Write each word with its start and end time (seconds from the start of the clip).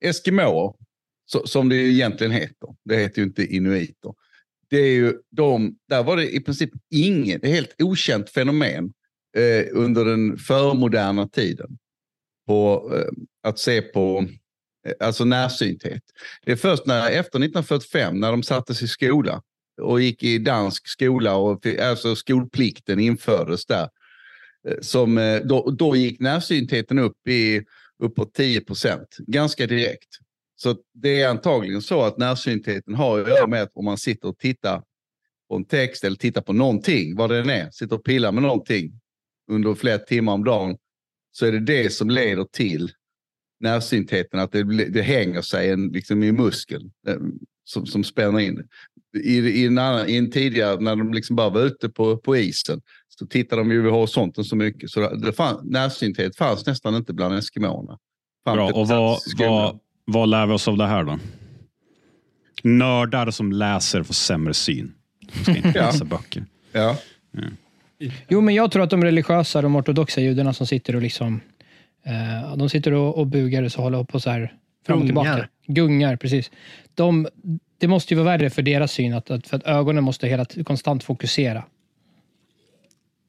eskimåer, 0.00 0.74
som 1.44 1.68
det 1.68 1.76
egentligen 1.76 2.32
heter, 2.32 2.68
det 2.84 2.96
heter 2.96 3.18
ju 3.20 3.26
inte 3.26 3.44
inuiter, 3.46 4.14
det 4.70 4.76
är 4.78 4.90
ju 4.92 5.14
de, 5.30 5.76
där 5.88 6.02
var 6.02 6.16
det 6.16 6.30
i 6.36 6.40
princip 6.40 6.70
inget, 6.90 7.42
det 7.42 7.48
helt 7.48 7.74
okänt 7.82 8.30
fenomen 8.30 8.92
eh, 9.36 9.66
under 9.72 10.04
den 10.04 10.38
förmoderna 10.38 11.28
tiden 11.28 11.78
på 12.46 12.92
eh, 12.96 13.06
att 13.50 13.58
se 13.58 13.82
på 13.82 14.26
eh, 14.86 15.06
alltså 15.06 15.24
närsynthet. 15.24 16.02
Det 16.44 16.52
är 16.52 16.56
först 16.56 16.86
när, 16.86 17.06
efter 17.10 17.38
1945 17.44 18.20
när 18.20 18.30
de 18.30 18.42
sattes 18.42 18.82
i 18.82 18.88
skola 18.88 19.42
och 19.82 20.00
gick 20.00 20.22
i 20.22 20.38
dansk 20.38 20.88
skola 20.88 21.36
och 21.36 21.66
alltså 21.66 22.16
skolplikten 22.16 23.00
infördes 23.00 23.66
där. 23.66 23.88
Eh, 24.68 24.80
som, 24.80 25.18
eh, 25.18 25.40
då, 25.44 25.70
då 25.70 25.96
gick 25.96 26.20
närsyntheten 26.20 26.98
upp 26.98 27.28
i 27.28 27.62
uppåt 27.98 28.34
10 28.34 28.60
procent 28.60 29.16
ganska 29.26 29.66
direkt. 29.66 30.08
Så 30.56 30.76
det 30.94 31.20
är 31.20 31.28
antagligen 31.28 31.82
så 31.82 32.02
att 32.02 32.18
närsyntheten 32.18 32.94
har 32.94 33.20
att 33.20 33.28
göra 33.28 33.46
med 33.46 33.62
att 33.62 33.70
om 33.74 33.84
man 33.84 33.98
sitter 33.98 34.28
och 34.28 34.38
tittar 34.38 34.82
på 35.48 35.56
en 35.56 35.64
text 35.64 36.04
eller 36.04 36.16
tittar 36.16 36.40
på 36.42 36.52
någonting, 36.52 37.16
vad 37.16 37.30
det 37.30 37.38
än 37.38 37.50
är, 37.50 37.70
sitter 37.70 37.96
och 37.96 38.04
pillar 38.04 38.32
med 38.32 38.42
någonting 38.42 39.00
under 39.50 39.74
flera 39.74 39.98
timmar 39.98 40.32
om 40.32 40.44
dagen, 40.44 40.76
så 41.32 41.46
är 41.46 41.52
det 41.52 41.60
det 41.60 41.90
som 41.92 42.10
leder 42.10 42.44
till 42.44 42.90
närsyntheten, 43.60 44.40
att 44.40 44.52
det, 44.52 44.88
det 44.90 45.02
hänger 45.02 45.42
sig 45.42 45.70
en, 45.70 45.88
liksom 45.88 46.22
i 46.22 46.32
muskeln 46.32 46.90
eh, 47.08 47.16
som, 47.64 47.86
som 47.86 48.04
spänner 48.04 48.40
in. 48.40 48.68
I, 49.24 49.38
i, 49.38 49.66
en 49.66 49.78
annan, 49.78 50.08
I 50.10 50.16
en 50.16 50.30
tidigare, 50.30 50.80
när 50.80 50.96
de 50.96 51.12
liksom 51.12 51.36
bara 51.36 51.50
var 51.50 51.60
ute 51.60 51.88
på, 51.88 52.16
på 52.18 52.36
isen, 52.36 52.80
så 53.18 53.26
tittade 53.26 53.60
de 53.62 53.70
ju 53.70 53.82
vid 53.82 53.92
horisonten 53.92 54.44
så 54.44 54.56
mycket. 54.56 54.90
Så 54.90 55.14
det 55.14 55.32
fann, 55.32 55.60
närsynthet 55.64 56.36
fanns 56.36 56.66
nästan 56.66 56.94
inte 56.96 57.12
bland 57.12 57.38
eskimåerna. 57.38 57.98
Bra, 58.44 58.70
och 58.74 58.88
vad, 58.88 59.20
vad, 59.38 59.78
vad 60.04 60.28
lär 60.28 60.46
vi 60.46 60.52
oss 60.52 60.68
av 60.68 60.76
det 60.76 60.86
här 60.86 61.04
då? 61.04 61.18
Nördar 62.62 63.30
som 63.30 63.52
läser 63.52 64.02
får 64.02 64.14
sämre 64.14 64.54
syn. 64.54 64.94
De 65.28 65.44
ska 65.44 65.56
inte 65.56 65.72
läsa 65.80 66.04
böcker. 66.04 66.44
Ja. 66.72 66.96
ja. 68.00 68.08
Jo, 68.28 68.40
men 68.40 68.54
jag 68.54 68.70
tror 68.72 68.82
att 68.82 68.90
de 68.90 69.02
religiösa, 69.04 69.62
de 69.62 69.76
ortodoxa 69.76 70.20
judarna 70.20 70.52
som 70.52 70.66
sitter 70.66 70.96
och 70.96 71.02
liksom 71.02 71.40
eh, 72.06 72.56
de 72.56 72.68
sitter 72.68 72.92
och, 72.92 73.18
och 73.18 73.26
bugar 73.26 73.62
och 73.62 73.70
håller 73.82 74.04
på 74.04 74.20
så 74.20 74.30
här 74.30 74.52
fram 74.86 74.98
och 74.98 75.04
tillbaka. 75.06 75.30
Gungar. 75.30 75.48
Gungar, 75.66 76.16
precis. 76.16 76.50
De, 76.94 77.28
det 77.80 77.88
måste 77.88 78.14
ju 78.14 78.20
vara 78.22 78.36
värre 78.38 78.50
för 78.50 78.62
deras 78.62 78.92
syn, 78.92 79.14
att, 79.14 79.30
att, 79.30 79.48
för 79.48 79.56
att 79.56 79.66
ögonen 79.66 80.04
måste 80.04 80.26
hela 80.26 80.44
konstant 80.64 81.04
fokusera 81.04 81.64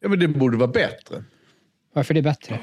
Ja, 0.02 0.10
men 0.10 0.20
det 0.20 0.28
borde 0.28 0.58
vara 0.58 0.68
bättre. 0.68 1.24
Varför 1.94 2.14
är 2.14 2.16
det 2.16 2.22
bättre? 2.22 2.60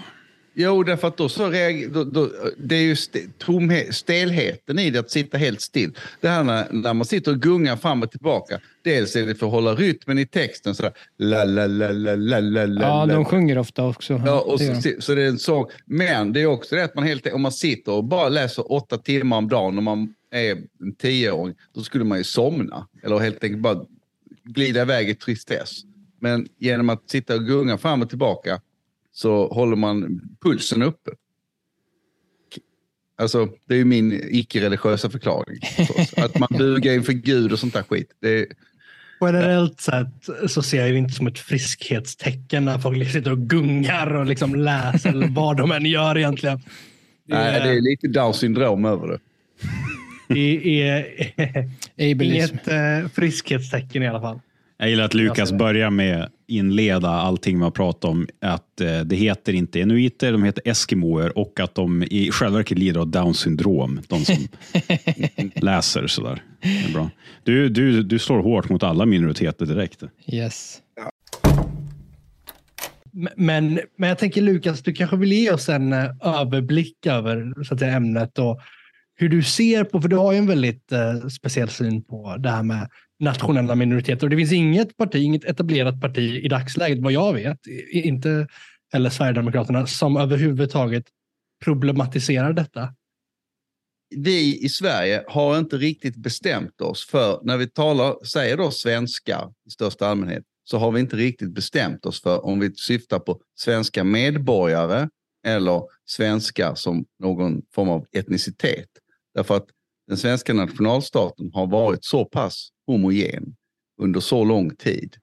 Jo, 0.59 0.83
därför 0.83 1.09
att 1.09 1.17
då 1.17 1.29
så 1.29 1.51
reagerar... 1.51 1.91
Då, 1.91 2.05
då, 2.05 2.31
det 2.59 2.77
är 2.77 2.83
ju 2.83 2.93
st 2.93 3.21
tomhet, 3.39 3.95
stelheten 3.95 4.79
i 4.79 4.91
det 4.91 5.01
att 5.01 5.11
sitta 5.11 5.39
helt 5.39 5.61
still. 5.61 5.97
Det 6.21 6.29
här 6.29 6.45
när, 6.45 6.67
när, 6.73 6.95
man 6.95 7.05
sitter 7.05 7.31
och 7.33 7.41
gungar 7.43 7.77
fram 7.77 8.03
och 8.03 8.11
tillbaka. 8.11 8.61
Dels 8.85 9.17
är 9.17 9.27
det 9.27 9.35
för 9.35 9.47
att 9.47 9.53
hålla 9.53 9.75
rytmen 9.75 10.19
i 10.19 10.27
texten. 10.27 10.75
Sådär, 10.75 10.93
la, 11.19 11.45
la, 11.45 11.67
la, 11.67 11.93
la, 11.93 12.15
la, 12.17 12.41
la, 12.41 12.67
la. 12.67 12.81
ja, 12.83 13.07
de 13.07 13.25
sjunger 13.25 13.59
ofta 13.59 13.87
också. 13.87 14.23
Ja, 14.27 14.41
och 14.41 14.59
det 14.59 14.83
så, 14.83 14.91
så, 14.99 15.15
det 15.15 15.23
är 15.23 15.29
en 15.29 15.39
sång. 15.39 15.67
Men 15.87 16.33
det 16.33 16.41
är 16.41 16.47
också 16.47 16.75
det 16.75 16.85
att 16.85 16.95
man 16.95 17.05
helt, 17.05 17.27
om 17.27 17.43
man 17.43 17.53
sitter 17.53 17.93
och 17.93 18.05
bara 18.05 18.29
läser 18.29 18.73
åtta 18.73 18.99
timmar 18.99 19.37
om 19.37 19.49
dagen 19.49 19.75
när 19.75 19.83
man 19.83 20.15
är 20.31 20.51
en 20.81 20.95
tioåring, 20.99 21.55
då 21.75 21.81
skulle 21.81 22.05
man 22.05 22.19
ju 22.19 22.25
somna. 22.25 22.87
Eller 23.03 23.19
helt 23.19 23.45
enkelt 23.45 23.63
bara 23.63 23.85
glida 24.45 24.83
iväg 24.83 25.11
i 25.11 25.15
tristess. 25.15 25.71
Men 26.21 26.49
genom 26.59 26.91
att 26.91 27.11
sitta 27.11 27.35
och 27.35 27.45
gunga 27.47 27.79
fram 27.79 28.03
och 28.03 28.09
tillbaka 28.09 28.61
så 29.13 29.49
håller 29.49 29.77
man 29.77 30.21
pulsen 30.43 30.83
uppe. 30.83 31.11
Alltså, 33.19 33.49
det 33.69 33.75
är 33.77 33.85
min 33.85 34.21
icke-religiösa 34.31 35.11
förklaring. 35.11 35.59
Att 36.25 36.39
man 36.39 36.49
bugar 36.59 36.93
inför 36.93 37.13
Gud 37.13 37.53
och 37.53 37.59
sånt 37.59 37.75
där 37.75 37.83
skit. 37.83 38.11
Det 38.21 38.47
Generellt 39.21 39.81
sett 39.81 40.29
så 40.51 40.63
ser 40.63 40.81
jag 40.81 40.91
det 40.93 40.99
inte 40.99 41.15
som 41.15 41.27
ett 41.27 41.39
friskhetstecken 41.39 42.65
när 42.65 42.79
folk 42.79 42.99
liksom 42.99 43.19
sitter 43.21 43.31
och 43.31 43.39
gungar 43.39 44.15
och 44.15 44.27
liksom 44.27 44.55
läser 44.55 45.09
eller 45.11 45.29
vad 45.29 45.57
de 45.57 45.73
än 45.73 45.87
gör 45.87 46.19
egentligen. 46.19 46.61
Det 47.27 47.35
är, 47.35 47.53
Nej, 47.53 47.61
det 47.73 47.79
är 47.79 47.81
lite 47.81 48.09
Downs 48.09 48.37
syndrom 48.37 48.85
över 48.85 49.09
det. 49.09 49.19
Det 50.29 50.83
är 51.97 52.23
inget 52.27 52.69
eh, 52.69 53.09
friskhetstecken 53.15 54.03
i 54.03 54.09
alla 54.09 54.21
fall. 54.21 54.41
Jag 54.79 54.91
gillar 54.91 55.05
att 55.05 55.15
Lukas 55.15 55.53
börjar 55.53 55.91
med 55.91 56.31
inleda 56.49 57.09
allting 57.11 57.59
med 57.59 57.69
att 57.69 57.75
prata 57.75 58.09
om 58.09 58.27
att 58.41 58.81
eh, 58.81 59.01
det 59.01 59.17
heter 59.17 59.53
inte 59.53 59.81
enuiter, 59.81 60.33
de 60.33 60.43
heter 60.43 60.63
eskimoer 60.69 61.39
och 61.39 61.61
att 61.61 61.75
de 61.75 62.03
i 62.03 62.31
själva 62.33 62.57
verket 62.57 62.79
lider 62.79 63.01
av 63.01 63.07
down 63.09 63.35
syndrom, 63.35 64.01
de 64.09 64.25
som 64.25 64.37
läser 65.55 66.07
sådär. 66.07 66.43
Det 66.61 66.89
är 66.89 66.93
bra. 66.93 67.11
Du, 67.45 67.69
du, 67.69 68.03
du 68.03 68.19
slår 68.19 68.39
hårt 68.43 68.69
mot 68.69 68.83
alla 68.83 69.07
minoriteter 69.07 69.67
direkt. 69.67 70.03
Yes. 70.27 70.79
Men, 73.37 73.81
men 73.99 74.09
jag 74.09 74.19
tänker 74.19 74.43
Lukas, 74.43 74.83
du 74.83 74.93
kanske 74.93 75.17
vill 75.17 75.33
ge 75.33 75.51
oss 75.53 75.69
en 75.69 75.93
eh, 75.93 76.05
överblick 76.25 77.07
över 77.07 77.65
så 77.65 77.75
att 77.75 77.81
säga, 77.81 77.93
ämnet 77.93 78.39
och 78.39 78.61
hur 79.15 79.29
du 79.29 79.43
ser 79.43 79.85
på, 79.85 80.01
för 80.01 80.09
du 80.09 80.17
har 80.17 80.33
ju 80.33 80.39
en 80.39 80.47
väldigt 80.47 80.93
eh, 80.93 81.29
speciell 81.29 81.69
syn 81.69 82.03
på 82.03 82.37
det 82.37 82.51
här 82.51 82.63
med 82.63 82.89
nationella 83.19 83.75
minoriteter. 83.75 84.27
Och 84.27 84.31
det 84.31 84.37
finns 84.37 84.53
inget 84.53 84.97
parti, 84.97 85.15
inget 85.17 85.45
etablerat 85.45 86.01
parti 86.01 86.37
i 86.45 86.49
dagsläget, 86.49 86.99
vad 86.99 87.13
jag 87.13 87.33
vet, 87.35 87.59
inte 87.93 88.47
eller 88.95 89.11
Sverigedemokraterna, 89.11 89.87
som 89.87 90.17
överhuvudtaget 90.17 91.05
problematiserar 91.65 92.53
detta. 92.53 92.95
Vi 94.17 94.65
i 94.65 94.69
Sverige 94.69 95.25
har 95.29 95.59
inte 95.59 95.77
riktigt 95.77 96.17
bestämt 96.17 96.81
oss 96.81 97.07
för, 97.07 97.41
när 97.43 97.57
vi 97.57 97.67
talar, 97.71 98.25
säger 98.25 98.57
då 98.57 98.71
svenskar 98.71 99.49
i 99.67 99.71
största 99.71 100.07
allmänhet, 100.07 100.45
så 100.65 100.79
har 100.79 100.93
vi 100.93 101.01
inte 101.01 101.17
riktigt 101.17 101.55
bestämt 101.55 102.07
oss 102.07 102.23
för 102.23 102.47
om 102.47 102.61
vi 102.61 102.75
syftar 102.75 103.19
på 103.19 103.41
svenska 103.59 104.05
medborgare 104.05 105.09
eller 105.47 105.83
svenskar 106.07 106.75
som 106.75 107.05
någon 107.19 107.63
form 107.75 107.89
av 107.89 108.07
etnicitet. 108.13 108.89
Därför 109.35 109.57
att 109.57 109.67
den 110.07 110.17
svenska 110.17 110.55
nationalstaten 110.55 111.51
har 111.55 111.67
varit 111.67 112.05
så 112.05 112.25
pass 112.25 112.69
homogen 112.87 113.57
under 113.99 114.21
så 114.21 114.45
lång 114.45 114.71
tid 114.77 115.17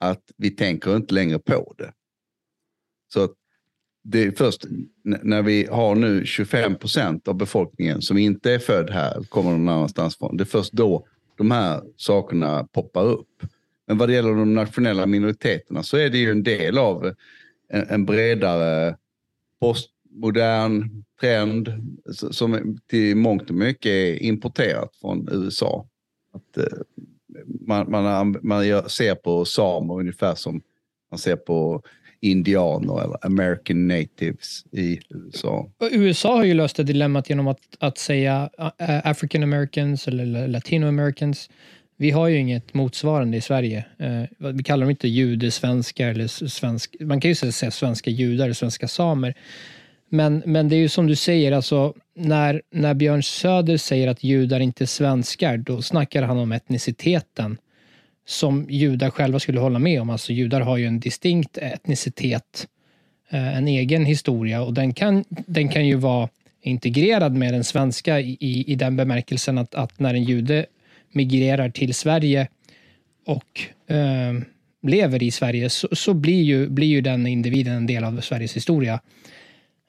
att 0.00 0.22
vi 0.36 0.50
tänker 0.50 0.96
inte 0.96 1.14
längre 1.14 1.38
på 1.38 1.74
det. 1.78 1.92
Så 3.12 3.24
att 3.24 3.32
det 4.02 4.22
är 4.22 4.30
först 4.30 4.64
när 5.04 5.42
vi 5.42 5.66
har 5.70 5.94
nu 5.94 6.26
25 6.26 6.74
procent 6.74 7.28
av 7.28 7.34
befolkningen 7.34 8.02
som 8.02 8.18
inte 8.18 8.52
är 8.54 8.58
född 8.58 8.90
här, 8.90 9.22
kommer 9.28 9.50
någon 9.50 9.68
annanstans 9.68 10.18
från. 10.18 10.36
Det 10.36 10.42
är 10.42 10.46
först 10.46 10.72
då 10.72 11.06
de 11.38 11.50
här 11.50 11.82
sakerna 11.96 12.68
poppar 12.72 13.04
upp. 13.04 13.42
Men 13.86 13.98
vad 13.98 14.08
det 14.08 14.12
gäller 14.12 14.34
de 14.34 14.54
nationella 14.54 15.06
minoriteterna 15.06 15.82
så 15.82 15.96
är 15.96 16.10
det 16.10 16.18
ju 16.18 16.30
en 16.30 16.42
del 16.42 16.78
av 16.78 17.06
en, 17.68 17.86
en 17.88 18.06
bredare 18.06 18.96
post 19.60 19.90
modern 20.12 21.04
trend 21.20 21.68
som 22.30 22.78
till 22.90 23.16
mångt 23.16 23.50
och 23.50 23.56
mycket 23.56 23.86
är 23.90 24.22
importerat 24.22 24.96
från 25.00 25.28
USA. 25.32 25.86
Att 26.32 26.56
eh, 26.56 26.78
man, 27.66 27.90
man, 27.90 28.36
man 28.42 28.88
ser 28.90 29.14
på 29.14 29.44
samer 29.44 29.94
ungefär 29.94 30.34
som 30.34 30.60
man 31.10 31.18
ser 31.18 31.36
på 31.36 31.82
indianer 32.20 33.04
eller 33.04 33.26
American 33.26 33.88
natives 33.88 34.62
i 34.72 35.00
USA. 35.14 35.70
USA 35.90 36.36
har 36.36 36.44
ju 36.44 36.54
löst 36.54 36.76
det 36.76 36.82
dilemmat 36.82 37.28
genom 37.30 37.48
att, 37.48 37.58
att 37.78 37.98
säga 37.98 38.50
African 39.04 39.42
americans 39.42 40.08
eller 40.08 40.48
latino 40.48 40.86
americans. 40.86 41.50
Vi 41.96 42.10
har 42.10 42.28
ju 42.28 42.36
inget 42.36 42.74
motsvarande 42.74 43.36
i 43.36 43.40
Sverige. 43.40 43.84
Eh, 43.98 44.50
vi 44.52 44.62
kallar 44.62 44.80
dem 44.84 44.90
inte 44.90 45.08
judesvenskar 45.08 46.08
eller 46.08 46.26
svensk... 46.26 46.96
Man 47.00 47.20
kan 47.20 47.30
ju 47.30 47.34
säga 47.34 47.70
svenska 47.70 48.10
judar 48.10 48.44
eller 48.44 48.54
svenska 48.54 48.88
samer. 48.88 49.34
Men, 50.12 50.42
men 50.46 50.68
det 50.68 50.76
är 50.76 50.78
ju 50.78 50.88
som 50.88 51.06
du 51.06 51.16
säger, 51.16 51.52
alltså, 51.52 51.94
när, 52.16 52.62
när 52.74 52.94
Björn 52.94 53.22
Söder 53.22 53.76
säger 53.76 54.08
att 54.08 54.24
judar 54.24 54.60
inte 54.60 54.84
är 54.84 54.86
svenskar, 54.86 55.56
då 55.56 55.82
snackar 55.82 56.22
han 56.22 56.38
om 56.38 56.52
etniciteten 56.52 57.58
som 58.26 58.66
judar 58.70 59.10
själva 59.10 59.38
skulle 59.38 59.60
hålla 59.60 59.78
med 59.78 60.00
om. 60.02 60.10
Alltså 60.10 60.32
judar 60.32 60.60
har 60.60 60.76
ju 60.76 60.86
en 60.86 61.00
distinkt 61.00 61.58
etnicitet, 61.58 62.66
eh, 63.30 63.56
en 63.56 63.68
egen 63.68 64.04
historia 64.04 64.62
och 64.62 64.74
den 64.74 64.94
kan, 64.94 65.24
den 65.28 65.68
kan 65.68 65.86
ju 65.86 65.94
vara 65.94 66.28
integrerad 66.62 67.32
med 67.34 67.54
den 67.54 67.64
svenska 67.64 68.20
i, 68.20 68.64
i 68.66 68.74
den 68.74 68.96
bemärkelsen 68.96 69.58
att, 69.58 69.74
att 69.74 69.98
när 70.00 70.14
en 70.14 70.24
jude 70.24 70.66
migrerar 71.12 71.70
till 71.70 71.94
Sverige 71.94 72.48
och 73.26 73.60
eh, 73.94 74.34
lever 74.82 75.22
i 75.22 75.30
Sverige 75.30 75.70
så, 75.70 75.88
så, 75.92 76.14
blir, 76.14 76.42
ju, 76.42 76.68
blir 76.68 76.86
ju 76.86 77.00
den 77.00 77.26
individen 77.26 77.74
en 77.74 77.86
del 77.86 78.04
av 78.04 78.20
Sveriges 78.20 78.56
historia. 78.56 79.00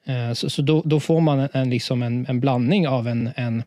Eh, 0.06 0.34
så, 0.34 0.50
så 0.50 0.62
då, 0.62 0.82
då, 0.86 1.00
får 1.00 1.22
man 1.22 1.48
en, 1.54 1.70
liksom 1.70 2.04
en, 2.04 2.26
en 2.30 2.40
blandning 2.40 2.88
av 2.88 3.08
en, 3.08 3.30
en, 3.36 3.64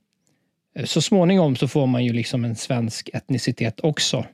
eh, 0.76 0.84
Så 0.84 1.00
småningom 1.00 1.56
så 1.56 1.68
får 1.68 1.86
man 1.86 2.04
ju 2.04 2.12
liksom 2.12 2.44
en 2.44 2.56
svensk 2.56 3.10
etnicitet 3.14 3.80
också. 3.82 4.26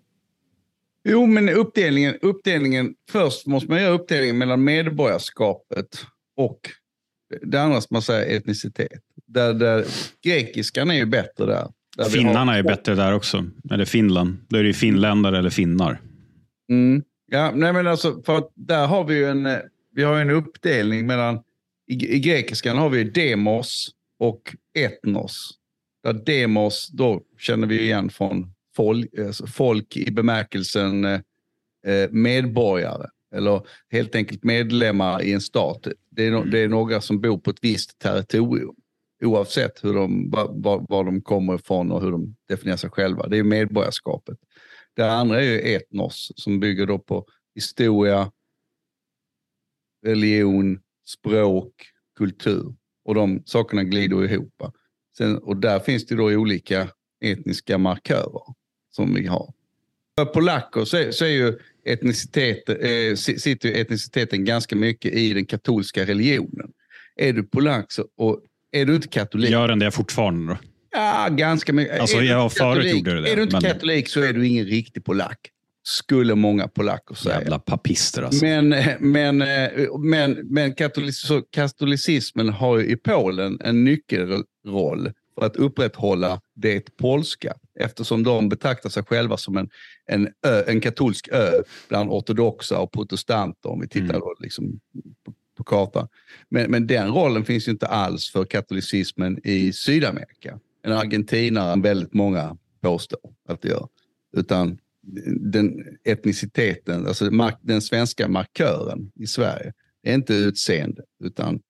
Jo, 1.04 1.26
men 1.26 1.48
uppdelningen, 1.48 2.14
uppdelningen... 2.22 2.94
Först 3.10 3.46
måste 3.46 3.70
man 3.70 3.82
göra 3.82 3.92
uppdelningen 3.92 4.38
mellan 4.38 4.64
medborgarskapet 4.64 5.88
och 6.36 6.60
det 7.42 7.62
andra 7.62 7.80
som 7.80 7.88
man 7.94 8.02
säger 8.02 8.36
etnicitet. 8.36 9.00
Där, 9.26 9.54
där, 9.54 9.84
grekiskan 10.24 10.90
är 10.90 10.94
ju 10.94 11.06
bättre 11.06 11.46
där. 11.46 11.68
där 11.96 12.04
Finnarna 12.04 12.52
har... 12.52 12.58
är 12.58 12.62
bättre 12.62 12.94
där 12.94 13.14
också. 13.14 13.44
Eller 13.70 13.84
Finland. 13.84 14.36
Då 14.48 14.56
är 14.58 14.62
det 14.62 14.66
ju 14.66 14.72
finländare 14.74 15.38
eller 15.38 15.50
finnar. 15.50 16.00
Mm. 16.70 17.02
Ja, 17.32 17.52
nej 17.54 17.72
men 17.72 17.86
alltså, 17.86 18.22
för 18.26 18.36
att 18.38 18.50
där 18.54 18.86
har 18.86 19.04
vi 19.04 19.14
ju 19.14 19.24
en, 19.26 19.46
eh, 19.46 19.58
vi 19.94 20.02
har 20.02 20.18
en 20.20 20.30
uppdelning 20.30 21.06
mellan 21.06 21.40
i, 21.90 21.92
I 21.92 22.18
grekiskan 22.18 22.78
har 22.78 22.90
vi 22.90 23.04
demos 23.04 23.90
och 24.18 24.56
etnos. 24.78 25.50
Där 26.02 26.12
demos, 26.12 26.88
då 26.92 27.22
känner 27.38 27.66
vi 27.66 27.82
igen 27.82 28.10
från 28.10 28.54
folk, 28.76 29.18
alltså 29.18 29.46
folk 29.46 29.96
i 29.96 30.10
bemärkelsen 30.10 31.04
eh, 31.04 31.12
eh, 31.86 32.10
medborgare 32.10 33.08
eller 33.34 33.66
helt 33.92 34.14
enkelt 34.14 34.44
medlemmar 34.44 35.22
i 35.22 35.32
en 35.32 35.40
stat. 35.40 35.86
Det 36.10 36.22
är, 36.24 36.28
mm. 36.32 36.50
det 36.50 36.58
är 36.58 36.68
några 36.68 37.00
som 37.00 37.20
bor 37.20 37.38
på 37.38 37.50
ett 37.50 37.58
visst 37.64 37.98
territorium 37.98 38.74
oavsett 39.22 39.84
hur 39.84 39.94
de, 39.94 40.30
var, 40.30 40.86
var 40.88 41.04
de 41.04 41.20
kommer 41.22 41.54
ifrån 41.54 41.92
och 41.92 42.02
hur 42.02 42.10
de 42.12 42.36
definierar 42.48 42.76
sig 42.76 42.90
själva. 42.90 43.26
Det 43.28 43.38
är 43.38 43.42
medborgarskapet. 43.42 44.38
Det 44.96 45.12
andra 45.12 45.42
är 45.42 45.44
ju 45.50 45.60
etnos 45.60 46.32
som 46.36 46.60
bygger 46.60 46.86
då 46.86 46.98
på 46.98 47.26
historia, 47.54 48.32
religion, 50.06 50.80
språk, 51.10 51.72
kultur. 52.18 52.74
Och 53.04 53.14
de 53.14 53.42
sakerna 53.46 53.84
glider 53.84 54.32
ihop. 54.32 54.62
Sen, 55.18 55.38
och 55.38 55.56
där 55.56 55.80
finns 55.80 56.06
det 56.06 56.14
då 56.16 56.22
olika 56.24 56.88
etniska 57.24 57.78
markörer 57.78 58.54
som 58.90 59.14
vi 59.14 59.26
har. 59.26 59.52
För 60.18 60.24
polacker 60.24 60.84
så, 60.84 61.12
så 61.12 61.24
är 61.24 61.28
ju 61.28 61.58
etnicitet, 61.86 62.68
eh, 62.68 63.14
sitter 63.38 63.68
ju 63.68 63.74
etniciteten 63.74 64.44
ganska 64.44 64.76
mycket 64.76 65.12
i 65.14 65.32
den 65.32 65.46
katolska 65.46 66.04
religionen. 66.06 66.70
Är 67.16 67.32
du 67.32 67.42
polack 67.42 67.92
så, 67.92 68.06
och 68.16 68.40
är 68.72 68.86
du 68.86 68.94
inte 68.96 69.08
katolik... 69.08 69.50
Gör 69.50 69.68
den 69.68 69.78
det 69.78 69.90
fortfarande 69.90 70.46
då? 70.52 70.58
Ja, 70.92 71.28
ganska 71.30 71.72
mycket. 71.72 72.00
Alltså, 72.00 72.16
är 72.18 72.22
jag 72.22 72.52
förut 72.52 72.74
katolik, 72.82 72.94
gjorde 72.94 73.20
det. 73.20 73.32
Är 73.32 73.36
du 73.36 73.42
inte 73.42 73.54
men... 73.54 73.62
katolik 73.62 74.08
så 74.08 74.20
är 74.22 74.32
du 74.32 74.46
ingen 74.48 74.64
riktig 74.64 75.04
polack 75.04 75.50
skulle 75.90 76.34
många 76.34 76.68
polacker 76.68 77.14
säga. 77.14 77.40
Jävla 77.40 77.58
papister 77.58 78.22
alltså. 78.22 78.44
Men, 78.44 78.68
men, 79.00 79.44
men, 79.98 80.32
men 80.44 80.74
katolicismen 81.54 82.48
har 82.48 82.78
ju 82.78 82.86
i 82.86 82.96
Polen 82.96 83.58
en 83.64 83.84
nyckelroll 83.84 85.12
för 85.38 85.46
att 85.46 85.56
upprätthålla 85.56 86.40
det 86.56 86.96
polska 86.96 87.54
eftersom 87.80 88.24
de 88.24 88.48
betraktar 88.48 88.90
sig 88.90 89.02
själva 89.02 89.36
som 89.36 89.56
en, 89.56 89.68
en, 90.06 90.28
ö, 90.46 90.62
en 90.66 90.80
katolsk 90.80 91.28
ö 91.32 91.50
bland 91.88 92.10
ortodoxa 92.10 92.78
och 92.78 92.92
protestanter 92.92 93.68
om 93.70 93.80
vi 93.80 93.88
tittar 93.88 94.14
mm. 94.14 94.22
liksom 94.40 94.80
på, 95.24 95.32
på 95.56 95.64
kartan. 95.64 96.08
Men, 96.48 96.70
men 96.70 96.86
den 96.86 97.08
rollen 97.12 97.44
finns 97.44 97.68
ju 97.68 97.72
inte 97.72 97.86
alls 97.86 98.30
för 98.32 98.44
katolicismen 98.44 99.38
i 99.44 99.72
Sydamerika. 99.72 100.58
En 100.82 100.92
argentinare 100.92 101.72
än 101.72 101.82
väldigt 101.82 102.14
många 102.14 102.56
påstår 102.80 103.20
att 103.48 103.62
det 103.62 103.68
gör. 103.68 103.88
Utan 104.36 104.78
den 105.52 105.98
etniciteten, 106.04 107.06
alltså 107.06 107.30
den 107.62 107.82
svenska 107.82 108.28
markören 108.28 109.12
i 109.14 109.26
Sverige, 109.26 109.72
det 110.02 110.10
är 110.10 110.14
inte 110.14 110.34
utseende, 110.34 111.02
utan 111.24 111.60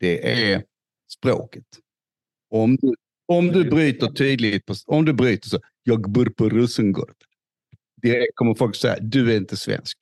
det 0.00 0.28
är 0.32 0.64
språket. 1.08 1.66
Om 2.50 2.76
du, 2.76 2.94
om 3.28 3.48
du 3.48 3.70
bryter 3.70 4.06
tydligt, 4.06 4.66
på, 4.66 4.74
om 4.86 5.04
du 5.04 5.12
bryter 5.12 5.48
så, 5.48 5.60
jag 5.82 6.10
bor 6.10 6.24
på 6.26 6.48
Rosengård. 6.48 7.14
Direkt 8.02 8.32
kommer 8.34 8.54
folk 8.54 8.76
säga, 8.76 8.96
du 9.00 9.32
är 9.32 9.36
inte 9.36 9.56
svensk. 9.56 9.98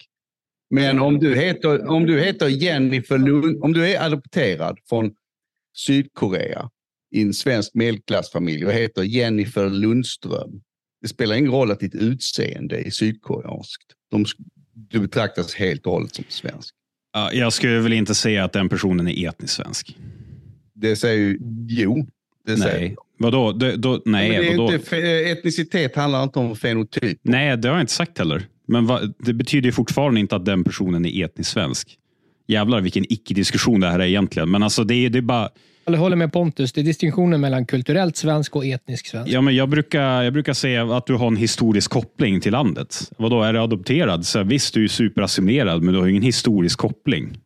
Men 0.71 0.99
om 0.99 1.19
du 1.19 1.35
heter, 1.37 1.87
om 1.91 2.07
du 2.07 2.21
heter 2.21 2.49
Jennifer 2.49 3.19
Lund, 3.19 3.63
om 3.63 3.73
du 3.73 3.87
är 3.91 4.01
adopterad 4.07 4.79
från 4.89 5.15
Sydkorea 5.77 6.71
i 7.11 7.23
en 7.23 7.35
svensk 7.35 7.71
medelklassfamilj 7.75 8.67
och 8.67 8.73
heter 8.73 9.03
Jennifer 9.03 9.69
Lundström, 9.71 10.63
det 11.05 11.09
spelar 11.09 11.37
ingen 11.37 11.51
roll 11.53 11.71
att 11.71 11.81
ditt 11.81 11.95
utseende 11.95 12.87
är 12.87 12.91
sydkoreanskt. 12.91 13.87
De, 14.11 14.25
du 14.75 15.01
betraktas 15.01 15.55
helt 15.55 15.87
och 15.87 15.93
hållet 15.93 16.15
som 16.15 16.25
svensk. 16.29 16.75
Uh, 17.19 17.39
jag 17.39 17.53
skulle 17.53 17.79
väl 17.81 17.93
inte 17.93 18.15
säga 18.15 18.45
att 18.45 18.53
den 18.53 18.69
personen 18.69 19.09
är 19.09 19.29
etnisk 19.29 19.55
svensk. 19.55 19.97
Det 20.75 20.97
säger 20.97 21.19
ju... 21.21 21.39
Jo. 21.69 22.07
Det 22.47 22.57
säger 22.57 22.81
nej. 22.81 22.97
Vadå? 23.19 23.53
Det, 23.53 23.77
då, 23.77 24.03
nej, 24.05 24.31
det 24.51 24.57
vadå? 24.57 24.75
Inte, 24.75 24.97
etnicitet 25.07 25.97
handlar 25.97 26.23
inte 26.23 26.39
om 26.39 26.57
fenotyp. 26.57 27.19
Nej, 27.23 27.57
det 27.57 27.69
har 27.69 27.77
jag 27.77 27.83
inte 27.83 27.93
sagt 27.93 28.19
heller. 28.19 28.47
Men 28.69 28.87
va, 28.87 29.01
det 29.19 29.33
betyder 29.33 29.73
fortfarande 29.73 30.21
inte 30.21 30.37
att 30.37 30.45
den 30.45 30.65
personen 30.65 31.05
är 31.07 31.25
etnisk 31.25 31.51
svensk. 31.51 31.99
Jävlar 32.47 32.81
vilken 32.81 33.05
icke-diskussion 33.13 33.81
det 33.81 33.87
här 33.91 33.99
är 34.01 34.07
egentligen. 34.07 34.51
Men 34.51 34.63
alltså 34.63 34.85
det, 34.85 35.09
det 35.09 35.19
är 35.19 35.23
bara... 35.23 35.49
Jag 35.87 35.95
håller 35.97 36.17
med 36.17 36.33
Pontus. 36.33 36.73
Det 36.73 36.81
är 36.81 36.85
distinktionen 36.85 37.41
mellan 37.41 37.67
kulturellt 37.67 38.17
svensk 38.17 38.57
och 38.57 38.67
etnisk 38.67 39.07
svensk. 39.07 39.33
Ja, 39.33 39.41
men 39.41 39.57
jag, 39.57 39.69
brukar, 39.69 40.23
jag 40.23 40.33
brukar 40.33 40.53
säga 40.53 40.97
att 40.97 41.07
du 41.07 41.15
har 41.15 41.27
en 41.27 41.37
historisk 41.37 41.91
koppling 41.91 42.41
till 42.41 42.53
landet. 42.53 42.97
Vadå, 43.19 43.43
är 43.43 43.53
du 43.53 43.59
adopterad? 43.59 44.27
Så 44.27 44.43
visst, 44.43 44.75
du 44.75 44.85
är 44.85 44.89
superassimilerad, 44.89 45.83
men 45.83 45.95
du 45.95 46.01
har 46.01 46.07
ingen 46.09 46.23
historisk 46.23 46.79
koppling 46.79 47.39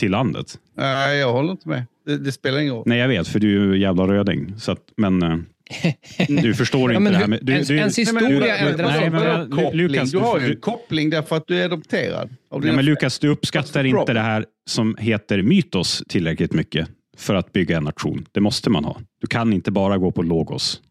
till 0.00 0.10
landet. 0.10 0.54
Nej, 0.76 1.18
jag 1.18 1.32
håller 1.32 1.50
inte 1.50 1.68
med. 1.68 1.82
Det, 2.06 2.18
det 2.18 2.32
spelar 2.32 2.58
ingen 2.58 2.74
roll. 2.74 2.82
Nej, 2.86 2.98
jag 2.98 3.08
vet, 3.08 3.28
för 3.28 3.38
du 3.40 3.62
är 3.62 3.66
ju 3.74 3.80
jävla 3.80 4.06
röding. 4.06 4.54
Så 4.58 4.72
att, 4.72 4.78
men... 4.96 5.22
Eh, 5.22 5.38
du 6.28 6.54
förstår 6.54 6.92
inte 6.92 7.04
ja, 7.04 7.10
det 7.10 7.16
här 7.16 7.26
med... 7.26 7.38
Du, 7.42 7.52
ens, 7.52 7.68
du, 7.68 7.76
ens 7.76 7.98
historia 7.98 8.56
ändras. 8.58 8.92
Nej, 9.00 9.10
du 10.12 10.18
har 10.18 10.40
ju 10.40 10.46
en 10.52 10.60
koppling 10.60 11.10
därför 11.10 11.36
att 11.36 11.46
du 11.46 11.56
är 11.60 11.64
adopterad. 11.64 12.30
Nej, 12.62 12.72
men 12.72 12.84
Lukas, 12.84 13.18
du 13.18 13.28
uppskattar 13.28 13.84
inte 13.84 14.12
det 14.12 14.20
här 14.20 14.44
som 14.70 14.96
heter 14.98 15.42
mytos 15.42 16.02
tillräckligt 16.08 16.52
mycket 16.54 16.88
för 17.18 17.34
att 17.34 17.52
bygga 17.52 17.76
en 17.76 17.84
nation. 17.84 18.26
Det 18.32 18.40
måste 18.40 18.70
man 18.70 18.84
ha. 18.84 19.00
Du 19.20 19.26
kan 19.26 19.52
inte 19.52 19.70
bara 19.70 19.98
gå 19.98 20.10
på 20.12 20.22
logos. 20.22 20.82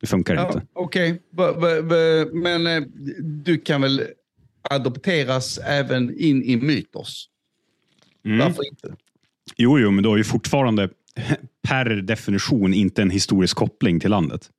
Det 0.00 0.06
funkar 0.06 0.34
ja, 0.34 0.46
inte. 0.46 0.62
Okej, 0.72 1.22
okay. 1.32 2.24
men 2.32 2.66
eh, 2.66 2.82
du 3.44 3.56
kan 3.58 3.82
väl 3.82 4.02
adopteras 4.70 5.58
även 5.58 6.20
in 6.20 6.42
i 6.42 6.56
mytos? 6.56 7.28
Mm. 8.24 8.38
Varför 8.38 8.66
inte? 8.66 8.94
Jo, 9.56 9.78
jo, 9.78 9.90
men 9.90 10.02
du 10.02 10.08
har 10.08 10.16
ju 10.16 10.24
fortfarande 10.24 10.88
per 11.68 11.84
definition 11.84 12.74
inte 12.74 13.02
en 13.02 13.10
historisk 13.10 13.56
koppling 13.56 14.00
till 14.00 14.10
landet. 14.10 14.50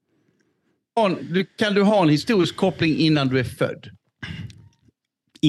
Kan 1.60 1.74
du 1.75 1.81
ha 1.81 2.02
en 2.04 2.10
historisk 2.10 2.56
koppling 2.56 2.96
innan 2.98 3.28
du 3.28 3.40
är 3.40 3.44
född? 3.44 3.88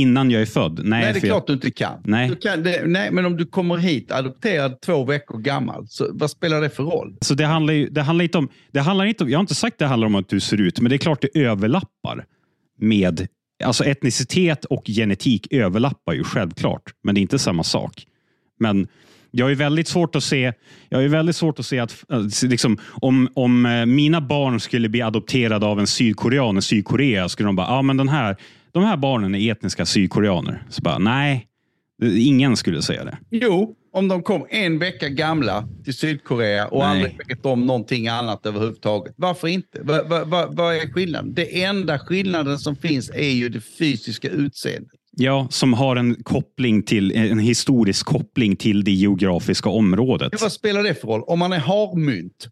innan 0.01 0.31
jag 0.31 0.43
är 0.43 0.47
född? 0.47 0.81
Nej, 0.85 0.89
nej 1.03 1.13
det 1.13 1.19
är 1.19 1.21
klart 1.21 1.45
jag... 1.47 1.47
du 1.47 1.53
inte 1.53 1.71
kan. 1.71 2.01
Nej. 2.05 2.29
Du 2.29 2.37
kan 2.37 2.63
det, 2.63 2.83
nej, 2.87 3.11
men 3.13 3.25
om 3.25 3.37
du 3.37 3.47
kommer 3.47 3.77
hit 3.77 4.11
adopterad 4.13 4.81
två 4.81 5.05
veckor 5.05 5.39
gammal, 5.39 5.87
så 5.89 6.07
vad 6.13 6.31
spelar 6.31 6.61
det 6.61 6.71
för 6.71 6.83
roll? 6.85 7.17
Så 7.21 7.35
det 7.35 7.45
handlar, 7.47 7.75
ju, 7.75 7.89
det 7.89 8.03
handlar 8.03 8.23
inte 8.23 8.39
om, 8.39 8.49
det 8.73 8.81
handlar 8.81 9.05
inte 9.05 9.25
om, 9.25 9.31
jag 9.31 9.39
har 9.39 9.43
inte 9.43 9.55
sagt 9.55 9.75
att 9.75 9.79
det 9.79 9.87
handlar 9.87 10.07
om 10.07 10.15
att 10.15 10.29
du 10.29 10.41
ser 10.41 10.61
ut, 10.61 10.81
men 10.81 10.91
det 10.91 10.97
är 10.97 10.99
klart 10.99 11.23
det 11.23 11.41
överlappar 11.41 12.25
med, 12.81 13.27
alltså 13.65 13.85
etnicitet 13.85 14.65
och 14.65 14.85
genetik 14.87 15.47
överlappar 15.53 16.13
ju 16.13 16.25
självklart, 16.25 16.83
men 17.05 17.15
det 17.15 17.19
är 17.21 17.23
inte 17.23 17.39
samma 17.39 17.63
sak. 17.63 18.07
Men 18.61 18.89
jag 19.31 19.51
är 19.51 19.55
väldigt 19.55 19.89
svårt 19.89 20.17
att 20.17 20.25
se, 20.25 20.53
jag 20.89 21.05
är 21.05 21.09
väldigt 21.09 21.37
svårt 21.37 21.59
att 21.59 21.67
se 21.67 21.79
att 21.79 22.05
alltså 22.09 22.47
liksom, 22.47 22.79
om, 22.87 23.29
om 23.35 23.67
eh, 23.67 23.87
mina 23.87 24.21
barn 24.21 24.61
skulle 24.61 24.89
bli 24.89 25.03
adopterade 25.03 25.67
av 25.67 25.81
en 25.81 25.87
sydkorean 25.87 26.59
i 26.59 26.63
Sydkorea 26.63 27.29
skulle 27.29 27.47
de 27.49 27.57
bara, 27.57 27.67
ja 27.67 27.79
ah, 27.79 27.83
men 27.83 27.97
den 27.97 28.09
här, 28.09 28.37
de 28.81 28.87
här 28.89 28.97
barnen 28.97 29.35
är 29.35 29.53
etniska 29.53 29.87
sydkoreaner. 29.87 30.63
Så 30.71 30.83
bara, 30.83 30.99
nej, 30.99 31.47
ingen 32.19 32.57
skulle 32.57 32.83
säga 32.83 33.05
det. 33.05 33.19
Jo, 33.31 33.75
om 33.93 34.09
de 34.09 34.23
kom 34.23 34.47
en 34.51 34.79
vecka 34.79 35.09
gamla 35.09 35.69
till 35.85 35.95
Sydkorea 35.95 36.67
och 36.67 36.79
Nej. 36.79 36.89
aldrig 36.89 37.19
vet 37.29 37.47
om 37.47 37.67
någonting 37.67 38.09
annat 38.09 38.47
överhuvudtaget. 38.47 39.15
Varför 39.17 39.49
inte? 39.49 39.79
Vad 39.83 40.09
va, 40.09 40.25
va, 40.25 40.47
va 40.51 40.75
är 40.75 40.93
skillnaden? 40.93 41.35
Det 41.35 41.63
enda 41.63 41.99
skillnaden 41.99 42.59
som 42.59 42.77
finns 42.77 43.11
är 43.11 43.31
ju 43.31 43.49
det 43.49 43.61
fysiska 43.61 44.29
utseendet. 44.31 44.93
Ja, 45.21 45.47
som 45.51 45.73
har 45.73 45.97
en 45.97 46.15
koppling 46.23 46.83
till 46.83 47.13
en 47.17 47.39
historisk 47.39 48.07
koppling 48.07 48.57
till 48.57 48.85
det 48.85 48.91
geografiska 48.91 49.71
området. 49.71 50.41
vad 50.41 50.53
spelar 50.53 50.83
det 50.83 50.95
för 50.95 51.09
roll? 51.09 51.23
Om 51.27 51.39
man 51.39 51.53
är 51.53 51.59
harmynt 51.59 52.49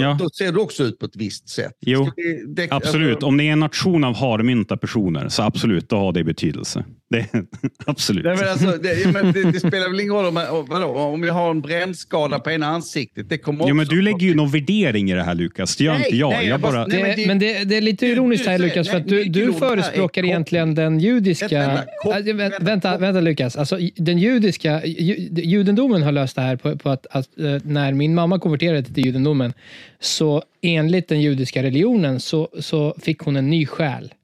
Ja. 0.00 0.16
Då 0.20 0.28
ser 0.30 0.52
du 0.52 0.58
också 0.60 0.82
ut 0.84 0.98
på 0.98 1.06
ett 1.06 1.16
visst 1.16 1.48
sätt. 1.48 1.72
Jo, 1.86 2.10
vi 2.16 2.68
absolut. 2.70 3.14
Alltså... 3.14 3.26
Om 3.26 3.36
det 3.36 3.44
är 3.48 3.52
en 3.52 3.60
nation 3.60 4.04
av 4.04 4.16
harmynta 4.16 4.76
personer 4.76 5.28
så 5.28 5.42
absolut, 5.42 5.88
då 5.88 5.96
har 5.96 6.12
det 6.12 6.24
betydelse. 6.24 6.84
Det, 7.10 7.26
absolut. 7.86 8.24
Nej, 8.24 8.36
men 8.40 8.48
alltså, 8.48 8.66
det, 8.66 9.12
men 9.12 9.32
det, 9.32 9.42
det, 9.52 9.58
spelar 9.60 9.90
väl 9.90 10.00
ingen 10.00 10.12
roll 10.14 10.26
om, 10.26 10.64
vadå, 10.68 10.86
om 10.86 11.22
jag 11.24 11.34
har 11.34 11.50
en 11.50 11.60
brännskada 11.60 12.38
på 12.38 12.50
ena 12.50 12.66
ansiktet. 12.66 13.28
Det 13.28 13.38
kommer 13.38 13.68
jo, 13.68 13.74
men 13.74 13.86
du 13.86 14.02
lägger 14.02 14.26
ju 14.26 14.34
någon 14.34 14.50
värdering 14.50 15.10
i 15.10 15.14
det 15.14 15.22
här 15.22 15.34
Lukas. 15.34 15.76
Det 15.76 15.84
gör 15.84 15.96
inte 15.96 16.16
jag. 16.16 16.30
Nej, 16.30 16.46
jag 16.46 16.60
bara... 16.60 16.86
Det, 16.86 17.02
nej, 17.02 17.14
men, 17.16 17.28
men 17.28 17.38
det, 17.68 17.76
är 17.76 17.80
lite 17.80 18.06
ironiskt 18.06 18.46
här 18.46 18.58
Lukas, 18.58 18.88
för 18.88 18.96
att 18.96 19.08
du, 19.08 19.24
du 19.24 19.52
förespråkar 19.52 20.24
egentligen 20.24 20.74
den 20.74 21.00
judiska... 21.00 21.78
Vänta, 22.06 22.64
vänta, 22.64 22.98
vänta 22.98 23.20
Lukas. 23.20 23.56
Alltså, 23.56 23.78
den 23.96 24.18
judiska... 24.18 24.86
Judendomen 24.86 26.02
har 26.02 26.12
löst 26.12 26.36
det 26.36 26.42
här 26.42 26.56
på, 26.56 26.78
på 26.78 26.90
att, 26.90 27.06
att 27.10 27.38
eh, 27.38 27.56
när 27.62 27.92
min 27.92 28.14
mamma 28.14 28.38
konverterade 28.38 28.82
till 28.82 29.04
judendomen 29.06 29.52
så 30.00 30.42
enligt 30.60 31.08
den 31.08 31.20
judiska 31.20 31.62
religionen 31.62 32.20
så, 32.20 32.48
så 32.60 32.94
fick 33.02 33.20
hon 33.20 33.36
en 33.36 33.50
ny 33.50 33.66
själ. 33.66 34.14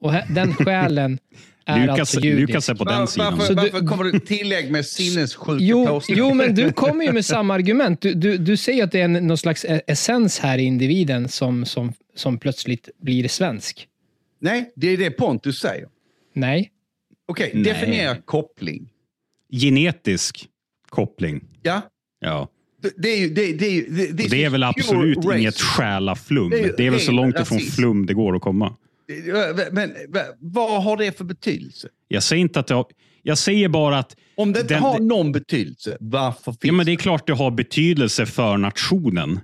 Och 0.00 0.12
den 0.30 0.54
själen 0.54 1.18
är 1.64 1.80
Lukas, 1.80 1.98
alltså 2.00 2.20
judisk. 2.20 2.48
Lukas 2.48 2.68
är 2.68 2.74
på 2.74 2.84
den 2.84 2.94
varför, 2.98 3.12
sidan. 3.12 3.38
Varför, 3.38 3.54
varför 3.54 3.86
kommer 3.86 4.04
du 4.04 4.18
tillägg 4.18 4.70
med 4.72 4.86
sinnessjuka 4.86 5.58
jo, 5.64 6.00
jo, 6.08 6.34
men 6.34 6.54
du 6.54 6.72
kommer 6.72 7.04
ju 7.04 7.12
med 7.12 7.24
samma 7.24 7.54
argument. 7.54 8.00
Du, 8.00 8.14
du, 8.14 8.36
du 8.38 8.56
säger 8.56 8.84
att 8.84 8.92
det 8.92 9.00
är 9.00 9.04
en, 9.04 9.12
någon 9.26 9.38
slags 9.38 9.64
e- 9.64 9.82
essens 9.86 10.38
här 10.38 10.58
i 10.58 10.62
individen 10.62 11.28
som, 11.28 11.64
som, 11.64 11.92
som 12.14 12.38
plötsligt 12.38 12.88
blir 13.00 13.28
svensk. 13.28 13.88
Nej, 14.40 14.72
det 14.76 14.88
är 14.88 14.96
det 14.96 15.10
Pontus 15.10 15.58
säger. 15.60 15.88
Nej. 16.32 16.70
Okej, 17.28 17.48
okay, 17.50 17.62
definiera 17.62 18.16
koppling. 18.24 18.88
Genetisk 19.52 20.46
koppling. 20.90 21.44
Ja. 21.62 21.82
Ja. 22.20 22.48
Det 22.96 23.08
är, 23.08 23.16
ju, 23.18 23.28
det, 23.28 23.52
det, 23.52 23.66
är, 23.66 23.84
det, 24.16 24.26
det 24.30 24.44
är 24.44 24.50
väl 24.50 24.62
absolut 24.62 25.16
racism. 25.16 25.38
inget 25.38 25.54
själaflum. 25.60 26.50
Det 26.50 26.60
är, 26.60 26.74
det 26.76 26.86
är 26.86 26.90
väl 26.90 27.00
så 27.00 27.12
långt 27.12 27.34
rasism. 27.34 27.54
ifrån 27.54 27.70
flum 27.72 28.06
det 28.06 28.14
går 28.14 28.36
att 28.36 28.42
komma. 28.42 28.74
Men 29.72 29.94
vad 30.40 30.82
har 30.84 30.96
det 30.96 31.16
för 31.16 31.24
betydelse? 31.24 31.88
Jag 32.08 32.22
säger 32.22 32.40
inte 32.40 32.60
att 32.60 32.66
det 32.66 32.74
har... 32.74 32.86
Jag 33.22 33.38
säger 33.38 33.68
bara 33.68 33.98
att... 33.98 34.16
Om 34.36 34.52
det 34.52 34.60
inte 34.60 34.74
den, 34.74 34.82
har 34.82 34.98
någon 34.98 35.32
betydelse, 35.32 35.96
varför 36.00 36.44
finns 36.52 36.58
ja, 36.62 36.72
men 36.72 36.86
Det 36.86 36.92
är 36.92 36.96
klart 36.96 37.26
det 37.26 37.32
har 37.34 37.50
betydelse 37.50 38.26
för 38.26 38.56
nationen. 38.56 39.40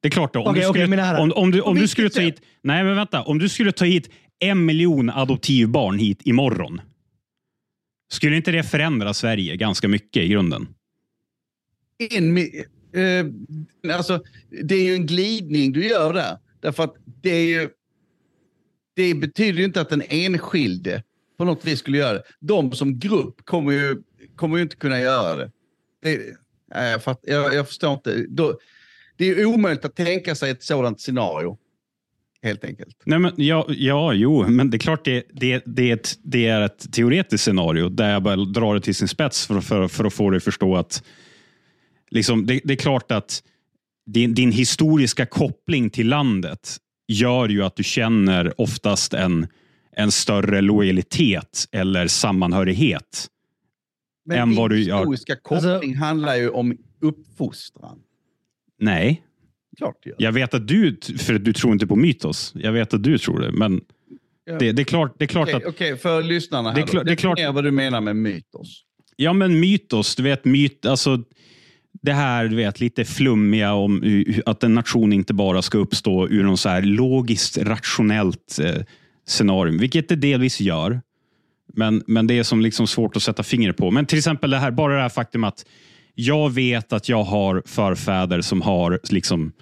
Det 0.00 0.08
är 0.08 0.10
klart 0.10 0.32
det. 0.32 0.38
Om, 0.38 0.50
okay, 0.50 0.62
du, 0.62 0.68
skulle, 0.68 0.86
okay, 0.98 1.20
om, 1.22 1.32
om, 1.32 1.50
du, 1.50 1.60
om 1.60 1.76
du 1.78 1.88
skulle 1.88 2.10
ta 2.10 2.20
hit... 2.20 2.40
Nej, 2.62 2.84
men 2.84 2.96
vänta. 2.96 3.22
Om 3.22 3.38
du 3.38 3.48
skulle 3.48 3.72
ta 3.72 3.84
hit 3.84 4.10
en 4.38 4.64
miljon 4.66 5.10
adoptivbarn 5.10 5.98
hit 5.98 6.20
imorgon. 6.24 6.80
Skulle 8.12 8.36
inte 8.36 8.50
det 8.52 8.62
förändra 8.62 9.14
Sverige 9.14 9.56
ganska 9.56 9.88
mycket 9.88 10.22
i 10.22 10.28
grunden? 10.28 10.66
en... 11.98 12.38
Eh, 12.92 13.96
alltså, 13.96 14.22
det 14.64 14.74
är 14.74 14.82
ju 14.82 14.94
en 14.94 15.06
glidning 15.06 15.72
du 15.72 15.86
gör 15.88 16.12
där. 16.12 16.36
Därför 16.60 16.82
att 16.84 16.94
det 17.22 17.30
är 17.30 17.46
ju... 17.46 17.68
Det 18.96 19.14
betyder 19.14 19.58
ju 19.58 19.64
inte 19.64 19.80
att 19.80 19.88
den 19.90 20.02
enskilde 20.08 21.02
på 21.38 21.44
något 21.44 21.64
vis 21.66 21.78
skulle 21.78 21.98
göra 21.98 22.12
det. 22.12 22.22
De 22.40 22.72
som 22.72 22.98
grupp 22.98 23.36
kommer 23.44 23.72
ju, 23.72 23.96
kommer 24.36 24.56
ju 24.56 24.62
inte 24.62 24.76
kunna 24.76 25.00
göra 25.00 25.36
det. 25.36 25.50
det 26.02 26.20
jag, 26.74 27.02
fatt, 27.02 27.20
jag, 27.22 27.54
jag, 27.54 27.68
förstår 27.68 27.92
inte. 27.94 28.24
Då, 28.28 28.58
det 29.16 29.26
är 29.28 29.44
omöjligt 29.44 29.84
att 29.84 29.96
tänka 29.96 30.34
sig 30.34 30.50
ett 30.50 30.62
sådant 30.62 31.00
scenario. 31.00 31.58
Helt 32.42 32.64
enkelt. 32.64 32.96
Nej, 33.04 33.18
men, 33.18 33.32
ja, 33.36 33.66
ja, 33.68 34.12
jo, 34.12 34.48
men 34.48 34.70
det 34.70 34.76
är 34.76 34.78
klart 34.78 35.04
det, 35.04 35.24
det, 35.32 35.62
det, 35.66 35.90
är 35.90 35.94
ett, 35.94 36.18
det 36.22 36.46
är 36.46 36.60
ett 36.60 36.92
teoretiskt 36.92 37.44
scenario 37.44 37.88
där 37.88 38.12
jag 38.12 38.22
bara 38.22 38.36
drar 38.36 38.74
det 38.74 38.80
till 38.80 38.94
sin 38.94 39.08
spets 39.08 39.46
för, 39.46 39.60
för, 39.60 39.88
för 39.88 40.04
att 40.04 40.12
få 40.12 40.30
dig 40.30 40.36
att 40.36 40.44
förstå 40.44 40.76
att 40.76 41.02
liksom, 42.10 42.46
det, 42.46 42.60
det, 42.64 42.72
är 42.72 42.76
klart 42.76 43.12
att 43.12 43.42
din, 44.06 44.34
din 44.34 44.52
historiska 44.52 45.26
koppling 45.26 45.90
till 45.90 46.08
landet 46.08 46.76
gör 47.08 47.48
ju 47.48 47.62
att 47.62 47.76
du 47.76 47.84
känner 47.84 48.60
oftast 48.60 49.14
en, 49.14 49.46
en 49.92 50.10
större 50.12 50.60
lojalitet 50.60 51.68
eller 51.72 52.06
sammanhörighet. 52.08 53.26
Men 54.24 54.38
än 54.38 54.54
vad 54.54 54.70
du 54.70 54.82
gör. 54.82 54.96
historiska 54.98 55.32
alltså- 55.32 55.48
koppling 55.74 55.90
alltså, 55.92 56.04
handlar 56.04 56.34
ju 56.36 56.48
om 56.48 56.76
uppfostran. 57.00 57.98
Nej. 58.78 59.22
Klart 59.76 59.96
det 60.02 60.08
gör. 60.10 60.16
Jag 60.18 60.32
vet 60.32 60.54
att 60.54 60.66
du, 60.66 60.96
för 61.18 61.38
du 61.38 61.52
tror 61.52 61.72
inte 61.72 61.86
på 61.86 61.96
mytos. 61.96 62.52
Jag 62.56 62.72
vet 62.72 62.94
att 62.94 63.02
du 63.02 63.18
tror 63.18 63.40
det, 63.40 63.52
men 63.52 63.80
det, 64.60 64.72
det 64.72 64.82
är 64.82 64.84
klart, 64.84 65.14
det 65.18 65.24
är 65.24 65.26
klart 65.26 65.48
okay, 65.48 65.56
att... 65.56 65.62
Okej, 65.66 65.92
okay, 65.92 66.00
för 66.02 66.22
lyssnarna 66.22 66.68
här. 66.68 66.76
Det 66.76 66.82
är, 66.82 66.86
klart, 66.86 67.06
det 67.06 67.12
är 67.12 67.16
klart, 67.16 67.38
vad 67.54 67.64
du 67.64 67.70
menar 67.70 68.00
med 68.00 68.16
mytos. 68.16 68.84
Ja, 69.16 69.32
men 69.32 69.60
mytos, 69.60 70.16
du 70.16 70.22
vet 70.22 70.44
myt, 70.44 70.86
alltså 70.86 71.24
det 72.02 72.12
här 72.12 72.48
du 72.48 72.56
vet, 72.56 72.80
lite 72.80 73.04
flummiga 73.04 73.72
om 73.72 74.24
att 74.46 74.62
en 74.64 74.74
nation 74.74 75.12
inte 75.12 75.34
bara 75.34 75.62
ska 75.62 75.78
uppstå 75.78 76.28
ur 76.28 76.44
någon 76.44 76.58
så 76.58 76.68
här 76.68 76.82
logiskt 76.82 77.58
rationellt 77.58 78.58
eh, 78.62 78.82
scenario. 79.26 79.78
vilket 79.78 80.08
det 80.08 80.16
delvis 80.16 80.60
gör. 80.60 81.00
Men, 81.74 82.02
men 82.06 82.26
det 82.26 82.38
är 82.38 82.42
som 82.42 82.60
liksom 82.60 82.86
svårt 82.86 83.16
att 83.16 83.22
sätta 83.22 83.42
fingret 83.42 83.76
på. 83.76 83.90
Men 83.90 84.06
till 84.06 84.18
exempel 84.18 84.50
det 84.50 84.56
här, 84.56 84.70
bara 84.70 84.96
det 84.96 85.02
här 85.02 85.08
faktum 85.08 85.44
att 85.44 85.66
jag 86.14 86.50
vet 86.50 86.92
att 86.92 87.08
jag 87.08 87.24
har 87.24 87.62
förfäder 87.66 88.40
som 88.40 88.60
har 88.62 88.98
liksom 89.10 89.52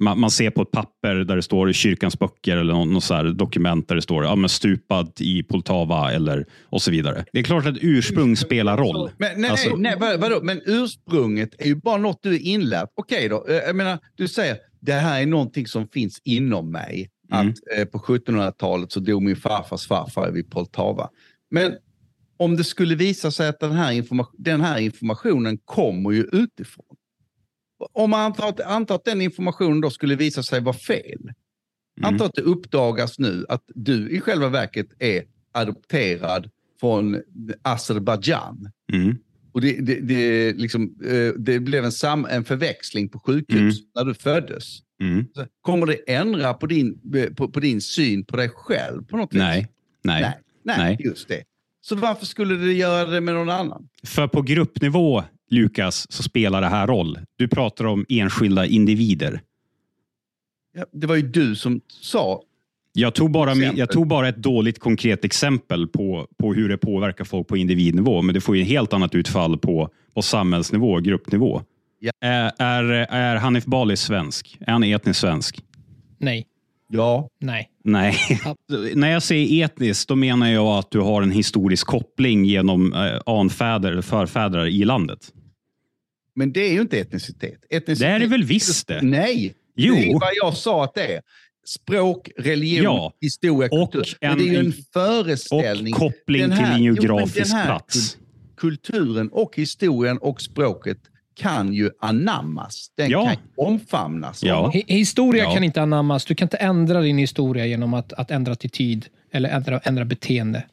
man, 0.00 0.20
man, 0.20 0.30
ser 0.30 0.50
på 0.50 0.62
ett 0.62 0.70
papper 0.70 1.14
där 1.14 1.36
det 1.36 1.42
står 1.42 1.70
i 1.70 1.72
kyrkans 1.72 2.18
böcker 2.18 2.56
eller 2.56 2.72
någon, 2.74 2.92
någon 2.92 3.02
så 3.02 3.22
dokument 3.22 3.88
där 3.88 3.94
det 3.96 4.02
står 4.02 4.24
ja, 4.24 4.36
men 4.36 4.48
stupad 4.48 5.12
i 5.20 5.42
Poltava 5.42 6.12
eller 6.12 6.44
och 6.62 6.82
så 6.82 6.90
vidare. 6.90 7.24
Det 7.32 7.38
är 7.38 7.42
klart 7.42 7.66
att 7.66 7.76
ursprung 7.80 8.36
spelar 8.36 8.76
roll. 8.76 9.10
Men, 9.18 9.40
nej, 9.40 9.50
alltså. 9.50 9.76
nej, 9.76 9.96
nej, 10.00 10.16
vadå? 10.18 10.40
men 10.42 10.60
ursprunget 10.66 11.50
är 11.58 11.66
ju 11.66 11.74
bara 11.74 11.96
något 11.96 12.18
du 12.22 12.34
är 12.34 12.40
inlärt. 12.42 12.88
Okej 12.96 13.28
då, 13.28 13.46
eh, 13.48 13.54
jag 13.54 13.76
menar, 13.76 13.98
du 14.14 14.28
säger 14.28 14.56
det 14.80 14.92
här 14.92 15.22
är 15.22 15.26
någonting 15.26 15.66
som 15.66 15.88
finns 15.88 16.20
inom 16.24 16.72
mig. 16.72 17.10
Mm. 17.32 17.48
Att 17.48 17.78
eh, 17.78 17.84
på 17.84 17.98
1700-talet 17.98 18.92
så 18.92 19.00
dog 19.00 19.22
min 19.22 19.36
farfars 19.36 19.86
farfar 19.88 20.30
vid 20.30 20.50
Poltava. 20.50 21.08
Men 21.50 21.72
om 22.36 22.56
det 22.56 22.64
skulle 22.64 22.94
visa 22.94 23.30
sig 23.30 23.48
att 23.48 23.60
den 23.60 23.72
här, 23.72 23.92
informa 23.92 24.26
den 24.38 24.60
här 24.60 24.78
informationen 24.78 25.58
kommer 25.64 26.10
ju 26.12 26.22
utifrån 26.32 26.84
om 27.92 28.10
man 28.10 28.20
antar, 28.20 28.54
antar 28.64 28.94
att, 28.94 29.04
den 29.04 29.20
informationen 29.22 29.80
då 29.80 29.90
skulle 29.90 30.14
visa 30.16 30.42
sig 30.42 30.60
vara 30.60 30.76
fel. 30.76 31.20
Mm. 31.22 31.34
Antar 32.08 32.26
att 32.26 32.34
det 32.34 32.42
uppdagas 32.42 33.18
nu 33.18 33.44
att 33.48 33.62
du 33.74 34.10
i 34.10 34.20
själva 34.20 34.48
verket 34.48 34.86
är 34.98 35.22
adopterad 35.52 36.50
från 36.80 37.22
Azerbajdzjan. 37.62 38.70
Mm. 38.92 39.16
det, 39.60 39.80
det, 39.80 40.00
det, 40.00 40.52
liksom, 40.52 40.98
eh, 41.04 41.38
det 41.40 41.60
blev 41.60 41.84
en, 41.84 41.92
sam, 41.92 42.26
en 42.30 42.44
förväxling 42.44 43.08
på 43.08 43.18
sjukhus 43.18 43.80
mm. 43.80 43.90
när 43.94 44.04
du 44.04 44.14
föddes. 44.14 44.78
Mm. 45.00 45.24
Kommer 45.60 45.86
det 45.86 45.94
ändra 46.12 46.54
på 46.54 46.66
din, 46.66 47.00
eh, 47.16 47.34
på, 47.34 47.48
på, 47.48 47.60
din 47.60 47.80
syn 47.80 48.24
på 48.24 48.36
dig 48.36 48.48
själv 48.48 49.04
på 49.04 49.16
något 49.16 49.32
nej. 49.32 49.60
vis? 49.60 49.68
Nej. 50.02 50.20
Nej. 50.22 50.78
Nej, 50.78 50.96
just 51.04 51.28
det. 51.28 51.42
Så 51.80 51.96
varför 51.96 52.26
skulle 52.26 52.54
det 52.66 52.72
göra 52.72 53.10
det 53.10 53.20
med 53.20 53.34
någon 53.34 53.50
annan? 53.50 53.88
För 54.04 54.28
på 54.28 54.42
gruppnivå 54.42 55.22
Lukas, 55.52 56.06
så 56.12 56.22
spelar 56.22 56.60
det 56.60 56.66
här 56.66 56.86
roll. 56.86 57.18
Du 57.36 57.48
pratar 57.48 57.84
om 57.84 58.04
enskilda 58.08 58.66
individer. 58.66 59.40
Ja, 60.78 60.84
det 60.92 61.06
var 61.06 61.16
ju 61.16 61.22
du 61.22 61.56
som 61.56 61.80
sa 62.00 62.40
jag 62.94 63.14
tog, 63.14 63.30
bara, 63.30 63.54
jag 63.54 63.90
tog 63.90 64.06
bara 64.06 64.28
ett 64.28 64.36
dåligt 64.36 64.78
konkret 64.78 65.24
exempel 65.24 65.86
på, 65.88 66.26
på 66.38 66.54
hur 66.54 66.68
det 66.68 66.76
påverkar 66.78 67.24
folk 67.24 67.48
på 67.48 67.56
individnivå, 67.56 68.22
men 68.22 68.34
det 68.34 68.40
får 68.40 68.56
ju 68.56 68.62
ett 68.62 68.68
helt 68.68 68.92
annat 68.92 69.14
utfall 69.14 69.58
på, 69.58 69.88
på 70.14 70.22
samhällsnivå, 70.22 70.98
gruppnivå. 70.98 71.62
Ja. 72.00 72.12
Är, 72.20 72.52
är, 72.58 72.84
är 73.10 73.36
Hanif 73.36 73.64
Bali 73.64 73.96
svensk? 73.96 74.56
Är 74.60 74.72
han 74.72 74.82
etnisk 74.84 75.20
svensk? 75.20 75.64
Nej. 76.18 76.46
Ja. 76.88 77.28
Nej. 77.40 77.68
Nej. 77.84 78.14
När 78.94 79.08
jag 79.10 79.22
säger 79.22 79.64
etniskt, 79.64 80.08
då 80.08 80.16
menar 80.16 80.48
jag 80.50 80.66
att 80.66 80.90
du 80.90 81.00
har 81.00 81.22
en 81.22 81.30
historisk 81.30 81.86
koppling 81.86 82.44
genom 82.44 82.92
eh, 82.92 83.20
anfäder 83.32 83.92
eller 83.92 84.02
förfäder 84.02 84.66
i 84.66 84.84
landet. 84.84 85.32
Men 86.34 86.52
det 86.52 86.60
är 86.60 86.72
ju 86.72 86.80
inte 86.80 86.98
etnicitet. 86.98 87.64
etnicitet 87.70 87.98
det 87.98 88.06
är 88.14 88.18
det 88.18 88.26
väl 88.26 88.42
visst 88.44 88.88
det? 88.88 89.02
Nej, 89.02 89.54
jo. 89.76 89.94
det 89.94 90.10
är 90.10 90.12
vad 90.20 90.30
jag 90.42 90.54
sa 90.54 90.84
att 90.84 90.94
det 90.94 91.14
är. 91.14 91.20
Språk, 91.64 92.30
religion, 92.38 92.84
ja. 92.84 93.12
historia, 93.20 93.68
och 93.72 93.92
kultur. 93.92 94.16
En, 94.20 94.38
det 94.38 94.44
är 94.44 94.50
ju 94.52 94.58
en 94.58 94.72
föreställning. 94.92 95.94
Och 95.94 96.00
koppling 96.00 96.50
här, 96.50 96.66
till 96.76 96.86
en 96.86 96.94
geografisk 96.94 97.54
jo, 97.56 97.64
plats. 97.64 98.18
Kulturen 98.56 99.28
och 99.32 99.56
historien 99.56 100.18
och 100.18 100.40
språket 100.40 100.98
kan 101.36 101.72
ju 101.72 101.90
anammas. 102.00 102.90
Den 102.96 103.10
ja. 103.10 103.26
kan 103.26 103.36
omfamnas. 103.56 104.42
Ja. 104.42 104.70
Historia 104.86 105.44
ja. 105.44 105.54
kan 105.54 105.64
inte 105.64 105.82
anammas. 105.82 106.24
Du 106.24 106.34
kan 106.34 106.46
inte 106.46 106.56
ändra 106.56 107.00
din 107.00 107.18
historia 107.18 107.66
genom 107.66 107.94
att, 107.94 108.12
att 108.12 108.30
ändra 108.30 108.52
attityd 108.52 109.06
eller 109.32 109.48
ändra, 109.48 109.78
ändra 109.78 110.04
beteende. 110.04 110.64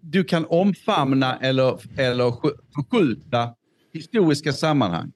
Du 0.00 0.24
kan 0.24 0.44
omfamna 0.48 1.36
eller, 1.38 1.76
eller 1.96 2.32
förskjuta 2.74 3.54
historiska 3.94 4.52
sammanhang. 4.52 5.12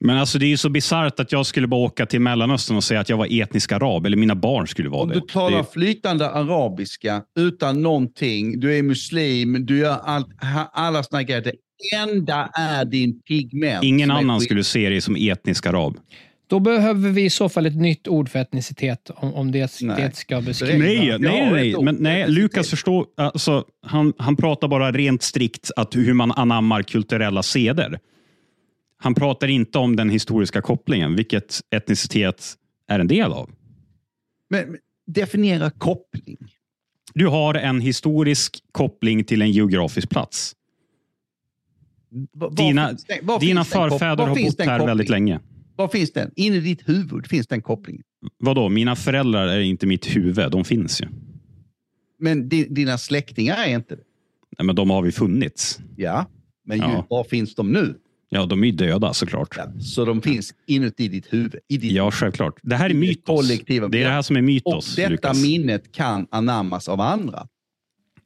Men 0.00 0.18
alltså 0.18 0.38
det 0.38 0.46
är 0.46 0.48
ju 0.48 0.56
så 0.56 0.68
bisarrt 0.68 1.20
att 1.20 1.32
jag 1.32 1.46
skulle 1.46 1.66
bara 1.66 1.80
åka 1.80 2.06
till 2.06 2.20
Mellanöstern 2.20 2.76
och 2.76 2.84
säga 2.84 3.00
att 3.00 3.08
jag 3.08 3.16
var 3.16 3.40
etnisk 3.42 3.72
arab, 3.72 4.06
eller 4.06 4.16
mina 4.16 4.34
barn 4.34 4.66
skulle 4.68 4.88
vara 4.88 5.02
Om 5.02 5.08
det. 5.08 5.14
du 5.14 5.20
talar 5.20 5.58
det... 5.58 5.64
flytande 5.72 6.30
arabiska 6.30 7.22
utan 7.38 7.82
någonting, 7.82 8.60
du 8.60 8.78
är 8.78 8.82
muslim, 8.82 9.66
du 9.66 9.78
gör 9.78 9.98
allt, 10.04 10.28
alla 10.72 11.02
såna 11.02 11.22
grejer. 11.22 11.42
Det 11.42 11.54
enda 11.96 12.50
är 12.54 12.84
din 12.84 13.20
pigment. 13.22 13.84
Ingen 13.84 14.10
annan 14.10 14.40
skulle 14.40 14.64
se 14.64 14.88
dig 14.88 15.00
som 15.00 15.16
etnisk 15.16 15.66
arab. 15.66 15.96
Då 16.48 16.58
behöver 16.60 17.10
vi 17.10 17.24
i 17.24 17.30
så 17.30 17.48
fall 17.48 17.66
ett 17.66 17.76
nytt 17.76 18.08
ord 18.08 18.28
för 18.28 18.38
etnicitet 18.38 19.10
om, 19.14 19.34
om 19.34 19.52
det, 19.52 19.80
nej. 19.82 19.96
det 19.96 20.16
ska 20.16 20.40
beskrivas. 20.40 20.78
Nej, 20.78 21.18
nej, 21.18 21.52
nej. 21.52 21.82
Men, 21.84 21.94
nej 21.96 22.28
Lukas 22.30 22.70
förstår, 22.70 23.06
alltså, 23.16 23.64
han, 23.82 24.12
han 24.18 24.36
pratar 24.36 24.68
bara 24.68 24.92
rent 24.92 25.22
strikt 25.22 25.70
att 25.76 25.96
hur 25.96 26.12
man 26.14 26.32
anammar 26.32 26.82
kulturella 26.82 27.42
seder. 27.42 27.98
Han 28.96 29.14
pratar 29.14 29.48
inte 29.48 29.78
om 29.78 29.96
den 29.96 30.10
historiska 30.10 30.60
kopplingen, 30.62 31.16
vilket 31.16 31.60
etnicitet 31.70 32.54
är 32.88 32.98
en 32.98 33.06
del 33.08 33.32
av. 33.32 33.50
Men, 34.50 34.70
men 34.70 34.76
definiera 35.06 35.70
koppling. 35.70 36.36
Du 37.14 37.26
har 37.26 37.54
en 37.54 37.80
historisk 37.80 38.58
koppling 38.72 39.24
till 39.24 39.42
en 39.42 39.50
geografisk 39.52 40.08
plats. 40.10 40.54
Var 42.32 42.50
dina, 42.50 42.88
finns, 42.88 43.06
dina 43.40 43.64
förfäder 43.64 44.26
har 44.26 44.42
bott 44.44 44.60
här 44.66 44.86
väldigt 44.86 45.08
länge. 45.08 45.40
Var 45.78 45.88
finns 45.88 46.12
den? 46.12 46.30
In 46.36 46.54
i 46.54 46.60
ditt 46.60 46.88
huvud 46.88 47.26
finns 47.26 47.46
den 47.46 47.62
kopplingen. 47.62 48.02
Vadå? 48.38 48.68
Mina 48.68 48.96
föräldrar 48.96 49.46
är 49.48 49.60
inte 49.60 49.86
mitt 49.86 50.16
huvud. 50.16 50.50
De 50.50 50.64
finns 50.64 51.02
ju. 51.02 51.06
Men 52.18 52.48
di, 52.48 52.66
dina 52.70 52.98
släktingar 52.98 53.54
är 53.56 53.66
inte 53.74 53.96
det. 53.96 54.02
Nej, 54.58 54.66
men 54.66 54.76
de 54.76 54.90
har 54.90 55.04
ju 55.04 55.12
funnits. 55.12 55.78
Ja, 55.96 56.26
men 56.66 56.78
ja. 56.78 57.06
var 57.10 57.24
finns 57.24 57.54
de 57.54 57.72
nu? 57.72 57.94
Ja, 58.28 58.46
de 58.46 58.62
är 58.62 58.66
ju 58.66 58.72
döda 58.72 59.12
såklart. 59.14 59.54
Ja, 59.56 59.72
så 59.80 60.04
de 60.04 60.22
finns 60.22 60.54
inuti 60.66 61.08
ditt 61.08 61.32
huvud? 61.32 61.54
I 61.68 61.76
ditt 61.76 61.92
ja, 61.92 62.10
självklart. 62.10 62.54
Det 62.62 62.76
här 62.76 62.90
är 62.90 62.94
mytos. 62.94 63.40
Kollektiva. 63.46 63.88
Det 63.88 64.02
är 64.02 64.04
det 64.04 64.10
här 64.12 64.22
som 64.22 64.36
är 64.36 64.42
mytos. 64.42 64.90
Och 64.92 64.96
detta 64.96 65.08
Lukas. 65.10 65.42
minnet 65.42 65.92
kan 65.92 66.26
anammas 66.30 66.88
av 66.88 67.00
andra. 67.00 67.48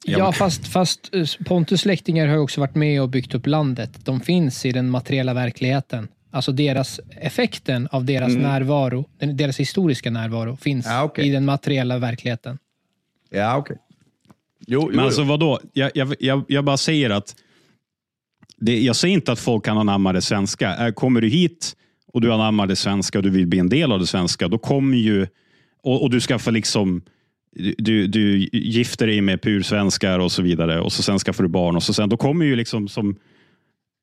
Ja, 0.04 0.32
fast, 0.32 0.66
fast 0.68 1.14
eh, 1.14 1.26
Pontus 1.44 1.80
släktingar 1.80 2.26
har 2.26 2.36
också 2.36 2.60
varit 2.60 2.74
med 2.74 3.02
och 3.02 3.08
byggt 3.08 3.34
upp 3.34 3.46
landet. 3.46 4.00
De 4.04 4.20
finns 4.20 4.66
i 4.66 4.72
den 4.72 4.90
materiella 4.90 5.34
verkligheten. 5.34 6.08
Alltså 6.34 6.52
deras, 6.52 7.00
effekten 7.20 7.88
av 7.92 8.04
deras 8.04 8.30
mm. 8.30 8.42
närvaro, 8.42 9.04
deras 9.18 9.60
historiska 9.60 10.10
närvaro, 10.10 10.56
finns 10.56 10.86
ja, 10.86 11.04
okay. 11.04 11.24
i 11.26 11.30
den 11.30 11.44
materiella 11.44 11.98
verkligheten. 11.98 12.58
Ja, 13.30 13.56
okej. 13.56 13.74
Okay. 13.74 13.76
Jo, 14.66 14.86
Men 14.86 14.94
jo, 14.98 15.04
alltså 15.04 15.24
vadå? 15.24 15.60
Jag, 15.72 15.90
jag, 15.94 16.14
jag, 16.18 16.44
jag 16.48 16.64
bara 16.64 16.76
säger 16.76 17.10
att 17.10 17.34
det, 18.56 18.80
jag 18.82 18.96
säger 18.96 19.14
inte 19.14 19.32
att 19.32 19.38
folk 19.38 19.64
kan 19.64 19.78
anamma 19.78 20.12
det 20.12 20.20
svenska. 20.22 20.92
Kommer 20.92 21.20
du 21.20 21.28
hit 21.28 21.76
och 22.12 22.20
du 22.20 22.32
anammar 22.32 22.66
det 22.66 22.76
svenska 22.76 23.18
och 23.18 23.22
du 23.22 23.30
vill 23.30 23.46
bli 23.46 23.58
en 23.58 23.68
del 23.68 23.92
av 23.92 23.98
det 23.98 24.06
svenska, 24.06 24.48
då 24.48 24.58
kommer 24.58 24.96
ju... 24.96 25.26
Och, 25.82 26.02
och 26.02 26.10
du 26.10 26.20
skaffar 26.20 26.52
liksom... 26.52 27.02
Du, 27.78 28.06
du 28.06 28.48
gifter 28.52 29.06
dig 29.06 29.20
med 29.20 29.42
pursvenskar 29.42 30.18
och 30.18 30.32
så 30.32 30.42
vidare 30.42 30.80
och 30.80 30.92
så 30.92 31.02
sen 31.02 31.18
skaffar 31.18 31.42
du 31.42 31.48
barn 31.48 31.76
och 31.76 31.82
så 31.82 31.94
sen, 31.94 32.08
då 32.08 32.16
kommer 32.16 32.44
ju 32.44 32.56
liksom 32.56 32.88
som... 32.88 33.16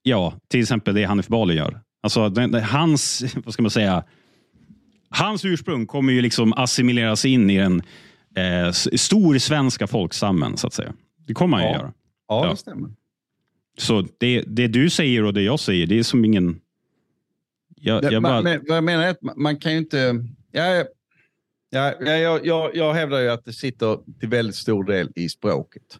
Ja, 0.03 0.33
till 0.47 0.61
exempel 0.61 0.95
det 0.95 1.03
Hanif 1.03 1.27
Bali 1.27 1.53
gör. 1.53 1.79
Alltså, 2.01 2.21
hans, 2.63 3.23
vad 3.45 3.53
ska 3.53 3.61
man 3.61 3.71
säga, 3.71 4.03
hans 5.09 5.45
ursprung 5.45 5.87
kommer 5.87 6.13
ju 6.13 6.21
liksom 6.21 6.53
assimileras 6.53 7.25
in 7.25 7.49
i 7.49 7.57
den 7.57 7.81
eh, 8.35 8.71
stor 8.95 9.37
svenska 9.37 9.87
folksammen, 9.87 10.57
så 10.57 10.67
att 10.67 10.73
säga. 10.73 10.93
Det 11.27 11.33
kommer 11.33 11.57
han 11.57 11.65
ja. 11.65 11.71
ju 11.71 11.77
göra. 11.77 11.93
Ja, 12.27 12.45
ja, 12.45 12.51
det 12.51 12.57
stämmer. 12.57 12.89
Så 13.77 14.07
det, 14.17 14.43
det 14.47 14.67
du 14.67 14.89
säger 14.89 15.23
och 15.23 15.33
det 15.33 15.41
jag 15.41 15.59
säger, 15.59 15.87
det 15.87 15.99
är 15.99 16.03
som 16.03 16.25
ingen... 16.25 16.59
Jag, 17.75 18.01
det, 18.01 18.11
jag, 18.11 18.23
bara... 18.23 18.41
men, 18.41 18.61
jag 18.65 18.83
menar 18.83 19.03
är 19.03 19.09
att 19.09 19.37
man 19.37 19.57
kan 19.59 19.71
ju 19.71 19.77
inte... 19.77 20.25
Jag, 20.51 20.85
jag, 21.69 22.07
jag, 22.07 22.45
jag, 22.45 22.75
jag 22.75 22.93
hävdar 22.93 23.19
ju 23.19 23.29
att 23.29 23.45
det 23.45 23.53
sitter 23.53 23.99
till 24.19 24.29
väldigt 24.29 24.55
stor 24.55 24.83
del 24.83 25.09
i 25.15 25.29
språket. 25.29 25.97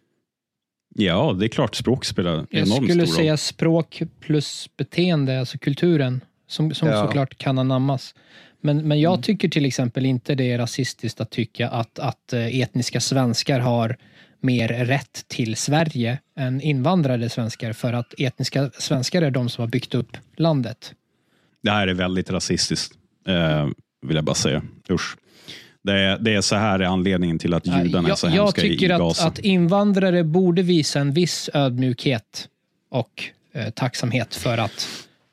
Ja, 0.94 1.32
det 1.38 1.46
är 1.46 1.48
klart 1.48 1.74
språk 1.74 2.04
spelar 2.04 2.32
enormt 2.32 2.48
stor 2.48 2.64
roll. 2.64 2.68
Jag 2.76 2.82
skulle 2.84 3.06
säga 3.06 3.36
språk 3.36 4.02
plus 4.20 4.68
beteende, 4.76 5.40
alltså 5.40 5.58
kulturen, 5.58 6.24
som, 6.46 6.74
som 6.74 6.88
ja. 6.88 7.06
såklart 7.06 7.38
kan 7.38 7.58
anammas. 7.58 8.14
Men, 8.60 8.88
men 8.88 9.00
jag 9.00 9.12
mm. 9.12 9.22
tycker 9.22 9.48
till 9.48 9.64
exempel 9.66 10.06
inte 10.06 10.34
det 10.34 10.52
är 10.52 10.58
rasistiskt 10.58 11.20
att 11.20 11.30
tycka 11.30 11.68
att, 11.68 11.98
att 11.98 12.32
eh, 12.32 12.60
etniska 12.60 13.00
svenskar 13.00 13.60
har 13.60 13.96
mer 14.40 14.68
rätt 14.68 15.24
till 15.28 15.56
Sverige 15.56 16.18
än 16.36 16.60
invandrade 16.60 17.28
svenskar 17.28 17.72
för 17.72 17.92
att 17.92 18.14
etniska 18.18 18.70
svenskar 18.74 19.22
är 19.22 19.30
de 19.30 19.48
som 19.48 19.62
har 19.62 19.68
byggt 19.68 19.94
upp 19.94 20.16
landet. 20.36 20.94
Det 21.62 21.70
här 21.70 21.88
är 21.88 21.94
väldigt 21.94 22.30
rasistiskt, 22.30 22.92
eh, 23.28 23.68
vill 24.06 24.16
jag 24.16 24.24
bara 24.24 24.34
säga. 24.34 24.62
Usch. 24.90 25.16
Det 25.82 25.92
är, 25.92 26.18
det 26.18 26.34
är 26.34 26.40
så 26.40 26.56
här 26.56 26.78
är 26.80 26.84
anledningen 26.84 27.38
till 27.38 27.54
att 27.54 27.66
judarna 27.66 28.08
är 28.08 28.14
så 28.14 28.26
hemska 28.26 28.36
Jag 28.36 28.54
tycker 28.54 28.86
i 28.86 28.88
Gaza. 28.88 29.22
Jag 29.22 29.28
Att, 29.28 29.38
att 29.38 29.38
invandrare 29.44 30.24
borde 30.24 30.62
visa 30.62 31.00
en 31.00 31.12
viss 31.12 31.50
ödmjukhet 31.54 32.48
och 32.90 33.24
eh, 33.54 33.70
tacksamhet 33.70 34.34
för 34.34 34.58
att 34.58 34.88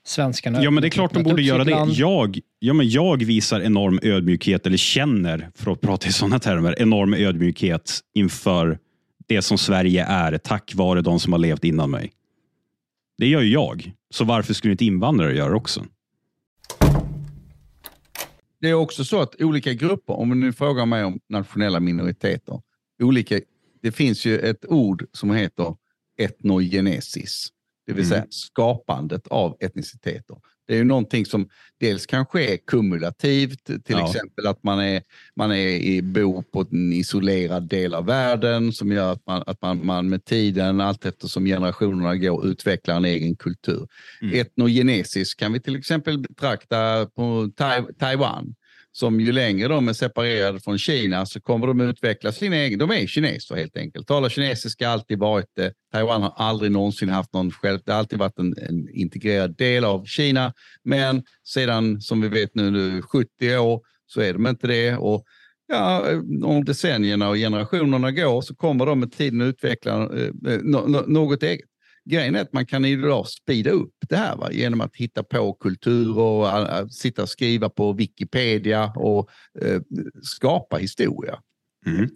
svenskarna... 0.05 0.63
Ja, 0.63 0.71
men 0.71 0.81
det 0.81 0.87
är 0.87 0.89
klart 0.89 1.13
de 1.13 1.23
borde 1.23 1.41
göra 1.41 1.63
det. 1.63 1.87
Jag, 1.91 2.39
ja, 2.59 2.73
men 2.73 2.89
jag 2.89 3.23
visar 3.23 3.59
enorm 3.59 3.99
ödmjukhet, 4.01 4.67
eller 4.67 4.77
känner, 4.77 5.49
för 5.55 5.71
att 5.71 5.81
prata 5.81 6.07
i 6.07 6.11
sådana 6.11 6.39
termer, 6.39 6.75
enorm 6.77 7.13
ödmjukhet 7.13 7.99
inför 8.13 8.79
det 9.27 9.41
som 9.41 9.57
Sverige 9.57 10.03
är 10.05 10.37
tack 10.37 10.71
vare 10.75 11.01
de 11.01 11.19
som 11.19 11.33
har 11.33 11.39
levt 11.39 11.63
innan 11.63 11.91
mig. 11.91 12.11
Det 13.17 13.27
gör 13.27 13.41
ju 13.41 13.51
jag. 13.51 13.91
Så 14.09 14.23
varför 14.25 14.53
skulle 14.53 14.71
inte 14.71 14.85
invandrare 14.85 15.37
göra 15.37 15.49
det 15.49 15.55
också? 15.55 15.83
det 18.61 18.69
är 18.69 18.73
också 18.73 19.03
så 19.03 19.21
att 19.21 19.41
olika 19.41 19.73
grupper, 19.73 20.13
om 20.13 20.39
ni 20.39 20.51
frågar 20.51 20.85
mig 20.85 21.03
om 21.03 21.19
nationella 21.29 21.79
minoriteter, 21.79 22.61
olika, 23.03 23.39
det 23.81 23.91
finns 23.91 24.25
ju 24.25 24.37
ett 24.39 24.65
ord 24.67 25.05
som 25.11 25.31
heter 25.31 25.75
etnogenesis, 26.19 27.47
det 27.87 27.93
vill 27.93 28.07
säga 28.07 28.19
mm. 28.21 28.31
skapandet 28.31 29.27
av 29.27 29.57
etniciteter. 29.59 30.37
Det 30.67 30.73
är 30.73 30.77
ju 30.77 30.83
någonting 30.83 31.25
som 31.25 31.49
dels 31.79 32.05
kanske 32.05 32.53
är 32.53 32.57
kumulativt, 32.57 33.63
till 33.65 33.79
ja. 33.87 34.07
exempel 34.09 34.47
att 34.47 34.63
man, 34.63 34.79
är, 34.79 35.01
man 35.35 35.51
är 35.51 35.67
i, 35.69 36.01
bor 36.01 36.41
på 36.41 36.65
en 36.71 36.93
isolerad 36.93 37.63
del 37.63 37.93
av 37.93 38.05
världen 38.05 38.73
som 38.73 38.91
gör 38.91 39.11
att 39.11 39.27
man, 39.27 39.43
att 39.45 39.61
man, 39.61 39.85
man 39.85 40.09
med 40.09 40.25
tiden, 40.25 40.81
allt 40.81 41.05
eftersom 41.05 41.45
generationerna 41.45 42.15
går, 42.15 42.47
utvecklar 42.47 42.95
en 42.95 43.05
egen 43.05 43.35
kultur. 43.35 43.87
Mm. 44.21 44.41
Etnogenesiskt 44.41 45.39
kan 45.39 45.53
vi 45.53 45.59
till 45.59 45.75
exempel 45.75 46.19
betrakta 46.19 47.05
på 47.15 47.49
tai, 47.55 47.83
Taiwan 47.99 48.55
som 48.99 49.19
ju 49.19 49.31
längre 49.31 49.67
de 49.67 49.87
är 49.89 49.93
separerade 49.93 50.59
från 50.59 50.77
Kina 50.79 51.25
så 51.25 51.41
kommer 51.41 51.67
de 51.67 51.81
utveckla 51.81 52.31
sina 52.31 52.57
egna, 52.57 52.85
de 52.85 52.93
är 53.03 53.07
kineser 53.07 53.55
helt 53.55 53.77
enkelt, 53.77 54.07
talar 54.07 54.29
kinesiska, 54.29 54.89
alltid 54.89 55.19
varit 55.19 55.45
det. 55.55 55.65
Eh, 55.65 55.71
Taiwan 55.91 56.21
har 56.23 56.33
aldrig 56.37 56.71
någonsin 56.71 57.09
haft 57.09 57.33
någon 57.33 57.51
själv, 57.51 57.79
det 57.85 57.91
har 57.91 57.99
alltid 57.99 58.19
varit 58.19 58.39
en, 58.39 58.55
en 58.69 58.89
integrerad 58.89 59.57
del 59.57 59.85
av 59.85 60.05
Kina, 60.05 60.53
men 60.83 61.23
sedan 61.47 62.01
som 62.01 62.21
vi 62.21 62.27
vet 62.27 62.55
nu, 62.55 62.71
nu 62.71 63.01
70 63.01 63.57
år 63.57 63.81
så 64.07 64.21
är 64.21 64.33
de 64.33 64.47
inte 64.47 64.67
det. 64.67 64.95
Och 64.95 65.23
ja, 65.67 66.11
eh, 66.11 66.17
om 66.43 66.65
decennierna 66.65 67.29
och 67.29 67.35
generationerna 67.35 68.11
går 68.11 68.41
så 68.41 68.55
kommer 68.55 68.85
de 68.85 68.99
med 68.99 69.11
tiden 69.11 69.41
utveckla 69.41 69.93
eh, 70.03 70.21
eh 70.53 70.59
något 71.07 71.43
eget 71.43 71.65
grejen 72.07 72.35
är 72.35 72.41
att 72.41 72.53
man 72.53 72.65
kan 72.65 72.85
idag 72.85 73.27
speeda 73.27 73.69
upp 73.69 73.95
det 74.09 74.15
här 74.15 74.35
va? 74.35 74.51
genom 74.51 74.81
att 74.81 74.95
hitta 74.95 75.23
på 75.23 75.53
kulturer 75.53 76.19
och 76.19 76.47
äh, 76.47 76.77
äh, 76.79 76.87
sitta 76.87 77.21
och 77.21 77.29
skriva 77.29 77.69
på 77.69 77.93
Wikipedia 77.93 78.91
och 78.95 79.29
eh, 79.61 79.81
skapa 80.23 80.77
historia. 80.77 81.39
Mm. 81.85 82.09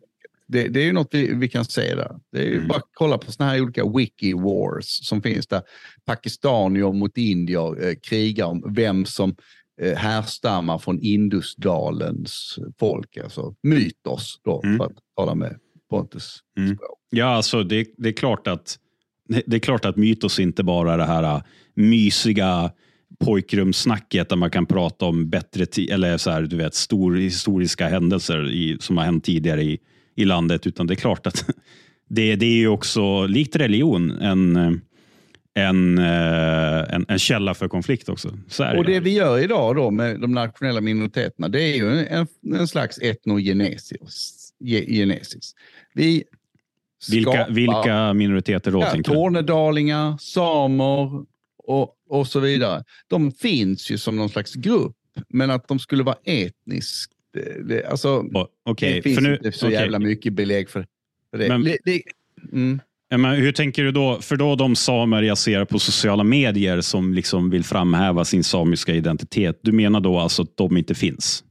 Det, 0.47 0.67
det, 0.67 0.80
är 0.82 0.86
ju 0.86 0.91
något 0.93 1.10
vi, 1.12 1.34
vi 1.34 1.47
kan 1.49 1.65
se 1.65 1.95
där. 1.95 2.12
Det 2.32 2.39
är 2.39 2.45
ju 2.45 2.56
mm. 2.56 2.67
bara 2.67 2.77
att 2.77 2.89
kolla 2.93 3.17
på 3.17 3.32
sådana 3.32 3.51
här 3.51 3.62
olika 3.62 3.89
wiki 3.89 4.34
wars 4.34 4.86
som 5.08 5.21
finns 5.21 5.47
där 5.47 5.62
pakistanier 6.06 6.91
mot 6.93 7.17
indier 7.17 7.88
eh, 7.88 7.95
krigar 7.95 8.45
om 8.45 8.73
vem 8.75 9.06
som 9.06 9.36
eh, 9.82 9.97
härstammar 9.97 10.77
från 10.77 10.99
Indusdalens 10.99 12.60
folk, 12.80 13.17
alltså 13.17 13.56
mytos 13.63 14.39
då, 14.43 14.62
mm. 14.63 14.77
för 14.77 14.86
att 14.86 14.91
tala 15.17 15.36
med 15.36 15.60
Pontus 15.89 16.38
mm. 16.58 16.77
Ja, 17.10 17.25
alltså 17.25 17.63
det, 17.63 17.88
det 17.97 18.10
är 18.10 18.13
klart 18.13 18.47
att 18.47 18.77
det 19.46 19.56
är 19.56 19.60
klart 19.60 19.86
att 19.86 19.98
Mytos 19.98 20.39
inte 20.39 20.63
bara 20.63 20.94
är 20.94 20.98
det 20.98 21.06
här 21.06 21.24
äh, 21.36 21.41
mysiga 21.74 22.72
pojkrumssnacket 23.20 24.30
där 24.30 24.36
man 24.36 24.52
kan 24.52 24.65
prata 24.65 25.06
om 25.06 25.30
bättre 25.30 25.65
eller 25.94 26.17
så 26.17 26.32
här, 26.32 26.41
du 26.41 26.56
vet, 26.58 26.76
stor, 26.76 27.15
historiska 27.15 27.88
händelser 27.88 28.52
i, 28.52 28.78
som 28.80 28.98
har 28.98 29.06
hänt 29.06 29.24
tidigare 29.24 29.62
i, 29.63 29.80
i 30.15 30.26
landet. 30.26 30.67
Utan 30.67 30.88
det 30.88 30.94
är 30.94 30.96
klart 30.96 31.28
att 31.28 31.46
det, 32.10 32.36
det 32.36 32.46
är 32.46 32.58
ju 32.58 32.67
också, 32.67 33.26
likt 33.28 33.56
religion, 33.56 34.12
en, 34.12 34.56
äh, 34.56 34.72
en, 35.54 35.98
äh, 35.98 36.94
en, 36.96 37.06
en 37.08 37.20
källa 37.20 37.54
för 37.54 37.67
konflikt 37.67 38.10
också. 38.10 38.38
Det. 38.58 38.78
och 38.78 38.86
det 38.86 39.00
vi 39.00 39.13
gör 39.13 39.39
idag 39.39 39.76
då 39.76 39.91
med 39.91 40.20
de 40.20 40.32
nationella 40.32 40.82
minoriteterna, 40.82 41.48
det 41.50 41.62
är 41.63 41.76
ju 41.78 42.00
en, 42.06 42.28
en 42.58 42.67
slags 42.67 43.00
etnogenesis. 43.02 44.48
Vi 45.94 46.24
vilka, 47.10 47.48
vilka 47.50 48.14
minoriteter 48.14 48.72
då? 48.72 48.80
Ja, 48.80 49.04
Tornedalingar, 49.04 50.18
samer 50.18 51.24
och, 51.64 51.96
och 52.10 52.28
så 52.28 52.40
vidare. 52.40 52.84
De 53.08 53.32
finns 53.32 53.90
ju 53.92 53.98
som 53.98 54.16
någon 54.16 54.30
slags 54.30 54.54
grupp, 54.54 54.96
men 55.30 55.52
att 55.52 55.68
de 55.68 55.80
skulle 55.80 56.04
vara 56.04 56.18
etniskt, 56.26 57.12
det, 57.68 57.86
alltså, 57.86 58.10
oh, 58.18 58.48
okay. 58.70 58.94
det 58.94 59.02
finns 59.02 59.16
för 59.16 59.22
nu, 59.24 59.34
inte 59.36 59.52
så 59.52 59.68
okay. 59.68 59.80
jävla 59.82 60.00
mycket 60.00 60.34
belägg 60.34 60.70
för, 60.70 60.86
för 61.32 61.38
det. 61.38 61.48
Men, 61.48 61.64
det, 61.64 61.78
det 61.86 62.02
mm. 62.52 62.80
Men 63.16 63.26
hur 63.36 63.52
tänker 63.52 63.84
du 63.84 63.92
då? 63.92 64.20
För 64.22 64.36
då 64.36 64.56
de 64.56 64.76
samer 64.76 65.22
jag 65.22 65.38
ser 65.38 65.66
på 65.66 65.80
sociala 65.80 66.24
medier 66.24 66.82
som 66.82 67.14
liksom 67.14 67.50
vill 67.50 67.64
framhäva 67.64 68.26
sin 68.26 68.44
samiska 68.44 68.94
identitet. 68.94 69.60
Du 69.64 69.72
menar 69.72 70.00
då 70.00 70.20
alltså 70.20 70.42
att 70.42 70.58
de 70.58 70.78
inte 70.78 70.96
finns? 70.96 71.44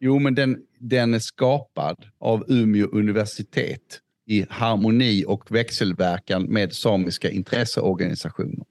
Jo, 0.00 0.18
men 0.18 0.34
den, 0.34 0.58
den 0.78 1.14
är 1.14 1.18
skapad 1.18 1.96
av 2.20 2.44
Umeå 2.48 2.86
universitet 2.92 3.98
i 4.26 4.44
harmoni 4.50 5.24
och 5.26 5.50
växelverkan 5.54 6.42
med 6.42 6.72
samiska 6.72 7.30
intresseorganisationer. 7.30 8.64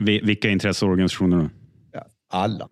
Vilka 0.00 0.48
intresseorganisationer 0.50 1.36
då? 1.38 1.50
Ja, 1.92 2.06
alla. 2.28 2.68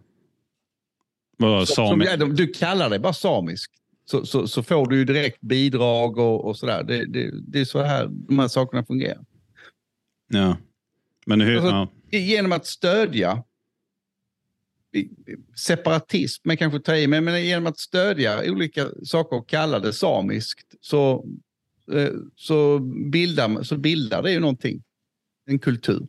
Vadå, 1.38 1.66
som, 1.66 2.05
som, 2.18 2.35
du 2.37 2.46
kallar 2.46 2.90
det 2.90 2.98
bara 2.98 3.12
samisk. 3.12 3.70
Så, 4.05 4.26
så, 4.26 4.48
så, 4.48 4.62
får 4.62 4.87
du 4.87 4.96
ju 4.96 5.05
direkt 5.05 5.40
bidrag 5.40 6.18
och, 6.18 6.44
och 6.44 6.57
där. 6.61 6.85
Det, 6.85 7.07
det, 7.07 7.31
det, 7.48 7.61
är 7.61 7.64
så 7.64 7.83
här 7.83 8.09
de 8.11 8.38
här 8.38 8.48
sakerna 8.48 8.85
fungerar. 8.85 9.24
Ja, 10.29 10.57
men 11.26 11.40
hur... 11.40 11.57
Alltså, 11.57 11.70
ja. 11.70 11.88
Genom 12.18 12.53
att 12.53 12.66
stödja 12.66 13.42
separatism, 15.57 16.40
men 16.44 16.57
kanske 16.57 16.81
ta 16.81 16.96
i, 16.96 17.07
men, 17.07 17.24
men 17.24 17.44
genom 17.46 17.66
att 17.66 17.79
stödja 17.79 18.53
olika 18.53 18.88
saker 19.05 19.37
och 19.37 19.48
kalla 19.48 19.79
det 19.79 19.92
samiskt 19.92 20.74
så, 20.81 21.26
eh, 21.92 22.09
så, 22.37 22.79
bildar, 23.12 23.62
så 23.62 23.76
bildar 23.76 24.22
det 24.22 24.33
ju 24.33 24.40
någonting, 24.40 24.83
en 25.46 25.59
kultur. 25.59 26.07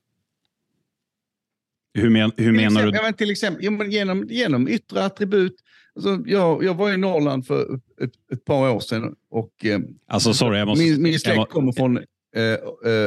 Hur, 1.93 2.09
men, 2.09 2.31
hur 2.37 2.51
menar 2.51 2.65
exempel, 2.67 2.91
du? 2.91 2.97
Ja, 2.97 3.03
men 3.03 3.13
till 3.13 3.31
exempel 3.31 3.87
genom, 3.87 4.27
genom 4.29 4.67
yttre 4.67 5.05
attribut. 5.05 5.55
Alltså, 5.95 6.19
jag, 6.25 6.63
jag 6.63 6.73
var 6.75 6.93
i 6.93 6.97
Norrland 6.97 7.47
för 7.47 7.75
ett, 8.01 8.11
ett 8.33 8.45
par 8.45 8.71
år 8.73 8.79
sedan 8.79 9.15
och 9.29 9.65
eh, 9.65 9.79
alltså, 10.07 10.33
sorry, 10.33 10.59
jag 10.59 10.67
måste, 10.67 10.83
min, 10.83 11.01
min 11.01 11.19
släkt 11.19 11.49
kommer 11.51 11.71
från 11.71 11.97
äh, 12.35 12.43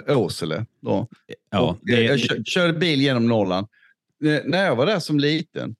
äh, 0.08 0.18
Åsele. 0.18 0.66
Då. 0.80 1.08
Ja, 1.50 1.60
och, 1.70 1.78
det, 1.82 2.02
jag 2.02 2.20
kör, 2.20 2.42
körde 2.44 2.78
bil 2.78 3.00
genom 3.00 3.26
Norrland 3.28 3.66
Eh, 4.26 4.40
när 4.44 4.64
jag 4.66 4.76
var 4.76 4.86
där 4.86 4.98
som 4.98 5.18
liten, 5.18 5.74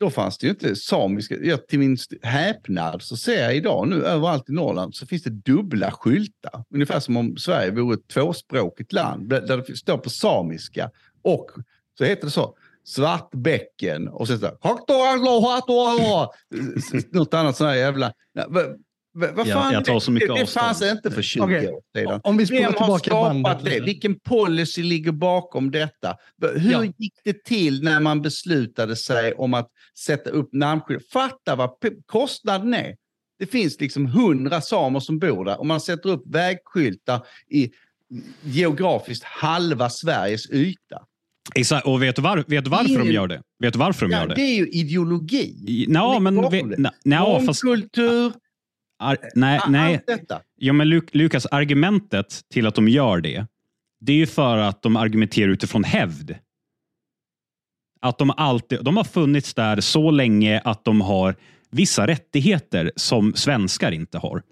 då 0.00 0.10
fanns 0.10 0.38
det 0.38 0.46
ju 0.46 0.50
inte 0.50 0.76
samiska. 0.76 1.36
Jag, 1.42 1.66
till 1.68 1.78
min 1.78 1.96
häpnad 2.22 3.02
så 3.02 3.16
ser 3.16 3.42
jag 3.42 3.56
idag 3.56 3.88
nu 3.88 4.04
överallt 4.04 4.48
i 4.48 4.52
Norrland 4.52 4.94
så 4.94 5.06
finns 5.06 5.22
det 5.22 5.30
dubbla 5.30 5.90
skyltar. 5.92 6.64
Ungefär 6.74 7.00
som 7.00 7.16
om 7.16 7.36
Sverige 7.36 7.70
vore 7.70 7.94
ett 7.94 8.08
tvåspråkigt 8.08 8.92
land 8.92 9.28
där 9.28 9.56
det 9.68 9.76
står 9.76 9.98
på 9.98 10.10
samiska 10.10 10.90
och 11.22 11.50
så 11.98 12.04
heter 12.04 12.24
det 12.24 12.30
så. 12.30 12.56
Svartbäcken 12.84 14.08
och 14.08 14.28
sen 14.28 14.38
så 14.38 14.46
här, 14.46 15.18
något 17.14 17.34
annat 17.34 17.56
sånt 17.56 17.68
här 17.68 17.74
jävla... 17.76 18.12
Vad 19.14 19.34
fan, 19.36 19.48
jag, 19.48 19.72
jag 19.72 19.84
det, 20.14 20.38
det 20.40 20.46
fanns 20.46 20.82
inte 20.82 21.10
för 21.10 21.22
20 21.22 21.40
okay. 21.42 21.68
år 21.68 21.80
sedan. 21.98 22.20
Om 22.24 22.36
vi 22.36 22.44
Vem 22.44 22.72
har 22.76 22.98
skapat 22.98 23.64
det? 23.64 23.80
Vilken 23.80 24.20
policy 24.20 24.82
ligger 24.82 25.12
bakom 25.12 25.70
detta? 25.70 26.16
Hur 26.56 26.72
ja. 26.72 26.84
gick 26.84 27.14
det 27.24 27.44
till 27.44 27.82
när 27.82 28.00
man 28.00 28.22
beslutade 28.22 28.96
sig 28.96 29.32
om 29.32 29.54
att 29.54 29.68
sätta 29.98 30.30
upp 30.30 30.50
namnskydd? 30.52 31.00
Fatta 31.12 31.56
vad 31.56 31.70
kostnaden 32.06 32.74
är. 32.74 32.96
Det 33.38 33.46
finns 33.46 33.80
liksom 33.80 34.06
hundra 34.06 34.60
samer 34.60 35.00
som 35.00 35.18
bor 35.18 35.44
där 35.44 35.58
och 35.60 35.66
man 35.66 35.80
sätter 35.80 36.08
upp 36.08 36.22
vägskyltar 36.26 37.26
i 37.50 37.70
geografiskt 38.42 39.24
halva 39.24 39.90
Sveriges 39.90 40.50
yta. 40.50 41.02
Exakt, 41.54 41.86
och 41.86 42.02
vet 42.02 42.16
du, 42.16 42.22
var, 42.22 42.44
vet 42.46 42.64
du 42.64 42.70
varför 42.70 42.88
det 42.98 43.06
de 43.06 43.10
gör 43.12 43.26
det? 43.28 43.40
Vet 43.60 43.72
du 43.72 43.78
varför 43.78 44.06
de 44.06 44.12
ja, 44.12 44.20
gör 44.20 44.28
det? 44.28 44.34
Det 44.34 44.40
är 44.40 44.56
ju 44.56 44.68
ideologi. 44.68 45.64
I, 45.68 45.86
men, 46.20 46.50
ve, 46.50 46.62
na, 46.62 46.92
na, 47.04 47.40
fast, 47.46 47.60
kultur, 47.60 48.32
Ar 49.02 49.18
nej, 49.34 49.60
nej. 49.68 50.00
Ja, 50.56 50.72
men 50.72 50.88
Luk 50.88 51.14
Lukas, 51.14 51.46
argumentet 51.46 52.40
till 52.52 52.66
att 52.66 52.74
de 52.74 52.88
gör 52.88 53.20
det, 53.20 53.46
det 54.00 54.12
är 54.12 54.16
ju 54.16 54.26
för 54.26 54.58
att 54.58 54.82
de 54.82 54.96
argumenterar 54.96 55.48
utifrån 55.48 55.84
hävd. 55.84 56.34
Att 58.00 58.18
de 58.18 58.30
alltid, 58.30 58.84
de 58.84 58.96
har 58.96 59.04
funnits 59.04 59.54
där 59.54 59.80
så 59.80 60.10
länge 60.10 60.60
att 60.64 60.84
de 60.84 61.00
har 61.00 61.34
vissa 61.70 62.06
rättigheter 62.06 62.92
som 62.96 63.34
svenskar 63.34 63.92
inte 63.92 64.18
har. 64.18 64.42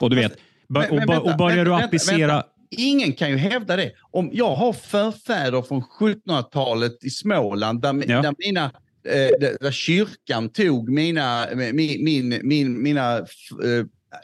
Och 0.00 0.10
du 0.10 0.16
vet, 0.16 0.38
men, 0.68 0.82
och, 0.90 0.96
men, 0.96 1.06
vänta, 1.08 1.20
och 1.20 1.38
börjar 1.38 1.56
vänta, 1.56 1.78
du 1.78 1.84
applicera... 1.84 2.18
Vänta, 2.32 2.48
Ingen 2.70 3.12
kan 3.12 3.30
ju 3.30 3.36
hävda 3.36 3.76
det. 3.76 3.92
Om 4.10 4.30
jag 4.32 4.56
har 4.56 4.72
förfäder 4.72 5.62
från 5.62 5.82
1700-talet 5.82 7.04
i 7.04 7.10
Småland 7.10 7.80
där, 7.82 8.04
ja. 8.10 8.22
där 8.22 8.34
mina 8.38 8.64
eh, 9.14 9.54
där 9.60 9.70
kyrkan 9.72 10.48
tog 10.48 10.88
mina, 10.90 11.46
min, 11.72 12.04
min, 12.04 12.40
min, 12.42 12.82
mina 12.82 13.16
eh, 13.18 13.26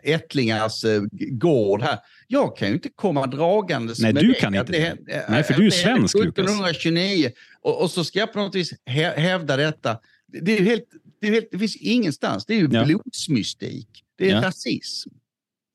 ättlingars 0.02 0.84
eh, 0.84 1.02
gård 1.30 1.82
här. 1.82 1.98
Jag 2.28 2.56
kan 2.56 2.68
ju 2.68 2.74
inte 2.74 2.88
komma 2.94 3.26
dragandes 3.26 4.00
Nej, 4.00 4.12
med 4.12 4.24
du 4.24 4.28
det. 4.28 4.34
kan 4.34 4.54
inte 4.54 4.72
det. 4.72 5.24
Nej, 5.28 5.42
för 5.42 5.54
du 5.54 5.66
är 5.66 5.70
svensk, 5.70 6.14
1729 6.16 7.16
Lukas. 7.18 7.32
Och, 7.62 7.82
och 7.82 7.90
så 7.90 8.04
ska 8.04 8.18
jag 8.18 8.32
på 8.32 8.38
något 8.38 8.54
vis 8.54 8.70
hävda 9.16 9.56
detta. 9.56 9.98
Det, 10.42 10.58
är 10.58 10.62
helt, 10.62 10.82
det, 11.20 11.26
är 11.28 11.32
helt, 11.32 11.48
det 11.52 11.58
finns 11.58 11.76
ingenstans. 11.76 12.46
Det 12.46 12.54
är 12.54 12.58
ju 12.58 12.68
ja. 12.72 12.84
blodsmystik. 12.84 13.88
Det 14.18 14.30
är 14.30 14.34
ja. 14.34 14.42
rasism. 14.42 15.10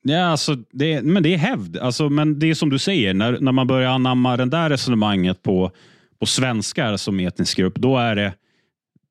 Ja, 0.02 0.24
alltså 0.24 0.56
det, 0.72 1.02
men 1.02 1.22
det 1.22 1.34
är 1.34 1.38
hävd. 1.38 1.76
Alltså, 1.76 2.08
men 2.08 2.38
det 2.38 2.46
är 2.50 2.54
som 2.54 2.70
du 2.70 2.78
säger, 2.78 3.14
när, 3.14 3.38
när 3.40 3.52
man 3.52 3.66
börjar 3.66 3.90
anamma 3.90 4.36
det 4.36 4.44
där 4.44 4.70
resonemanget 4.70 5.42
på, 5.42 5.72
på 6.20 6.26
svenskar 6.26 6.96
som 6.96 7.20
etnisk 7.20 7.56
grupp, 7.56 7.74
då 7.76 7.98
är 7.98 8.16
det 8.16 8.34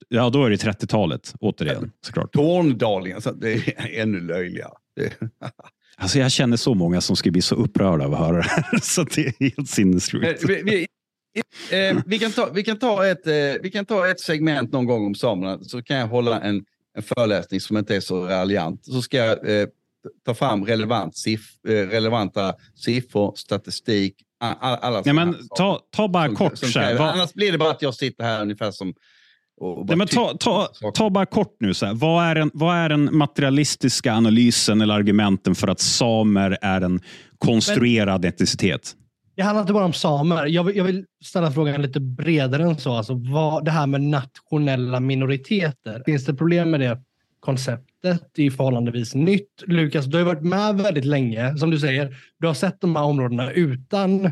Ja, 0.10 0.30
då 0.30 0.46
är 0.46 0.50
det 0.50 0.56
30-talet 0.64 1.34
återigen 1.40 1.92
såklart. 2.06 2.32
Torndalingar, 2.34 3.20
så 3.20 3.32
det 3.32 3.52
är 3.52 4.00
ännu 4.02 4.20
löjligare. 4.22 4.72
Alltså 6.00 6.20
jag 6.20 6.32
känner 6.32 6.58
så 6.58 6.74
många 6.74 7.02
som 7.02 7.16
skulle 7.16 7.32
bli 7.32 7.42
så 7.42 7.56
upprörda 7.56 8.06
av 8.06 8.14
att 8.14 8.20
höra 8.20 8.38
det 8.38 8.48
här. 8.50 8.80
Så 8.82 9.04
det 9.04 9.26
är 9.26 9.34
helt 9.40 9.70
sinnessjukt. 9.70 10.44
Vi, 10.50 10.62
vi, 10.64 10.88
eh, 11.88 11.98
vi, 12.06 12.20
kan 12.20 12.32
ta, 12.32 12.50
vi, 12.54 12.64
kan 12.64 12.78
ett, 13.06 13.28
eh, 13.28 13.62
vi 13.64 13.72
kan 13.74 13.86
ta 13.86 14.08
ett 14.10 14.20
segment 14.20 14.72
någon 14.72 14.86
gång 14.86 15.06
om 15.06 15.16
samerna, 15.16 15.60
så 15.62 15.84
kan 15.84 15.98
jag 15.98 16.08
hålla 16.08 16.42
en, 16.42 16.66
en 16.98 17.04
föreläsning 17.04 17.60
som 17.60 17.78
inte 17.78 17.96
är 17.96 18.00
så 18.00 18.28
raljant. 18.28 18.86
Så 18.86 19.02
ska 19.02 19.18
jag 19.18 19.60
eh, 19.62 19.68
ta 20.26 20.34
fram 20.36 20.66
relevant 20.66 21.18
siff, 21.18 21.46
eh, 21.68 21.72
relevanta 21.72 22.56
siffror, 22.76 23.34
statistik, 23.36 24.16
alla, 24.40 24.78
alla 24.78 25.02
Nej, 25.06 25.14
men 25.14 25.36
ta, 25.58 25.80
ta 25.92 26.08
bara 26.08 26.26
som, 26.26 26.36
kort. 26.36 26.58
Som, 26.58 26.70
som, 26.70 26.82
Annars 27.00 27.34
blir 27.34 27.52
det 27.52 27.58
bara 27.58 27.72
att 27.72 27.82
jag 27.82 27.96
sitter 27.96 28.24
här 28.24 28.42
ungefär 28.42 28.72
som 28.72 28.94
Nej, 29.88 29.98
men 29.98 30.08
ta, 30.08 30.34
ta, 30.40 30.68
ta 30.94 31.10
bara 31.10 31.26
kort 31.26 31.58
nu. 31.60 31.74
Så 31.74 31.86
här. 31.86 31.94
Vad, 31.94 32.26
är 32.26 32.36
en, 32.36 32.52
vad 32.54 32.76
är 32.76 32.90
den 32.90 33.18
materialistiska 33.18 34.14
analysen 34.14 34.82
eller 34.82 34.94
argumenten 34.96 35.56
för 35.56 35.68
att 35.68 35.80
samer 35.80 36.58
är 36.62 36.82
en 36.82 37.00
konstruerad 37.38 38.22
men, 38.22 38.30
etnicitet? 38.34 38.94
Det 39.36 39.44
handlar 39.44 39.62
inte 39.62 39.74
bara 39.74 39.86
om 39.86 39.94
samer. 39.94 40.46
Jag 40.46 40.64
vill, 40.64 40.76
jag 40.78 40.84
vill 40.84 41.06
ställa 41.26 41.52
frågan 41.52 41.82
lite 41.82 42.00
bredare 42.00 42.64
än 42.64 42.78
så. 42.78 42.92
Alltså, 42.94 43.14
vad, 43.14 43.66
det 43.66 43.72
här 43.72 43.88
med 43.88 44.02
nationella 44.02 45.00
minoriteter. 45.00 46.04
Finns 46.06 46.26
det 46.26 46.34
problem 46.36 46.72
med 46.72 46.80
det 46.80 47.02
konceptet? 47.40 48.22
Det 48.36 48.46
är 48.46 48.52
förhållandevis 48.52 49.16
nytt. 49.16 49.64
Lukas, 49.68 50.06
du 50.06 50.18
har 50.18 50.24
varit 50.26 50.42
med 50.44 50.76
väldigt 50.76 51.06
länge. 51.06 51.58
Som 51.58 51.70
du 51.70 51.80
säger, 51.80 52.16
du 52.40 52.48
har 52.48 52.54
sett 52.54 52.82
de 52.82 52.96
här 52.96 53.04
områdena 53.04 53.52
utan 53.52 54.30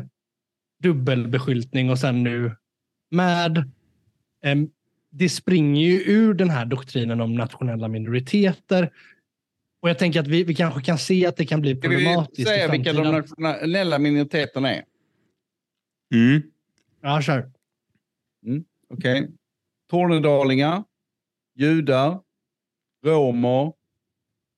dubbelbeskyltning 0.82 1.90
och 1.90 1.98
sen 1.98 2.22
nu 2.22 2.56
med 3.10 3.70
ehm, 4.44 4.68
det 5.18 5.28
springer 5.28 5.82
ju 5.82 6.02
ur 6.12 6.34
den 6.34 6.50
här 6.50 6.64
doktrinen 6.64 7.20
om 7.20 7.34
nationella 7.34 7.88
minoriteter. 7.88 8.92
Och 9.80 9.88
jag 9.90 9.98
tänker 9.98 10.20
att 10.20 10.26
vi, 10.28 10.44
vi 10.44 10.54
kanske 10.54 10.80
kan 10.80 10.98
se 10.98 11.26
att 11.26 11.36
det 11.36 11.46
kan 11.46 11.60
bli 11.60 11.74
problematiskt. 11.76 12.40
Ska 12.40 12.50
vi 12.50 12.58
säga 12.58 12.70
vilka 12.72 12.92
de 12.92 13.10
nationella 13.10 13.98
minoriteterna 13.98 14.74
är? 14.74 14.84
Mm. 16.14 16.42
Ja, 17.02 17.20
kör. 17.20 17.50
Mm, 18.46 18.64
Okej. 18.88 19.20
Okay. 19.22 19.32
Tornedalingar, 19.90 20.84
judar, 21.54 22.20
romer, 23.04 23.72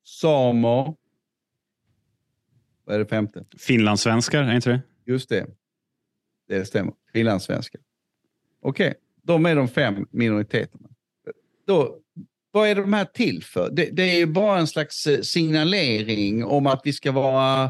samer. 0.06 0.94
Vad 2.84 2.94
är 2.94 2.98
det 2.98 3.06
femte? 3.06 3.44
Finlandssvenskar, 3.58 4.42
är 4.42 4.54
inte 4.54 4.70
det? 4.70 4.80
Just 5.06 5.28
det. 5.28 5.46
Det 6.48 6.64
stämmer. 6.64 6.92
Finlandssvenskar. 7.12 7.80
Okej. 8.62 8.88
Okay. 8.88 8.94
De 9.28 9.46
är 9.46 9.56
de 9.56 9.68
fem 9.68 10.06
minoriteterna. 10.10 10.88
Då, 11.66 11.96
vad 12.50 12.68
är 12.68 12.74
de 12.74 12.92
här 12.92 13.04
till 13.04 13.42
för? 13.44 13.70
Det, 13.70 13.88
det 13.92 14.02
är 14.02 14.16
ju 14.18 14.26
bara 14.26 14.58
en 14.58 14.66
slags 14.66 15.06
eh, 15.06 15.20
signalering 15.20 16.44
om 16.44 16.66
att 16.66 16.80
vi 16.84 16.92
ska 16.92 17.12
vara 17.12 17.64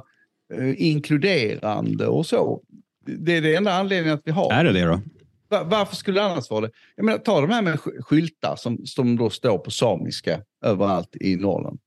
eh, 0.55 0.83
inkluderande 0.83 2.07
och 2.07 2.27
så. 2.27 2.63
Det 3.07 3.33
är 3.37 3.43
den 3.43 3.55
enda 3.57 3.73
anledningen 3.73 4.15
att 4.17 4.23
vi 4.27 4.31
har. 4.31 4.53
Är 4.53 4.65
det 4.65 4.73
det 4.73 4.85
då? 4.87 5.01
varför 5.65 5.97
skulle 5.97 6.21
det 6.21 6.27
annars 6.27 6.51
vara 6.51 6.61
det? 6.61 6.71
Jag 6.97 7.05
menar, 7.05 7.19
ta 7.19 7.41
de 7.41 7.51
här 7.51 7.63
med 7.63 7.81
skyltar 7.81 8.57
som, 8.57 8.87
som 8.87 9.17
då 9.17 9.31
står 9.31 9.59
på 9.59 9.71
samiska 9.71 10.41
överallt 10.65 11.17
i 11.21 11.37
Norrland. 11.37 11.79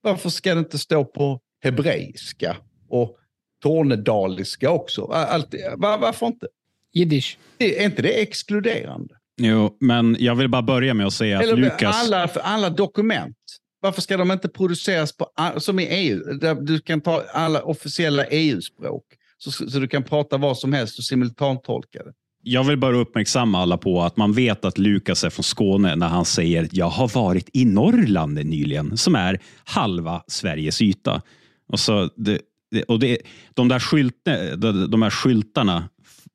Varför 0.00 0.28
ska 0.30 0.54
det 0.54 0.58
inte 0.58 0.78
stå 0.78 1.04
på 1.04 1.40
hebreiska 1.64 2.56
och 2.88 3.16
tornedaliska 3.62 4.70
också? 4.70 5.04
Allt, 5.06 5.54
var, 5.76 5.98
varför 5.98 6.26
inte? 6.26 6.48
Jiddisch. 6.92 7.38
Är 7.58 7.84
inte 7.84 8.02
det 8.02 8.22
exkluderande? 8.22 9.14
Jo, 9.42 9.76
men 9.80 10.16
jag 10.18 10.34
vill 10.34 10.48
bara 10.48 10.62
börja 10.62 10.94
med 10.94 11.06
att 11.06 11.12
säga 11.12 11.38
att 11.38 11.58
Lukas... 11.58 12.02
Alla, 12.08 12.28
alla 12.42 12.70
dokument. 12.70 13.36
Varför 13.80 14.02
ska 14.02 14.16
de 14.16 14.30
inte 14.30 14.48
produceras 14.48 15.16
på, 15.16 15.26
som 15.58 15.80
i 15.80 15.84
EU? 15.86 16.18
Där 16.34 16.54
du 16.54 16.80
kan 16.80 17.00
ta 17.00 17.22
alla 17.34 17.62
officiella 17.62 18.24
EU-språk. 18.24 19.02
Så, 19.38 19.50
så 19.50 19.78
du 19.78 19.88
kan 19.88 20.02
prata 20.02 20.36
vad 20.36 20.58
som 20.58 20.72
helst 20.72 20.98
och 20.98 21.04
simultantolka 21.04 21.98
det. 22.04 22.12
Jag 22.42 22.64
vill 22.64 22.78
bara 22.78 22.96
uppmärksamma 22.96 23.62
alla 23.62 23.76
på 23.76 24.02
att 24.02 24.16
man 24.16 24.32
vet 24.32 24.64
att 24.64 24.78
Lukas 24.78 25.24
är 25.24 25.30
från 25.30 25.42
Skåne 25.44 25.96
när 25.96 26.08
han 26.08 26.24
säger 26.24 26.68
“Jag 26.72 26.86
har 26.88 27.08
varit 27.14 27.50
i 27.52 27.64
Norrland 27.64 28.34
nyligen” 28.34 28.96
som 28.96 29.14
är 29.14 29.38
halva 29.64 30.22
Sveriges 30.26 30.82
yta. 30.82 31.22
Och 31.68 31.80
så 31.80 32.08
det, 32.16 32.38
och 32.88 32.98
det, 32.98 33.18
de, 33.54 33.68
där 33.68 33.78
skylt, 33.80 34.14
de, 34.56 34.90
de 34.90 35.02
här 35.02 35.10
skyltarna 35.10 35.88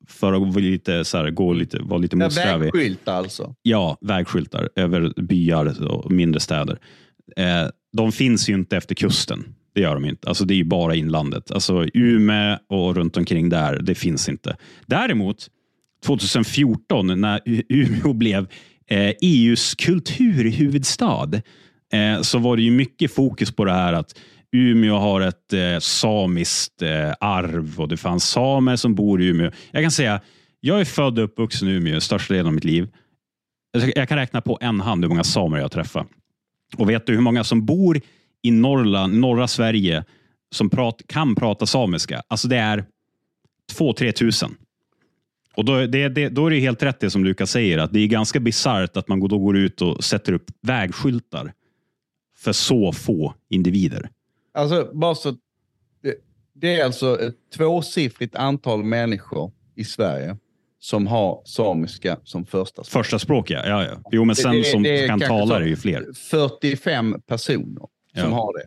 för 0.08 0.32
att 0.32 0.40
vara 0.40 0.50
lite, 0.64 1.04
så 1.04 1.18
här, 1.18 1.30
gå 1.30 1.52
lite, 1.52 1.78
vara 1.82 1.98
lite 1.98 2.16
motsträvig. 2.16 2.60
vägskyltar 2.60 3.12
alltså? 3.14 3.54
Ja, 3.62 3.98
vägskyltar 4.00 4.68
över 4.76 5.22
byar 5.22 5.82
och 5.90 6.12
mindre 6.12 6.40
städer. 6.40 6.78
Eh, 7.36 7.66
de 7.96 8.12
finns 8.12 8.48
ju 8.48 8.54
inte 8.54 8.76
efter 8.76 8.94
kusten. 8.94 9.44
Det 9.74 9.80
gör 9.80 9.94
de 9.94 10.04
inte. 10.04 10.28
Alltså, 10.28 10.44
det 10.44 10.54
är 10.54 10.56
ju 10.56 10.64
bara 10.64 10.94
inlandet. 10.94 11.50
Alltså 11.50 11.86
Ume 11.94 12.58
och 12.68 12.96
runt 12.96 13.16
omkring 13.16 13.48
där, 13.48 13.82
det 13.82 13.94
finns 13.94 14.28
inte. 14.28 14.56
Däremot 14.86 15.48
2014 16.06 17.20
när 17.20 17.40
Umeå 17.68 18.12
blev 18.12 18.46
eh, 18.90 19.12
EUs 19.22 19.74
kulturhuvudstad 19.74 21.30
eh, 21.92 22.22
så 22.22 22.38
var 22.38 22.56
det 22.56 22.62
ju 22.62 22.70
mycket 22.70 23.14
fokus 23.14 23.52
på 23.56 23.64
det 23.64 23.72
här 23.72 23.92
att 23.92 24.14
Umeå 24.52 24.96
har 24.96 25.20
ett 25.20 25.52
eh, 25.52 25.78
samiskt 25.80 26.82
eh, 26.82 27.12
arv 27.20 27.80
och 27.80 27.88
det 27.88 27.96
fanns 27.96 28.24
samer 28.28 28.76
som 28.76 28.94
bor 28.94 29.22
i 29.22 29.26
Umeå. 29.26 29.50
Jag 29.70 29.82
kan 29.82 29.90
säga, 29.90 30.20
jag 30.60 30.80
är 30.80 30.84
född 30.84 31.18
och 31.18 31.24
uppvuxen 31.24 31.68
i 31.68 31.72
Umeå 31.72 32.00
största 32.00 32.32
delen 32.34 32.46
av 32.46 32.52
mitt 32.52 32.64
liv. 32.64 32.88
Jag 33.94 34.08
kan 34.08 34.18
räkna 34.18 34.40
på 34.40 34.58
en 34.60 34.80
hand 34.80 35.04
hur 35.04 35.08
många 35.08 35.24
samer 35.24 35.58
jag 35.58 35.72
träffat. 35.72 36.06
Och 36.76 36.90
vet 36.90 37.06
du 37.06 37.14
hur 37.14 37.20
många 37.20 37.44
som 37.44 37.66
bor 37.66 38.00
i 38.42 38.50
Norrland, 38.50 39.14
norra 39.14 39.48
Sverige 39.48 40.04
som 40.54 40.70
prat, 40.70 41.02
kan 41.06 41.34
prata 41.34 41.66
samiska? 41.66 42.22
Alltså 42.28 42.48
det 42.48 42.56
är 42.56 42.84
2-3 43.78 44.12
tusen. 44.12 44.54
Och 45.54 45.64
då, 45.64 45.86
det, 45.86 46.08
det, 46.08 46.28
då 46.28 46.46
är 46.46 46.50
det 46.50 46.58
helt 46.60 46.82
rätt 46.82 47.00
det 47.00 47.10
som 47.10 47.24
Lukas 47.24 47.50
säger, 47.50 47.78
att 47.78 47.92
det 47.92 48.00
är 48.00 48.06
ganska 48.06 48.40
bisarrt 48.40 48.96
att 48.96 49.08
man 49.08 49.20
då 49.20 49.38
går 49.38 49.56
ut 49.56 49.82
och 49.82 50.04
sätter 50.04 50.32
upp 50.32 50.50
vägskyltar 50.62 51.52
för 52.38 52.52
så 52.52 52.92
få 52.92 53.34
individer. 53.50 54.10
Alltså, 54.56 54.90
bara 54.94 55.14
så, 55.14 55.30
det, 56.02 56.14
det 56.54 56.80
är 56.80 56.84
alltså 56.84 57.20
ett 57.22 57.34
tvåsiffrigt 57.56 58.34
antal 58.34 58.84
människor 58.84 59.52
i 59.74 59.84
Sverige 59.84 60.36
som 60.80 61.06
har 61.06 61.42
samiska 61.46 62.18
som 62.24 62.46
första 62.46 62.84
språk. 62.84 63.04
Första 63.04 63.18
språk, 63.18 63.50
ja. 63.50 63.62
ja, 63.66 63.84
ja. 63.84 64.00
Jo, 64.12 64.24
men 64.24 64.36
sen 64.36 64.52
det, 64.52 64.58
det, 64.58 64.64
som 64.64 64.82
det 64.82 65.06
kan 65.06 65.20
tala 65.20 65.56
är 65.56 65.60
det 65.60 65.66
ju 65.68 65.76
fler. 65.76 66.12
45 66.14 67.20
personer 67.26 67.82
ja. 68.12 68.22
som 68.22 68.32
har 68.32 68.52
det. 68.58 68.66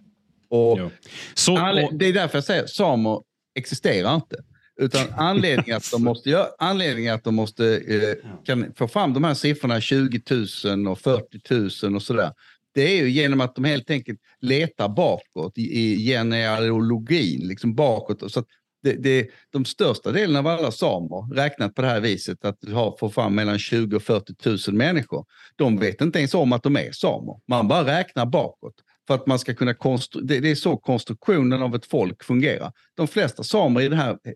Och, 0.56 0.92
Så, 1.34 1.54
och 1.86 1.94
Det 1.98 2.06
är 2.06 2.14
därför 2.14 2.38
jag 2.38 2.44
säger 2.44 2.64
att 2.64 2.70
samer 2.70 3.20
existerar 3.56 4.16
inte. 4.16 4.36
Utan 4.82 5.02
anledningen 5.18 5.78
att 5.78 5.92
de 5.92 6.04
måste, 6.04 6.30
göra, 6.30 6.48
anledningen 6.60 7.14
att 7.16 7.24
de 7.24 7.36
måste 7.36 7.76
eh, 7.88 8.30
kan 8.46 8.74
få 8.76 8.88
fram 8.88 9.14
de 9.14 9.24
här 9.24 9.34
siffrorna 9.34 9.82
20 9.82 10.22
000 10.66 10.88
och 10.88 11.00
40 11.00 11.84
000 11.86 11.96
och 11.96 12.02
sådär 12.04 12.32
det 12.74 12.82
är 12.82 12.96
ju 13.04 13.10
genom 13.12 13.42
att 13.42 13.56
de 13.56 13.64
helt 13.64 13.90
enkelt 13.92 14.20
letar 14.42 14.88
bakåt 14.90 15.58
i 15.58 15.98
genealogin, 16.06 17.48
liksom 17.48 17.76
bakåt. 17.76 18.32
Så 18.32 18.44
det, 18.84 18.94
det, 18.94 19.28
de 19.50 19.66
största 19.66 20.12
delen 20.12 20.36
av 20.36 20.48
alla 20.48 20.72
samer, 20.72 21.34
räknat 21.34 21.76
på 21.76 21.82
det 21.82 21.88
här 21.88 22.00
viset, 22.00 22.46
att 22.46 22.58
du 22.62 22.74
har, 22.74 22.96
får 23.00 23.10
fram 23.10 23.36
mellan 23.36 23.60
20 23.60 23.96
och 23.96 24.02
40 24.04 24.70
000 24.70 24.78
människor, 24.78 25.26
de 25.56 25.78
vet 25.78 26.02
inte 26.02 26.20
ens 26.20 26.34
om 26.34 26.54
att 26.54 26.64
de 26.64 26.78
är 26.78 26.92
samer. 26.92 27.40
Man 27.48 27.68
bara 27.68 28.00
räknar 28.00 28.26
bakåt. 28.26 28.74
För 29.08 29.14
att 29.16 29.28
man 29.28 29.40
ska 29.40 29.54
kunna 29.54 29.76
det, 30.24 30.40
det 30.40 30.52
är 30.52 30.56
så 30.56 30.78
konstruktionen 30.78 31.62
av 31.62 31.76
ett 31.76 31.86
folk 31.86 32.24
fungerar. 32.24 32.72
De 32.96 33.08
flesta 33.08 33.44
samer 33.44 33.82
i 33.82 33.90
det 33.90 33.96
här 33.96 34.12
eh, 34.24 34.34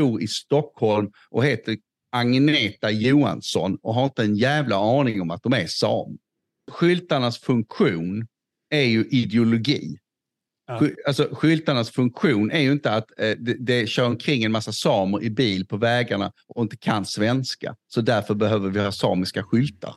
bor 0.00 0.22
i 0.22 0.28
Stockholm 0.28 1.10
och 1.30 1.44
heter 1.44 1.76
Agneta 2.12 2.90
Johansson 2.90 3.76
och 3.82 3.94
har 3.94 4.04
inte 4.04 4.22
en 4.22 4.36
jävla 4.36 4.98
aning 5.00 5.20
om 5.22 5.30
att 5.30 5.42
de 5.42 5.52
är 5.52 5.66
samer 5.66 6.16
skyltarnas 6.70 7.38
funktion 7.38 8.26
är 8.70 8.84
ju 8.84 9.04
ideologi. 9.10 9.98
Ja. 10.66 10.80
Alltså, 11.06 11.28
skyltarnas 11.32 11.90
funktion 11.90 12.50
är 12.50 12.60
ju 12.60 12.72
inte 12.72 12.90
att 12.90 13.04
eh, 13.18 13.30
det, 13.38 13.56
det 13.60 13.86
kör 13.86 14.06
omkring 14.06 14.44
en 14.44 14.52
massa 14.52 14.72
samer 14.72 15.22
i 15.22 15.30
bil 15.30 15.66
på 15.66 15.76
vägarna 15.76 16.32
och 16.48 16.62
inte 16.62 16.76
kan 16.76 17.06
svenska. 17.06 17.76
Så 17.88 18.00
därför 18.00 18.34
behöver 18.34 18.70
vi 18.70 18.80
ha 18.80 18.92
samiska 18.92 19.42
skyltar. 19.42 19.94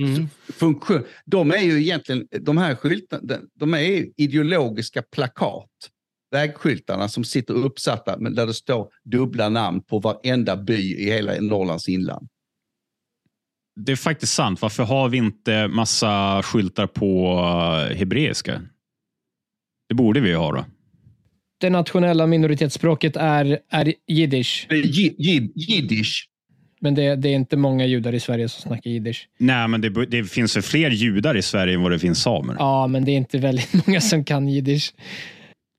Mm. 0.00 0.28
Funktion. 0.48 1.02
De 1.24 1.50
är 1.50 1.58
ju 1.62 1.80
egentligen, 1.82 2.28
de 2.40 2.56
här 2.58 2.74
skyltarna, 2.74 3.38
de 3.54 3.74
är 3.74 4.06
ideologiska 4.16 5.02
plakat. 5.02 5.70
Vägskyltarna 6.30 7.08
som 7.08 7.24
sitter 7.24 7.54
uppsatta 7.54 8.18
men 8.18 8.34
där 8.34 8.46
det 8.46 8.54
står 8.54 8.92
dubbla 9.04 9.48
namn 9.48 9.82
på 9.82 9.98
varenda 9.98 10.56
by 10.56 10.96
i 11.00 11.04
hela 11.04 11.40
Norrlands 11.40 11.88
inland 11.88 12.28
det 13.76 13.92
är 13.92 13.96
faktiskt 13.96 14.32
sant. 14.34 14.62
Varför 14.62 14.82
har 14.82 15.08
vi 15.08 15.16
inte 15.16 15.68
massa 15.68 16.42
skyltar 16.44 16.86
på 16.86 17.38
eh, 17.90 17.96
hebreiska? 17.96 18.62
Det 19.88 19.94
borde 19.94 20.20
vi 20.20 20.28
ju 20.28 20.34
ha 20.36 20.52
då. 20.52 20.64
Det 21.60 21.70
nationella 21.70 22.26
minoritetsspråket 22.26 23.16
är, 23.16 23.58
är 23.70 23.94
jiddisch. 24.08 24.66
Jiddisch. 25.56 26.28
Men 26.80 26.94
det, 26.94 27.16
det, 27.16 27.28
är 27.28 27.34
inte 27.34 27.56
många 27.56 27.86
judar 27.86 28.12
i 28.14 28.20
Sverige 28.20 28.48
som 28.48 28.62
snackar 28.62 28.90
jiddisch. 28.90 29.28
Nej, 29.38 29.68
men 29.68 29.80
det, 29.80 30.06
det 30.06 30.24
finns 30.24 30.56
ju 30.56 30.62
fler 30.62 30.90
judar 30.90 31.36
i 31.36 31.42
Sverige 31.42 31.74
än 31.74 31.82
vad 31.82 31.92
det 31.92 31.98
finns 31.98 32.22
samer. 32.22 32.56
Ja, 32.58 32.86
men 32.86 33.04
det 33.04 33.10
är 33.12 33.16
inte 33.16 33.38
väldigt 33.38 33.86
många 33.86 34.00
som 34.00 34.24
kan 34.24 34.48
jiddisch. 34.48 34.94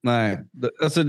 Nej, 0.04 0.38
alltså 0.84 1.04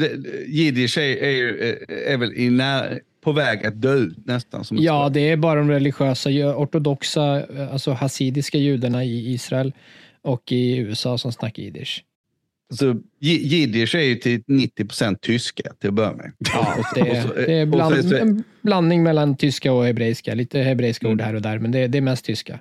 jiddisch 0.46 0.98
är, 0.98 1.02
är, 1.02 1.90
är, 2.12 2.16
väl 2.16 2.32
i 2.34 2.50
när, 2.50 3.00
på 3.20 3.32
väg 3.32 3.66
att 3.66 3.82
dö 3.82 3.94
ut 3.94 4.26
nästan. 4.26 4.64
Som 4.64 4.76
ja, 4.76 5.08
det 5.08 5.20
är 5.20 5.36
bara 5.36 5.58
de 5.60 5.70
religiösa, 5.70 6.30
ortodoxa, 6.56 7.46
alltså 7.72 7.92
hasidiska 7.92 8.58
judarna 8.58 9.04
i 9.04 9.32
Israel 9.32 9.72
och 10.22 10.52
i 10.52 10.76
USA 10.76 11.18
som 11.18 11.32
snackar 11.32 11.62
jiddisch. 11.62 12.04
jiddisch 13.20 13.94
är 13.94 14.02
ju 14.02 14.14
till 14.14 14.42
90 14.46 14.84
procent 14.86 15.20
tyska 15.20 15.62
till 15.80 15.88
att 15.88 15.94
börja 15.94 16.12
med. 16.12 16.32
Ja, 16.38 16.76
det, 16.94 17.02
det 17.46 17.52
är 17.54 17.66
bland, 17.66 17.94
en 18.12 18.44
blandning 18.62 19.02
mellan 19.02 19.36
tyska 19.36 19.72
och 19.72 19.84
hebreiska. 19.84 20.34
Lite 20.34 20.60
hebreiska 20.60 21.06
mm. 21.06 21.12
ord 21.14 21.20
här 21.20 21.34
och 21.34 21.42
där, 21.42 21.58
men 21.58 21.72
det, 21.72 21.86
det 21.86 21.98
är 21.98 22.02
mest 22.02 22.24
tyska. 22.24 22.58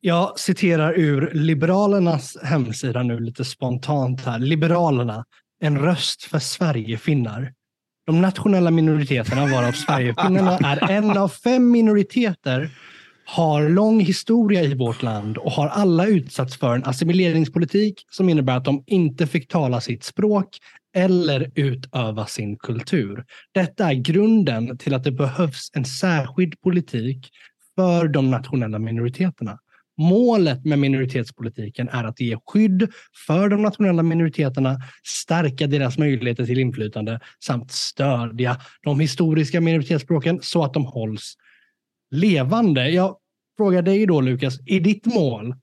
Jag 0.00 0.38
citerar 0.38 0.92
ur 0.98 1.30
Liberalernas 1.34 2.36
hemsida 2.42 3.02
nu 3.02 3.18
lite 3.20 3.44
spontant 3.44 4.24
här. 4.24 4.38
Liberalerna, 4.38 5.24
en 5.60 5.78
röst 5.78 6.22
för 6.22 6.38
Sverigefinnar. 6.38 7.52
De 8.06 8.20
nationella 8.20 8.70
minoriteterna, 8.70 9.46
varav 9.46 9.72
Sverigefinnarna 9.72 10.58
är 10.68 10.90
en 10.90 11.18
av 11.18 11.28
fem 11.28 11.70
minoriteter, 11.70 12.70
har 13.26 13.68
lång 13.68 14.00
historia 14.00 14.62
i 14.62 14.74
vårt 14.74 15.02
land 15.02 15.38
och 15.38 15.52
har 15.52 15.68
alla 15.68 16.06
utsatts 16.06 16.56
för 16.58 16.74
en 16.74 16.84
assimileringspolitik 16.84 18.04
som 18.10 18.28
innebär 18.28 18.56
att 18.56 18.64
de 18.64 18.84
inte 18.86 19.26
fick 19.26 19.48
tala 19.48 19.80
sitt 19.80 20.04
språk 20.04 20.58
eller 20.96 21.50
utöva 21.54 22.26
sin 22.26 22.56
kultur. 22.58 23.24
Detta 23.54 23.90
är 23.90 23.94
grunden 23.94 24.78
till 24.78 24.94
att 24.94 25.04
det 25.04 25.12
behövs 25.12 25.70
en 25.74 25.84
särskild 25.84 26.60
politik 26.60 27.30
för 27.74 28.08
de 28.08 28.30
nationella 28.30 28.78
minoriteterna. 28.78 29.58
Målet 29.98 30.64
med 30.64 30.78
minoritetspolitiken 30.78 31.88
är 31.88 32.04
att 32.04 32.20
ge 32.20 32.36
skydd 32.46 32.88
för 33.26 33.48
de 33.48 33.62
nationella 33.62 34.02
minoriteterna, 34.02 34.78
stärka 35.06 35.66
deras 35.66 35.98
möjligheter 35.98 36.46
till 36.46 36.58
inflytande 36.58 37.20
samt 37.44 37.72
stödja 37.72 38.56
de 38.84 39.00
historiska 39.00 39.60
minoritetsspråken 39.60 40.38
så 40.42 40.64
att 40.64 40.74
de 40.74 40.84
hålls 40.86 41.34
levande. 42.10 42.90
Jag 42.90 43.16
frågar 43.56 43.82
dig 43.82 44.06
då, 44.06 44.20
Lukas, 44.20 44.58
är 44.66 44.80
ditt 44.80 45.06
mål 45.06 45.54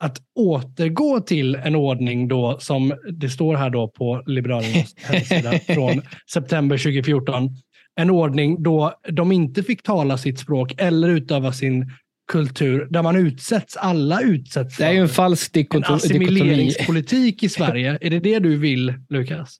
att 0.00 0.18
återgå 0.34 1.20
till 1.20 1.54
en 1.54 1.74
ordning 1.76 2.28
då 2.28 2.58
som 2.60 2.94
det 3.12 3.28
står 3.30 3.56
här 3.56 3.70
då 3.70 3.88
på 3.88 4.22
Liberalernas 4.26 4.94
hemsida 4.98 5.52
från 5.58 6.02
september 6.32 6.78
2014, 6.78 7.48
en 7.96 8.10
ordning 8.10 8.62
då 8.62 8.94
de 9.10 9.32
inte 9.32 9.62
fick 9.62 9.82
tala 9.82 10.18
sitt 10.18 10.38
språk 10.38 10.74
eller 10.78 11.08
utöva 11.08 11.52
sin 11.52 11.92
kultur 12.32 12.86
där 12.90 13.02
man 13.02 13.16
utsätts, 13.16 13.76
alla 13.76 14.20
utsätts 14.22 14.76
Det 14.76 14.84
är 14.84 14.92
ju 14.92 14.98
en 15.00 15.08
falsk 15.08 15.52
dikotomi. 15.52 15.84
En 15.88 15.94
assimileringspolitik 15.94 17.42
i 17.42 17.48
Sverige. 17.48 17.98
Är 18.00 18.10
det 18.10 18.18
det 18.20 18.38
du 18.38 18.56
vill, 18.56 18.94
Lukas? 19.08 19.56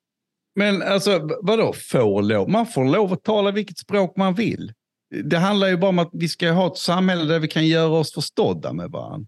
Men 0.56 0.82
alltså, 0.82 1.28
vadå 1.42 1.72
får 1.72 2.22
lov? 2.22 2.50
Man 2.50 2.66
får 2.66 2.84
lov 2.84 3.12
att 3.12 3.22
tala 3.24 3.50
vilket 3.50 3.78
språk 3.78 4.16
man 4.16 4.34
vill. 4.34 4.72
Det 5.24 5.38
handlar 5.38 5.68
ju 5.68 5.76
bara 5.76 5.88
om 5.88 5.98
att 5.98 6.10
vi 6.12 6.28
ska 6.28 6.50
ha 6.50 6.66
ett 6.66 6.76
samhälle 6.78 7.24
där 7.24 7.38
vi 7.40 7.48
kan 7.48 7.66
göra 7.66 7.90
oss 7.90 8.12
förstådda 8.12 8.72
med 8.72 8.90
varandra 8.90 9.26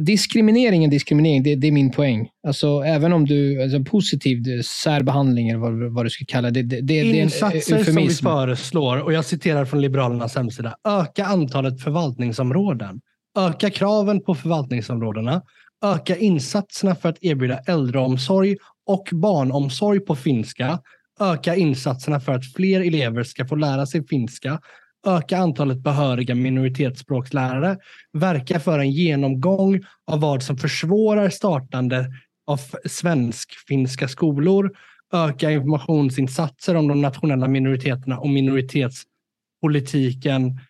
diskriminering 0.00 0.84
är 0.84 0.88
diskriminering, 0.88 1.42
det, 1.42 1.54
det, 1.54 1.66
är 1.66 1.72
min 1.72 1.90
poäng. 1.90 2.28
Alltså, 2.46 2.78
även 2.80 3.12
om 3.12 3.24
du, 3.26 3.62
alltså, 3.62 3.84
positiv 3.84 4.62
särbehandling 4.62 5.48
eller 5.48 5.60
vad, 5.60 5.92
vad 5.94 6.06
du 6.06 6.10
ska 6.10 6.24
kalla 6.28 6.50
det. 6.50 6.62
det, 6.62 6.80
det 6.80 7.00
eh, 7.00 7.18
Insatser 7.22 7.78
det 7.78 7.84
som 7.84 7.94
vi 7.94 8.08
föreslår, 8.10 8.98
och 9.00 9.12
jag 9.12 9.24
citerar 9.24 9.64
från 9.64 9.80
Liberalernas 9.80 10.36
hemsida, 10.36 10.76
öka 10.88 11.24
antalet 11.26 11.80
förvaltningsområden, 11.82 13.00
öka 13.38 13.70
kraven 13.70 14.20
på 14.22 14.34
förvaltningsområdena, 14.34 15.42
öka 15.84 16.16
insatserna 16.16 16.94
för 16.94 17.08
att 17.08 17.16
erbjuda 17.20 17.58
äldreomsorg 17.66 18.56
och 18.86 19.08
barnomsorg 19.12 20.00
på 20.00 20.16
finska, 20.16 20.78
öka 21.20 21.56
insatserna 21.56 22.20
för 22.20 22.32
att 22.32 22.52
fler 22.52 22.80
elever 22.80 23.22
ska 23.22 23.46
få 23.46 23.54
lära 23.54 23.86
sig 23.86 24.06
finska, 24.06 24.60
öka 25.06 25.38
antalet 25.38 25.78
behöriga 25.78 26.34
minoritetsspråkslärare, 26.34 27.78
verka 28.12 28.60
för 28.60 28.78
en 28.78 28.90
genomgång 28.90 29.80
av 30.06 30.20
vad 30.20 30.42
som 30.42 30.56
försvårar 30.56 31.28
startande 31.30 32.06
av 32.46 32.60
svensk-finska 32.86 34.08
skolor, 34.08 34.70
öka 35.14 35.50
informationsinsatser 35.50 36.74
om 36.74 36.88
de 36.88 37.00
nationella 37.00 37.48
minoriteterna 37.48 38.18
och 38.18 38.28
minoritetspolitiken, 38.28 40.60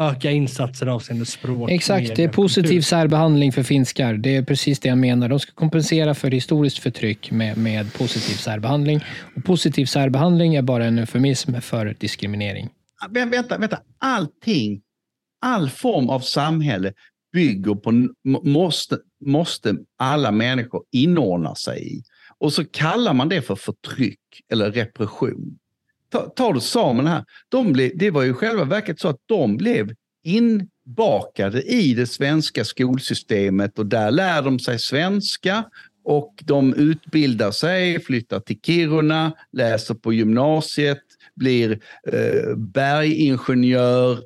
öka 0.00 0.30
insatser 0.30 0.86
avseende 0.86 1.26
språk. 1.26 1.70
Exakt, 1.70 2.16
det 2.16 2.24
är 2.24 2.28
positiv 2.28 2.80
särbehandling 2.80 3.52
för 3.52 3.62
finskar. 3.62 4.14
Det 4.14 4.36
är 4.36 4.42
precis 4.42 4.80
det 4.80 4.88
jag 4.88 4.98
menar. 4.98 5.28
De 5.28 5.40
ska 5.40 5.52
kompensera 5.52 6.14
för 6.14 6.30
historiskt 6.30 6.78
förtryck 6.78 7.30
med, 7.30 7.56
med 7.56 7.92
positiv 7.94 8.34
särbehandling. 8.34 9.00
Och 9.36 9.44
positiv 9.44 9.86
särbehandling 9.86 10.54
är 10.54 10.62
bara 10.62 10.84
en 10.84 10.98
eufemism 10.98 11.60
för 11.60 11.94
diskriminering 11.98 12.68
vänta, 13.10 13.58
vänta, 13.58 13.78
allting, 13.98 14.80
all 15.40 15.70
form 15.70 16.08
av 16.08 16.20
samhälle 16.20 16.92
bygger 17.32 17.74
på, 17.74 18.08
måste, 18.44 18.98
måste 19.24 19.74
alla 19.98 20.30
människor 20.30 20.84
inordna 20.92 21.54
sig 21.54 21.96
i. 21.98 22.02
Och 22.38 22.52
så 22.52 22.64
kallar 22.64 23.12
man 23.14 23.28
det 23.28 23.42
för 23.42 23.54
förtryck 23.56 24.20
eller 24.52 24.72
repression. 24.72 25.58
Ta, 26.10 26.28
tar 26.28 26.52
du 26.52 26.60
samerna 26.60 27.10
här, 27.10 27.24
de 27.48 27.72
blev, 27.72 27.90
det 27.94 28.10
var 28.10 28.22
ju 28.22 28.34
själva 28.34 28.64
verket 28.64 29.00
så 29.00 29.08
att 29.08 29.20
de 29.26 29.56
blev 29.56 29.94
inbakade 30.24 31.62
i 31.62 31.94
det 31.94 32.06
svenska 32.06 32.64
skolsystemet 32.64 33.78
och 33.78 33.86
där 33.86 34.10
lär 34.10 34.42
de 34.42 34.58
sig 34.58 34.78
svenska 34.78 35.64
och 36.04 36.34
de 36.44 36.74
utbildar 36.74 37.50
sig, 37.50 38.00
flyttar 38.00 38.40
till 38.40 38.60
Kiruna, 38.60 39.32
läser 39.52 39.94
på 39.94 40.12
gymnasiet 40.12 40.98
blir 41.38 41.72
eh, 42.12 42.56
bergingenjör 42.56 44.18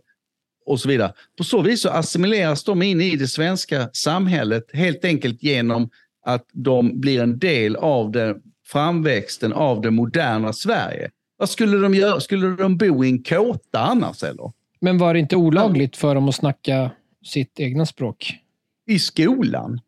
och 0.67 0.81
så 0.81 0.89
vidare. 0.89 1.13
På 1.39 1.45
så 1.45 1.63
vis 1.63 1.83
så 1.83 1.91
assimileras 1.91 2.65
de 2.65 2.83
in 2.83 3.01
i 3.01 3.17
det 3.17 3.27
svenska 3.29 3.89
samhället 3.93 4.65
helt 4.73 5.05
enkelt 5.05 5.43
genom 5.43 5.91
att 6.27 6.45
de 6.53 7.01
blir 7.01 7.23
en 7.23 7.39
del 7.39 7.77
av 7.77 8.11
den, 8.13 8.37
framväxten 8.67 9.53
av 9.53 9.81
det 9.81 9.91
moderna 9.91 10.53
Sverige. 10.53 11.11
Vad 11.39 11.51
skulle 11.51 11.79
de 11.79 11.95
göra? 11.95 12.21
Skulle 12.21 12.49
de 12.49 12.77
bo 12.77 13.05
i 13.05 13.09
en 13.11 13.23
kåta 13.23 13.79
annars? 13.79 14.23
Eller? 14.23 14.53
Men 14.81 14.99
var 14.99 15.15
det 15.15 15.21
inte 15.21 15.37
olagligt 15.37 15.97
för 15.97 16.15
dem 16.15 16.29
att 16.29 16.35
snacka 16.35 16.91
sitt 17.27 17.61
egna 17.61 17.87
språk? 17.87 18.35
I 18.89 18.99
skolan? 18.99 19.81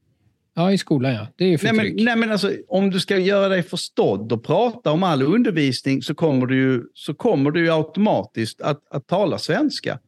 Ja, 0.55 0.73
i 0.73 0.79
skolan 0.79 1.13
ja. 1.13 1.27
Det 1.37 1.45
är 1.45 1.49
ju 1.49 1.59
förtryck. 1.59 1.77
Nej, 1.81 1.95
men, 1.95 2.05
nej, 2.05 2.17
men 2.17 2.33
alltså, 2.33 2.53
om 2.69 2.91
du 2.91 3.01
ska 3.01 3.19
göra 3.19 3.49
dig 3.49 3.63
förstådd 3.63 4.33
och 4.33 4.45
prata 4.45 4.91
om 4.91 5.03
all 5.03 5.23
undervisning 5.23 6.03
så 6.03 6.15
kommer 6.15 6.47
du 6.47 6.57
ju, 6.57 6.83
så 6.95 7.15
kommer 7.15 7.51
du 7.51 7.73
automatiskt 7.73 8.61
att, 8.61 8.81
att 8.91 9.07
tala 9.07 9.39
svenska. 9.39 9.99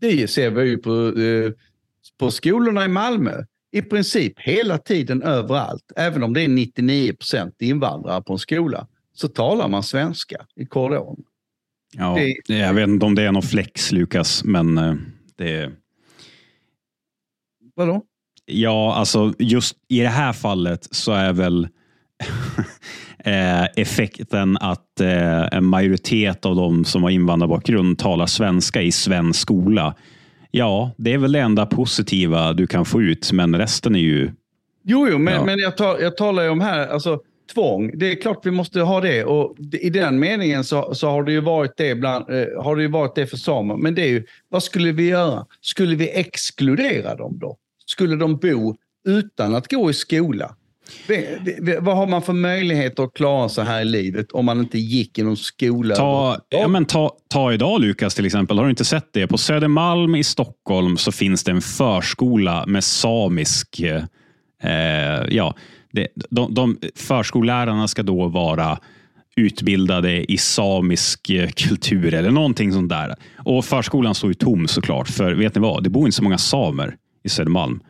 Det 0.00 0.28
ser 0.30 0.50
vi 0.50 0.68
ju 0.68 0.78
på, 0.78 1.20
eh, 1.20 1.52
på 2.18 2.30
skolorna 2.30 2.84
i 2.84 2.88
Malmö. 2.88 3.34
I 3.72 3.82
princip 3.82 4.32
hela 4.38 4.78
tiden 4.78 5.22
överallt, 5.22 5.92
även 5.96 6.22
om 6.22 6.34
det 6.34 6.40
är 6.42 6.48
99 6.48 7.12
procent 7.12 7.62
invandrare 7.62 8.22
på 8.22 8.32
en 8.32 8.38
skola, 8.38 8.86
så 9.14 9.28
talar 9.28 9.68
man 9.68 9.82
svenska 9.82 10.46
i 10.56 10.66
korridoren. 10.66 11.24
Ja, 11.96 12.18
det, 12.46 12.54
jag 12.58 12.74
vet 12.74 12.88
inte 12.88 13.06
om 13.06 13.14
det 13.14 13.22
är 13.22 13.32
någon 13.32 13.42
flex, 13.42 13.92
Lukas, 13.92 14.44
men 14.44 14.78
eh, 14.78 14.94
det... 15.36 15.70
Vadå? 17.74 18.04
Ja, 18.52 18.94
alltså 18.94 19.32
just 19.38 19.76
i 19.88 20.00
det 20.00 20.08
här 20.08 20.32
fallet 20.32 20.88
så 20.90 21.12
är 21.12 21.32
väl 21.32 21.68
eh, 23.24 23.64
effekten 23.64 24.56
att 24.60 25.00
eh, 25.00 25.42
en 25.52 25.64
majoritet 25.64 26.46
av 26.46 26.56
de 26.56 26.84
som 26.84 27.02
har 27.02 27.10
invandrarbakgrund 27.10 27.98
talar 27.98 28.26
svenska 28.26 28.82
i 28.82 28.92
svensk 28.92 29.40
skola. 29.40 29.94
Ja, 30.50 30.90
det 30.96 31.12
är 31.12 31.18
väl 31.18 31.32
det 31.32 31.40
enda 31.40 31.66
positiva 31.66 32.52
du 32.52 32.66
kan 32.66 32.84
få 32.84 33.02
ut, 33.02 33.32
men 33.32 33.56
resten 33.58 33.94
är 33.94 33.98
ju... 34.00 34.30
Jo, 34.84 35.08
jo 35.10 35.18
men, 35.18 35.34
ja. 35.34 35.44
men 35.44 35.58
jag, 35.58 35.76
tar, 35.76 35.98
jag 35.98 36.16
talar 36.16 36.42
ju 36.42 36.48
om 36.48 36.60
här, 36.60 36.88
alltså 36.88 37.20
tvång. 37.54 37.98
Det 37.98 38.12
är 38.12 38.20
klart 38.22 38.40
vi 38.46 38.50
måste 38.50 38.80
ha 38.80 39.00
det 39.00 39.24
och 39.24 39.56
i 39.80 39.90
den 39.90 40.18
meningen 40.18 40.64
så, 40.64 40.94
så 40.94 41.10
har 41.10 41.24
det 41.24 41.32
ju 41.32 41.40
varit 41.40 41.72
det, 41.76 41.94
bland, 41.94 42.30
eh, 42.30 42.62
har 42.64 42.76
det 42.76 42.88
varit 42.88 43.14
det 43.14 43.26
för 43.26 43.36
samer. 43.36 43.76
Men 43.76 43.94
det 43.94 44.02
är 44.02 44.08
ju, 44.10 44.24
vad 44.48 44.62
skulle 44.62 44.92
vi 44.92 45.08
göra? 45.08 45.46
Skulle 45.60 45.96
vi 45.96 46.10
exkludera 46.18 47.14
dem 47.16 47.38
då? 47.38 47.56
skulle 47.90 48.16
de 48.16 48.36
bo 48.36 48.74
utan 49.08 49.54
att 49.54 49.68
gå 49.70 49.90
i 49.90 49.94
skola? 49.94 50.54
Vad 51.80 51.96
har 51.96 52.06
man 52.06 52.22
för 52.22 52.32
möjligheter 52.32 53.02
att 53.02 53.12
klara 53.14 53.48
sig 53.48 53.64
här 53.64 53.80
i 53.80 53.84
livet 53.84 54.32
om 54.32 54.44
man 54.44 54.60
inte 54.60 54.78
gick 54.78 55.18
i 55.18 55.22
någon 55.22 55.36
skola? 55.36 55.94
Ta, 55.96 56.36
ja, 56.48 56.68
men 56.68 56.84
ta, 56.84 57.12
ta 57.28 57.52
idag 57.52 57.80
Lukas 57.80 58.14
till 58.14 58.26
exempel. 58.26 58.56
Har 58.58 58.64
du 58.64 58.70
inte 58.70 58.84
sett 58.84 59.08
det? 59.12 59.26
På 59.26 59.38
Södermalm 59.38 60.14
i 60.14 60.24
Stockholm 60.24 60.96
så 60.96 61.12
finns 61.12 61.44
det 61.44 61.50
en 61.52 61.60
förskola 61.62 62.64
med 62.66 62.84
samisk... 62.84 63.80
Eh, 64.62 64.68
ja, 65.36 65.54
det, 65.92 66.08
de, 66.30 66.54
de, 66.54 66.78
förskollärarna 66.96 67.88
ska 67.88 68.02
då 68.02 68.28
vara 68.28 68.78
utbildade 69.36 70.32
i 70.32 70.38
samisk 70.38 71.30
eh, 71.30 71.48
kultur 71.48 72.14
eller 72.14 72.30
någonting 72.30 72.72
sånt 72.72 72.88
där. 72.88 73.14
Och 73.36 73.64
förskolan 73.64 74.14
står 74.14 74.30
ju 74.30 74.34
tom 74.34 74.68
såklart, 74.68 75.08
för 75.08 75.32
vet 75.32 75.54
ni 75.54 75.60
vad? 75.60 75.82
Det 75.82 75.90
bor 75.90 76.02
inte 76.06 76.16
så 76.16 76.22
många 76.22 76.38
samer 76.38 76.96
i 77.22 77.28
Södermalm. 77.28 77.80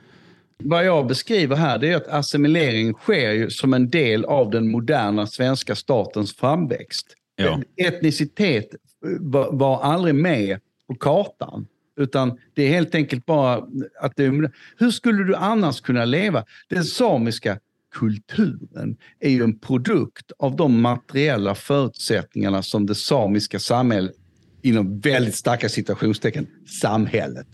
Vad 0.63 0.85
jag 0.87 1.07
beskriver 1.07 1.57
här 1.57 1.79
det 1.79 1.89
är 1.89 1.97
att 1.97 2.09
assimilering 2.09 2.93
sker 2.95 3.31
ju 3.31 3.51
som 3.51 3.75
en 3.75 3.91
del 3.91 4.25
av 4.25 4.51
den 4.51 4.71
moderna 4.71 5.27
svenska 5.27 5.75
statens 5.75 6.37
framväxt. 6.37 7.07
Ja. 7.37 7.63
Etnicitet 7.77 8.65
eh, 8.73 9.11
var, 9.21 9.53
var 9.53 9.83
aldrig 9.83 10.15
med 10.15 10.61
på 10.89 10.95
kartan. 10.95 11.67
Utan 11.97 12.39
det 12.55 12.63
är 12.63 12.69
helt 12.69 12.95
enkelt 12.95 13.27
bara 13.27 13.65
att 14.01 14.13
det, 14.17 14.51
Hur 14.77 14.91
skulle 14.91 15.25
du 15.25 15.35
annars 15.35 15.81
kunna 15.81 16.05
leva? 16.05 16.45
Den 16.69 16.85
samiska 16.85 17.59
kulturen 17.95 18.97
är 19.21 19.31
ju 19.31 19.43
en 19.45 19.59
produkt 19.59 20.33
av 20.39 20.57
de 20.57 20.81
materiella 20.81 21.55
förutsättningarna 21.55 22.63
som 22.63 22.87
det 22.87 22.95
samiska 22.95 23.59
samhället, 23.59 24.13
inom 24.63 25.01
väldigt 25.01 25.35
starka 25.35 25.69
citationstecken, 25.69 26.47
samhället 26.81 27.47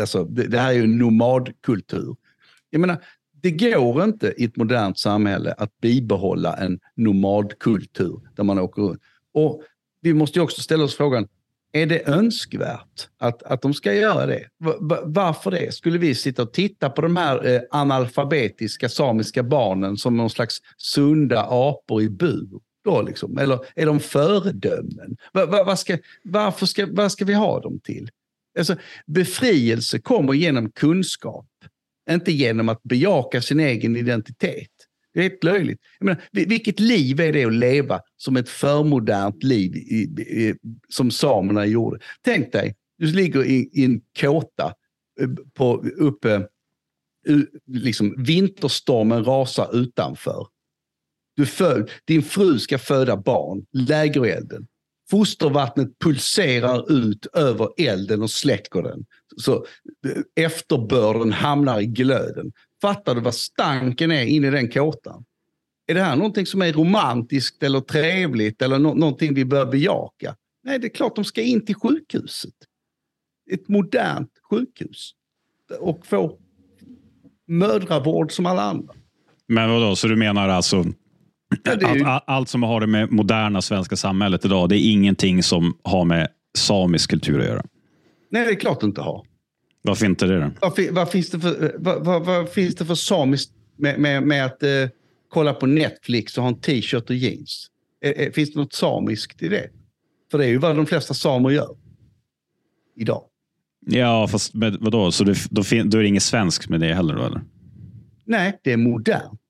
Alltså, 0.00 0.24
det, 0.24 0.46
det 0.48 0.58
här 0.58 0.68
är 0.68 0.72
ju 0.76 0.86
nomadkultur. 0.86 2.16
Jag 2.70 2.80
menar, 2.80 3.00
det 3.40 3.50
går 3.50 4.04
inte 4.04 4.34
i 4.36 4.44
ett 4.44 4.56
modernt 4.56 4.98
samhälle 4.98 5.52
att 5.58 5.80
bibehålla 5.80 6.56
en 6.56 6.78
nomadkultur 6.96 8.20
där 8.36 8.44
man 8.44 8.58
åker 8.58 8.82
runt. 8.82 9.02
Och 9.34 9.62
vi 10.00 10.14
måste 10.14 10.40
också 10.40 10.60
ställa 10.62 10.84
oss 10.84 10.96
frågan, 10.96 11.28
är 11.72 11.86
det 11.86 12.08
önskvärt 12.08 13.08
att, 13.18 13.42
att 13.42 13.62
de 13.62 13.74
ska 13.74 13.94
göra 13.94 14.26
det? 14.26 14.46
Varför 15.04 15.50
det? 15.50 15.74
Skulle 15.74 15.98
vi 15.98 16.14
sitta 16.14 16.42
och 16.42 16.52
titta 16.52 16.90
på 16.90 17.02
de 17.02 17.16
här 17.16 17.46
eh, 17.54 17.60
analfabetiska 17.70 18.88
samiska 18.88 19.42
barnen 19.42 19.96
som 19.96 20.16
någon 20.16 20.30
slags 20.30 20.56
sunda 20.76 21.46
apor 21.50 22.02
i 22.02 22.10
bur? 22.10 22.48
Då 22.84 23.02
liksom? 23.02 23.38
Eller 23.38 23.58
är 23.74 23.86
de 23.86 24.00
föredömen? 24.00 25.16
Va, 25.32 25.46
va, 25.46 25.64
va 25.64 25.76
ska, 25.76 25.98
varför 26.24 26.66
ska, 26.66 26.86
vad 26.90 27.12
ska 27.12 27.24
vi 27.24 27.34
ha 27.34 27.60
dem 27.60 27.80
till? 27.84 28.08
Alltså, 28.58 28.76
befrielse 29.06 29.98
kommer 29.98 30.32
genom 30.34 30.70
kunskap, 30.70 31.46
inte 32.10 32.32
genom 32.32 32.68
att 32.68 32.82
bejaka 32.82 33.40
sin 33.42 33.60
egen 33.60 33.96
identitet. 33.96 34.70
Det 35.14 35.20
är 35.24 35.28
helt 35.28 35.44
löjligt. 35.44 35.78
Jag 35.98 36.06
menar, 36.06 36.22
vilket 36.32 36.80
liv 36.80 37.20
är 37.20 37.32
det 37.32 37.44
att 37.44 37.52
leva 37.54 38.00
som 38.16 38.36
ett 38.36 38.48
förmodernt 38.48 39.42
liv 39.42 39.76
i, 39.76 39.78
i, 39.78 40.54
som 40.88 41.10
samerna 41.10 41.66
gjorde? 41.66 41.98
Tänk 42.22 42.52
dig, 42.52 42.76
du 42.98 43.06
ligger 43.06 43.44
i, 43.46 43.70
i 43.72 43.84
en 43.84 44.00
kåta 44.18 44.72
eh, 45.20 45.28
på, 45.54 45.74
uppe, 45.96 46.48
liksom, 47.66 48.14
vinterstormen 48.24 49.24
rasar 49.24 49.76
utanför. 49.78 50.46
Du 51.36 51.46
föd, 51.46 51.90
din 52.04 52.22
fru 52.22 52.58
ska 52.58 52.78
föda 52.78 53.16
barn, 53.16 53.66
lägerelden 53.72 54.66
fostervattnet 55.10 55.98
pulserar 55.98 56.92
ut 56.92 57.26
över 57.26 57.68
elden 57.78 58.22
och 58.22 58.30
släcker 58.30 58.82
den. 58.82 59.04
Så 59.36 59.54
eh, 60.06 60.44
efterbörden 60.44 61.32
hamnar 61.32 61.80
i 61.80 61.86
glöden. 61.86 62.52
Fattar 62.80 63.14
du 63.14 63.20
vad 63.20 63.34
stanken 63.34 64.10
är 64.10 64.24
inne 64.24 64.46
i 64.46 64.50
den 64.50 64.70
kåtan? 64.70 65.24
Är 65.86 65.94
det 65.94 66.02
här 66.02 66.16
någonting 66.16 66.46
som 66.46 66.62
är 66.62 66.72
romantiskt 66.72 67.62
eller 67.62 67.80
trevligt 67.80 68.62
eller 68.62 68.78
no 68.78 68.94
någonting 68.94 69.34
vi 69.34 69.44
bör 69.44 69.66
bejaka? 69.66 70.36
Nej, 70.64 70.78
det 70.78 70.86
är 70.86 70.94
klart 70.94 71.16
de 71.16 71.24
ska 71.24 71.40
in 71.42 71.64
till 71.64 71.74
sjukhuset. 71.74 72.54
Ett 73.50 73.68
modernt 73.68 74.30
sjukhus. 74.50 75.12
Och 75.78 76.06
få 76.06 76.38
mödravård 77.46 78.32
som 78.32 78.46
alla 78.46 78.62
andra. 78.62 78.94
Men 79.46 79.70
vadå, 79.70 79.96
så 79.96 80.08
du 80.08 80.16
menar 80.16 80.48
alltså 80.48 80.84
allt, 81.64 81.84
all, 81.84 82.20
allt 82.26 82.48
som 82.48 82.62
har 82.62 82.80
det 82.80 82.86
med 82.86 83.12
moderna 83.12 83.62
svenska 83.62 83.96
samhället 83.96 84.44
idag, 84.44 84.68
det 84.68 84.76
är 84.78 84.92
ingenting 84.92 85.42
som 85.42 85.78
har 85.82 86.04
med 86.04 86.28
samisk 86.58 87.10
kultur 87.10 87.40
att 87.40 87.46
göra. 87.46 87.62
Nej, 88.30 88.44
det 88.44 88.50
är 88.50 88.54
klart 88.54 88.80
det 88.80 88.86
inte 88.86 89.00
har. 89.00 89.26
Varför 89.82 90.06
inte 90.06 90.26
det 90.26 90.40
då? 90.40 90.50
Vad, 90.60 90.78
vad, 90.94 91.10
finns, 91.10 91.30
det 91.30 91.40
för, 91.40 91.74
vad, 91.78 92.24
vad 92.26 92.50
finns 92.52 92.74
det 92.74 92.84
för 92.84 92.94
samiskt 92.94 93.52
med, 93.76 93.98
med, 94.00 94.22
med 94.22 94.46
att 94.46 94.62
eh, 94.62 94.68
kolla 95.28 95.54
på 95.54 95.66
Netflix 95.66 96.38
och 96.38 96.42
ha 96.44 96.48
en 96.48 96.60
t-shirt 96.60 97.10
och 97.10 97.16
jeans? 97.16 97.66
Eh, 98.04 98.10
eh, 98.10 98.32
finns 98.32 98.52
det 98.52 98.58
något 98.58 98.72
samiskt 98.72 99.42
i 99.42 99.48
det? 99.48 99.70
För 100.30 100.38
det 100.38 100.44
är 100.44 100.48
ju 100.48 100.58
vad 100.58 100.76
de 100.76 100.86
flesta 100.86 101.14
samer 101.14 101.50
gör 101.50 101.76
idag. 102.96 103.22
Ja, 103.86 104.28
fast 104.28 104.54
med, 104.54 104.76
vadå? 104.80 105.12
Så 105.12 105.24
det, 105.24 105.34
då, 105.50 105.62
fin, 105.64 105.90
då 105.90 105.98
är 105.98 106.02
det 106.02 106.08
inget 106.08 106.22
svenskt 106.22 106.68
med 106.68 106.80
det 106.80 106.94
heller 106.94 107.14
då? 107.14 107.22
Eller? 107.22 107.40
Nej, 108.24 108.60
det 108.64 108.72
är 108.72 108.76
modernt. 108.76 109.40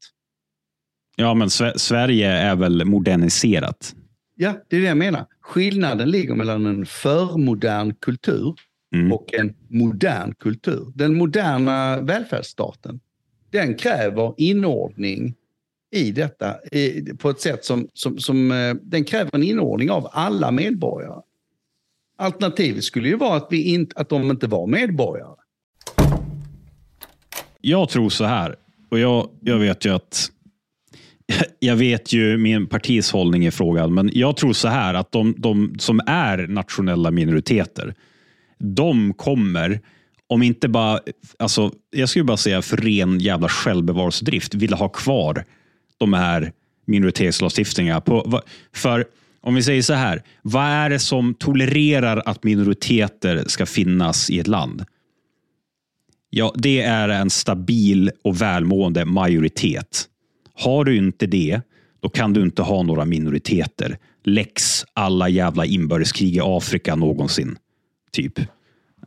Ja, 1.21 1.35
men 1.35 1.51
Sverige 1.77 2.31
är 2.31 2.57
väl 2.57 2.85
moderniserat? 2.85 3.95
Ja, 4.37 4.53
det 4.69 4.77
är 4.77 4.81
det 4.81 4.87
jag 4.87 4.97
menar. 4.97 5.27
Skillnaden 5.41 6.11
ligger 6.11 6.35
mellan 6.35 6.67
en 6.67 6.87
förmodern 6.87 7.95
kultur 7.95 8.55
mm. 8.95 9.13
och 9.13 9.35
en 9.35 9.55
modern 9.69 10.35
kultur. 10.35 10.93
Den 10.95 11.15
moderna 11.15 12.01
välfärdsstaten, 12.01 13.01
den 13.51 13.75
kräver 13.75 14.35
inordning 14.37 15.35
i 15.91 16.13
detta 16.13 16.55
på 17.19 17.31
ett 17.31 17.41
sätt 17.41 17.65
som, 17.65 17.89
som, 17.95 18.19
som 18.19 18.51
eh, 18.53 18.75
den 18.83 19.05
kräver 19.05 19.31
en 19.35 19.43
inordning 19.43 19.91
av 19.91 20.09
alla 20.13 20.51
medborgare. 20.51 21.23
Alternativet 22.19 22.85
skulle 22.85 23.09
ju 23.09 23.17
vara 23.17 23.37
att, 23.37 23.47
vi 23.51 23.63
in, 23.63 23.91
att 23.95 24.09
de 24.09 24.31
inte 24.31 24.47
var 24.47 24.67
medborgare. 24.67 25.35
Jag 27.61 27.89
tror 27.89 28.09
så 28.09 28.25
här, 28.25 28.57
och 28.91 28.99
jag, 28.99 29.29
jag 29.41 29.59
vet 29.59 29.85
ju 29.85 29.95
att 29.95 30.31
jag 31.59 31.77
vet 31.77 32.13
ju 32.13 32.37
min 32.37 32.67
partis 32.67 33.11
hållning 33.13 33.47
i 33.47 33.51
frågan, 33.51 33.95
men 33.95 34.11
jag 34.13 34.37
tror 34.37 34.53
så 34.53 34.69
här 34.69 34.95
att 34.95 35.13
de, 35.13 35.35
de 35.39 35.75
som 35.79 36.01
är 36.07 36.47
nationella 36.47 37.11
minoriteter, 37.11 37.95
de 38.59 39.15
kommer, 39.15 39.81
om 40.27 40.43
inte 40.43 40.69
bara, 40.69 41.01
alltså, 41.39 41.73
jag 41.91 42.09
skulle 42.09 42.25
bara 42.25 42.37
säga 42.37 42.63
för 42.63 42.77
ren 42.77 43.19
jävla 43.19 43.49
självbevarelsedrift, 43.49 44.55
vilja 44.55 44.77
ha 44.77 44.89
kvar 44.89 45.45
de 45.99 46.13
här 46.13 46.53
minoritetslagstiftningarna. 46.87 48.03
för 48.75 49.05
om 49.41 49.55
vi 49.55 49.63
säger 49.63 49.83
så 49.83 49.95
här, 49.95 50.23
vad 50.43 50.65
är 50.65 50.91
det 50.91 50.99
som 50.99 51.35
tolererar 51.35 52.23
att 52.25 52.45
minoriteter 52.45 53.45
ska 53.47 53.67
finnas 53.67 54.31
i 54.31 54.39
ett 54.39 54.47
land? 54.47 54.85
Ja, 56.31 56.53
det 56.57 56.81
är 56.83 57.09
en 57.09 57.31
stabil 57.31 58.11
och 58.25 58.43
välmående 58.43 59.05
majoritet. 59.05 60.05
Har 60.61 60.85
du 60.85 60.97
inte 60.97 61.27
det, 61.27 61.61
då 62.01 62.09
kan 62.09 62.33
du 62.33 62.43
inte 62.43 62.63
ha 62.63 62.83
några 62.83 63.05
minoriteter. 63.05 63.99
Lex 64.25 64.85
alla 64.93 65.29
jävla 65.29 65.65
inbördeskrig 65.67 66.37
i 66.37 66.41
Afrika 66.45 66.95
någonsin. 66.95 67.57
Typ. 68.13 68.39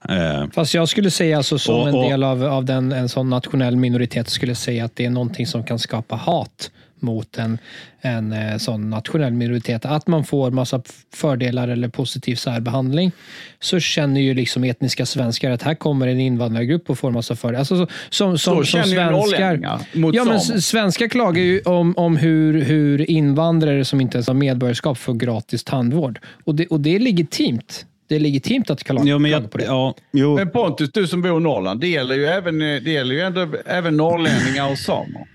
Eh, 0.10 0.45
Fast 0.54 0.74
jag 0.74 0.89
skulle 0.89 1.12
säga, 1.12 1.38
alltså, 1.38 1.60
som 1.60 1.76
och, 1.76 1.82
och, 1.82 1.88
en 2.04 2.10
del 2.10 2.24
av, 2.24 2.43
av 2.43 2.66
den, 2.66 2.91
en 2.91 3.10
sån 3.10 3.30
nationell 3.30 3.76
minoritet, 3.76 4.30
skulle 4.30 4.56
säga 4.56 4.86
att 4.86 4.95
det 4.95 5.06
är 5.06 5.10
någonting 5.10 5.47
som 5.47 5.64
kan 5.64 5.80
skapa 5.80 6.16
hat 6.16 6.72
mot 7.02 7.38
en, 7.38 7.58
en 8.02 8.34
eh, 8.34 8.58
sån 8.58 8.89
nationell 8.89 9.34
minoritet, 9.34 9.86
att 9.86 10.08
man 10.08 10.24
får 10.26 10.52
massa 10.52 10.82
fördelar 11.14 11.68
eller 11.68 11.88
positiv 11.88 12.36
särbehandling, 12.36 13.12
så 13.60 13.80
känner 13.80 14.22
ju 14.22 14.34
liksom 14.34 14.64
etniska 14.64 15.06
svenskar 15.06 15.52
att 15.52 15.62
här 15.64 15.76
kommer 15.76 16.08
en 16.08 16.20
invandrargrupp 16.20 16.89
och 16.89 16.99
får 16.99 17.12
massa 17.12 17.36
fördelar. 17.36 17.60
Alltså, 17.60 17.76
som, 17.76 17.88
som, 18.10 18.38
så 18.38 18.38
som, 18.38 18.56
som 18.56 18.66
svenskar. 18.91 19.97
Mot 19.99 20.16
ja, 20.16 20.24
men 20.24 20.39
svenskar 20.62 21.08
klagar 21.08 21.41
ju 21.43 21.62
om, 21.62 21.93
om 21.97 22.18
hur, 22.18 22.62
hur 22.62 23.10
invandrare 23.12 23.86
som 23.86 24.02
inte 24.02 24.18
ens 24.18 24.28
har 24.28 24.34
medborgarskap 24.36 24.97
får 24.97 25.14
gratis 25.14 25.64
tandvård. 25.64 26.20
Och 26.43 26.56
det, 26.56 26.68
och 26.68 26.80
det 26.82 26.95
är 26.95 26.99
legitimt 26.99 27.86
det 28.08 28.16
är 28.16 28.20
legitimt 28.20 28.70
att 28.70 28.84
klaga 28.84 29.02
jo, 29.06 29.20
men 29.20 29.32
jag, 29.32 29.52
på 29.52 29.58
det. 29.58 29.64
Ja, 29.64 29.95
men 30.36 30.49
Pontus, 30.52 30.91
du 30.91 31.08
som 31.08 31.22
bor 31.22 31.38
i 31.39 31.43
Norrland, 31.43 31.80
det 31.82 31.88
gäller 31.88 32.16
ju 32.16 32.26
även, 32.26 32.62
eh, 32.62 32.82
det 32.84 32.91
gäller 32.91 33.16
ju 33.16 33.22
ändå, 33.22 33.47
även 33.66 33.97
norrlänningar 33.97 34.72
och 34.72 34.78
samer. 34.78 35.28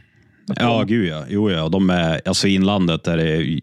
Ja, 0.54 0.82
gud 0.84 1.08
ja. 1.08 1.24
Jo, 1.28 1.50
ja. 1.50 1.68
De 1.68 1.90
är, 1.90 2.20
alltså 2.24 2.48
inlandet 2.48 3.06
är 3.06 3.16
det... 3.16 3.60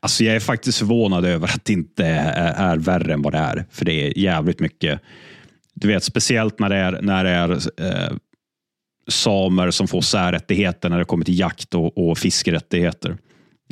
Alltså 0.00 0.24
jag 0.24 0.36
är 0.36 0.40
faktiskt 0.40 0.78
förvånad 0.78 1.24
över 1.24 1.46
att 1.46 1.64
det 1.64 1.72
inte 1.72 2.06
är, 2.06 2.72
är 2.72 2.76
värre 2.78 3.12
än 3.12 3.22
vad 3.22 3.32
det 3.32 3.38
är. 3.38 3.64
För 3.70 3.84
det 3.84 3.92
är 3.92 4.18
jävligt 4.18 4.60
mycket. 4.60 5.00
Du 5.74 5.88
vet, 5.88 6.04
speciellt 6.04 6.58
när 6.60 6.68
det 6.68 6.76
är, 6.76 7.02
när 7.02 7.24
det 7.24 7.30
är 7.30 7.50
eh, 7.50 8.16
samer 9.08 9.70
som 9.70 9.88
får 9.88 10.00
särrättigheter 10.00 10.88
när 10.90 10.98
det 10.98 11.04
kommer 11.04 11.24
till 11.24 11.38
jakt 11.38 11.74
och, 11.74 12.08
och 12.10 12.18
fiskerättigheter. 12.18 13.10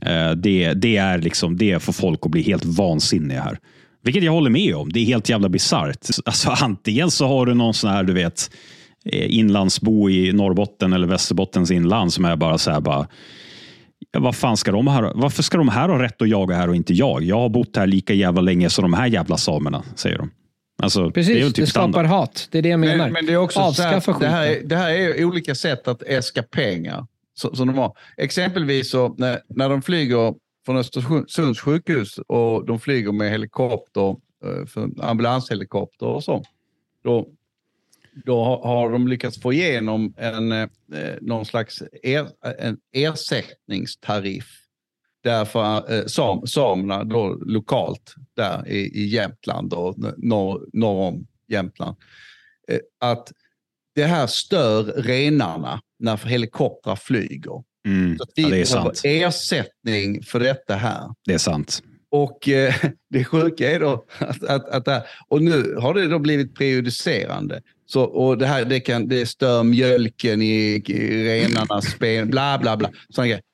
Eh, 0.06 0.30
det, 0.32 0.72
det, 0.74 0.96
är 0.96 1.18
liksom, 1.18 1.56
det 1.56 1.82
får 1.82 1.92
folk 1.92 2.20
att 2.22 2.30
bli 2.30 2.42
helt 2.42 2.64
vansinniga 2.64 3.42
här. 3.42 3.58
Vilket 4.04 4.22
jag 4.22 4.32
håller 4.32 4.50
med 4.50 4.74
om. 4.74 4.92
Det 4.92 5.00
är 5.00 5.04
helt 5.04 5.28
jävla 5.28 5.48
bisarrt. 5.48 6.06
Alltså, 6.24 6.56
antingen 6.60 7.10
så 7.10 7.26
har 7.26 7.46
du 7.46 7.54
någon 7.54 7.74
sån 7.74 7.90
här, 7.90 8.02
du 8.04 8.12
vet, 8.12 8.48
Eh, 9.04 9.30
inlandsbo 9.38 10.10
i 10.10 10.32
Norrbotten 10.32 10.92
eller 10.92 11.06
Västerbottens 11.06 11.70
inland 11.70 12.12
som 12.12 12.24
är 12.24 12.36
bara 12.36 12.58
så 12.58 12.70
här 12.70 12.80
bara 12.80 13.08
vad 14.18 14.34
fan 14.36 14.56
ska 14.56 14.72
de 14.72 14.86
här, 14.86 15.12
varför 15.14 15.42
ska 15.42 15.58
de 15.58 15.68
här 15.68 15.88
ha 15.88 16.02
rätt 16.02 16.22
att 16.22 16.28
jaga 16.28 16.54
här 16.56 16.68
och 16.68 16.76
inte 16.76 16.94
jag? 16.94 17.22
Jag 17.22 17.36
har 17.40 17.48
bott 17.48 17.76
här 17.76 17.86
lika 17.86 18.14
jävla 18.14 18.40
länge 18.40 18.70
som 18.70 18.82
de 18.82 18.92
här 18.94 19.06
jävla 19.06 19.36
samerna, 19.36 19.82
säger 19.94 20.18
de. 20.18 20.30
Alltså, 20.82 21.10
Precis, 21.10 21.34
det, 21.36 21.40
är 21.42 21.46
typ 21.46 21.56
det 21.56 21.66
skapar 21.66 21.80
standard. 21.88 22.06
hat. 22.06 22.48
Det 22.50 22.58
är 22.58 22.62
det 22.62 22.68
jag 22.68 22.80
menar. 22.80 22.96
Men, 22.96 23.12
men 23.12 23.26
det 23.26 23.32
är 23.32 23.36
också 23.36 23.58
Avskaffa 23.60 24.12
här, 24.12 24.20
det, 24.20 24.26
här 24.28 24.46
är, 24.46 24.62
det 24.64 24.76
här 24.76 24.90
är 24.90 25.24
olika 25.24 25.54
sätt 25.54 25.88
att 25.88 26.02
äska 26.02 26.42
pengar. 26.42 27.06
Så, 27.34 27.54
som 27.56 27.66
de 27.68 27.78
har. 27.78 27.96
Exempelvis 28.16 28.90
så, 28.90 29.14
när, 29.18 29.38
när 29.48 29.68
de 29.68 29.82
flyger 29.82 30.34
från 30.66 30.76
Östersunds 30.76 31.60
sjukhus 31.60 32.18
och 32.28 32.66
de 32.66 32.80
flyger 32.80 33.12
med 33.12 33.30
helikopter, 33.30 34.10
eh, 34.44 35.02
ambulanshelikopter 35.08 36.06
och 36.06 36.24
så. 36.24 36.44
Då 37.04 37.28
då 38.24 38.60
har 38.64 38.90
de 38.90 39.08
lyckats 39.08 39.40
få 39.40 39.52
igenom 39.52 40.14
en, 40.16 40.52
eh, 40.52 40.62
eh, 40.94 41.14
någon 41.20 41.44
slags 41.46 41.82
er, 42.02 42.28
en 42.58 42.78
ersättningstariff 42.94 44.46
därför 45.24 45.94
eh, 45.94 46.06
sam, 46.06 46.46
samerna 46.46 47.04
då 47.04 47.28
lokalt 47.46 48.14
där 48.36 48.68
i, 48.68 48.78
i 48.78 49.06
Jämtland 49.08 49.72
och 49.72 49.94
norr, 50.18 50.68
norr 50.72 51.08
om 51.08 51.26
Jämtland. 51.48 51.96
Eh, 52.68 52.78
att 53.00 53.32
det 53.94 54.04
här 54.06 54.26
stör 54.26 54.82
renarna 54.84 55.80
när 55.98 56.16
helikoptrar 56.26 56.96
flyger. 56.96 57.62
Mm, 57.86 58.16
så 58.18 58.22
att 58.22 58.30
vi 58.36 58.42
ja, 58.42 58.48
det 58.48 58.60
är 58.60 58.64
sant. 58.64 59.00
ersättning 59.04 60.22
för 60.22 60.40
detta 60.40 60.74
här. 60.74 61.14
Det 61.26 61.34
är 61.34 61.38
sant. 61.38 61.82
Och 62.12 62.48
eh, 62.48 62.74
det 63.10 63.24
sjuka 63.24 63.70
är 63.70 63.80
då 63.80 64.04
att, 64.20 64.44
att, 64.44 64.88
att 64.88 65.04
och 65.28 65.42
nu 65.42 65.74
har 65.80 65.94
det 65.94 66.08
då 66.08 66.18
blivit 66.18 66.54
prejudicerande. 66.54 67.60
Så, 67.86 68.02
och 68.02 68.38
det, 68.38 68.46
här, 68.46 68.64
det, 68.64 68.80
kan, 68.80 69.08
det 69.08 69.26
stör 69.26 69.62
mjölken 69.62 70.42
i, 70.42 70.82
i 70.86 71.24
renarnas 71.28 71.98
ben, 71.98 72.30
bla 72.30 72.58
bla 72.58 72.76
bla. 72.76 72.90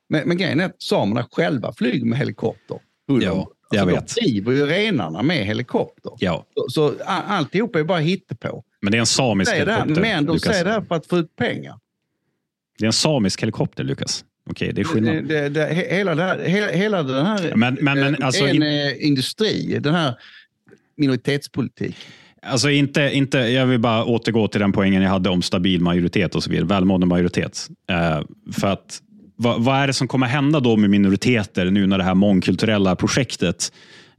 Men, 0.09 0.27
men 0.27 0.37
grejen 0.37 0.59
är 0.59 0.65
att 0.65 0.81
samerna 0.81 1.27
själva 1.31 1.73
flyger 1.77 2.05
med 2.05 2.19
helikopter. 2.19 2.79
Ja, 3.05 3.21
jag 3.21 3.37
alltså, 3.37 3.85
vet. 3.95 4.15
De 4.15 4.21
driver 4.21 4.51
ju 4.51 4.65
renarna 4.65 5.21
med 5.23 5.37
helikopter. 5.45 6.11
Ja. 6.19 6.45
Så, 6.55 6.69
så 6.69 6.93
alltihop 7.05 7.75
är 7.75 7.83
bara 7.83 7.99
hittepå. 7.99 8.63
Men 8.81 8.91
det 8.91 8.97
är 8.97 8.99
en 8.99 9.05
samisk 9.05 9.51
helikopter. 9.53 10.01
men 10.01 10.25
de 10.25 10.39
säger 10.39 10.65
det 10.65 10.71
här 10.71 10.81
för 10.81 10.95
att 10.95 11.07
få 11.07 11.17
ut 11.17 11.35
pengar. 11.35 11.79
Det 12.79 12.85
är 12.85 12.87
en 12.87 12.93
samisk 12.93 13.41
helikopter, 13.41 13.83
Lukas. 13.83 14.25
Okej, 14.49 14.73
det 14.73 14.81
är 14.81 14.85
skillnad. 14.85 15.23
Det, 15.25 15.49
det, 15.49 15.67
hela, 15.89 16.15
det 16.15 16.23
här, 16.23 16.39
hela, 16.39 16.67
hela 16.71 17.03
den 17.03 17.25
här... 17.25 17.55
Men, 17.55 17.77
men, 17.81 17.99
men, 17.99 18.15
eh, 18.15 18.25
alltså, 18.25 18.47
en 18.47 18.55
in... 18.55 18.63
Eh, 18.63 19.05
industri, 19.07 19.77
den 19.81 19.95
här 19.95 20.13
minoritetspolitik. 20.97 21.95
Alltså 22.41 22.69
inte, 22.69 23.09
inte, 23.13 23.37
jag 23.37 23.65
vill 23.65 23.79
bara 23.79 24.05
återgå 24.05 24.47
till 24.47 24.61
den 24.61 24.71
poängen 24.71 25.01
jag 25.01 25.09
hade 25.09 25.29
om 25.29 25.41
stabil 25.41 25.81
majoritet 25.81 26.35
och 26.35 26.43
så 26.43 26.49
vidare, 26.49 26.65
välmående 26.67 27.05
majoritet. 27.05 27.67
Eh, 27.89 28.21
för 28.53 28.67
att, 28.67 29.01
vad, 29.35 29.63
vad, 29.63 29.77
är 29.81 29.87
det 29.87 29.93
som 29.93 30.07
kommer 30.07 30.27
hända 30.27 30.59
då 30.59 30.77
med 30.77 30.89
minoriteter 30.89 31.71
nu 31.71 31.87
när 31.87 31.97
det 31.97 32.03
här 32.03 32.15
mångkulturella 32.15 32.95
projektet 32.95 33.73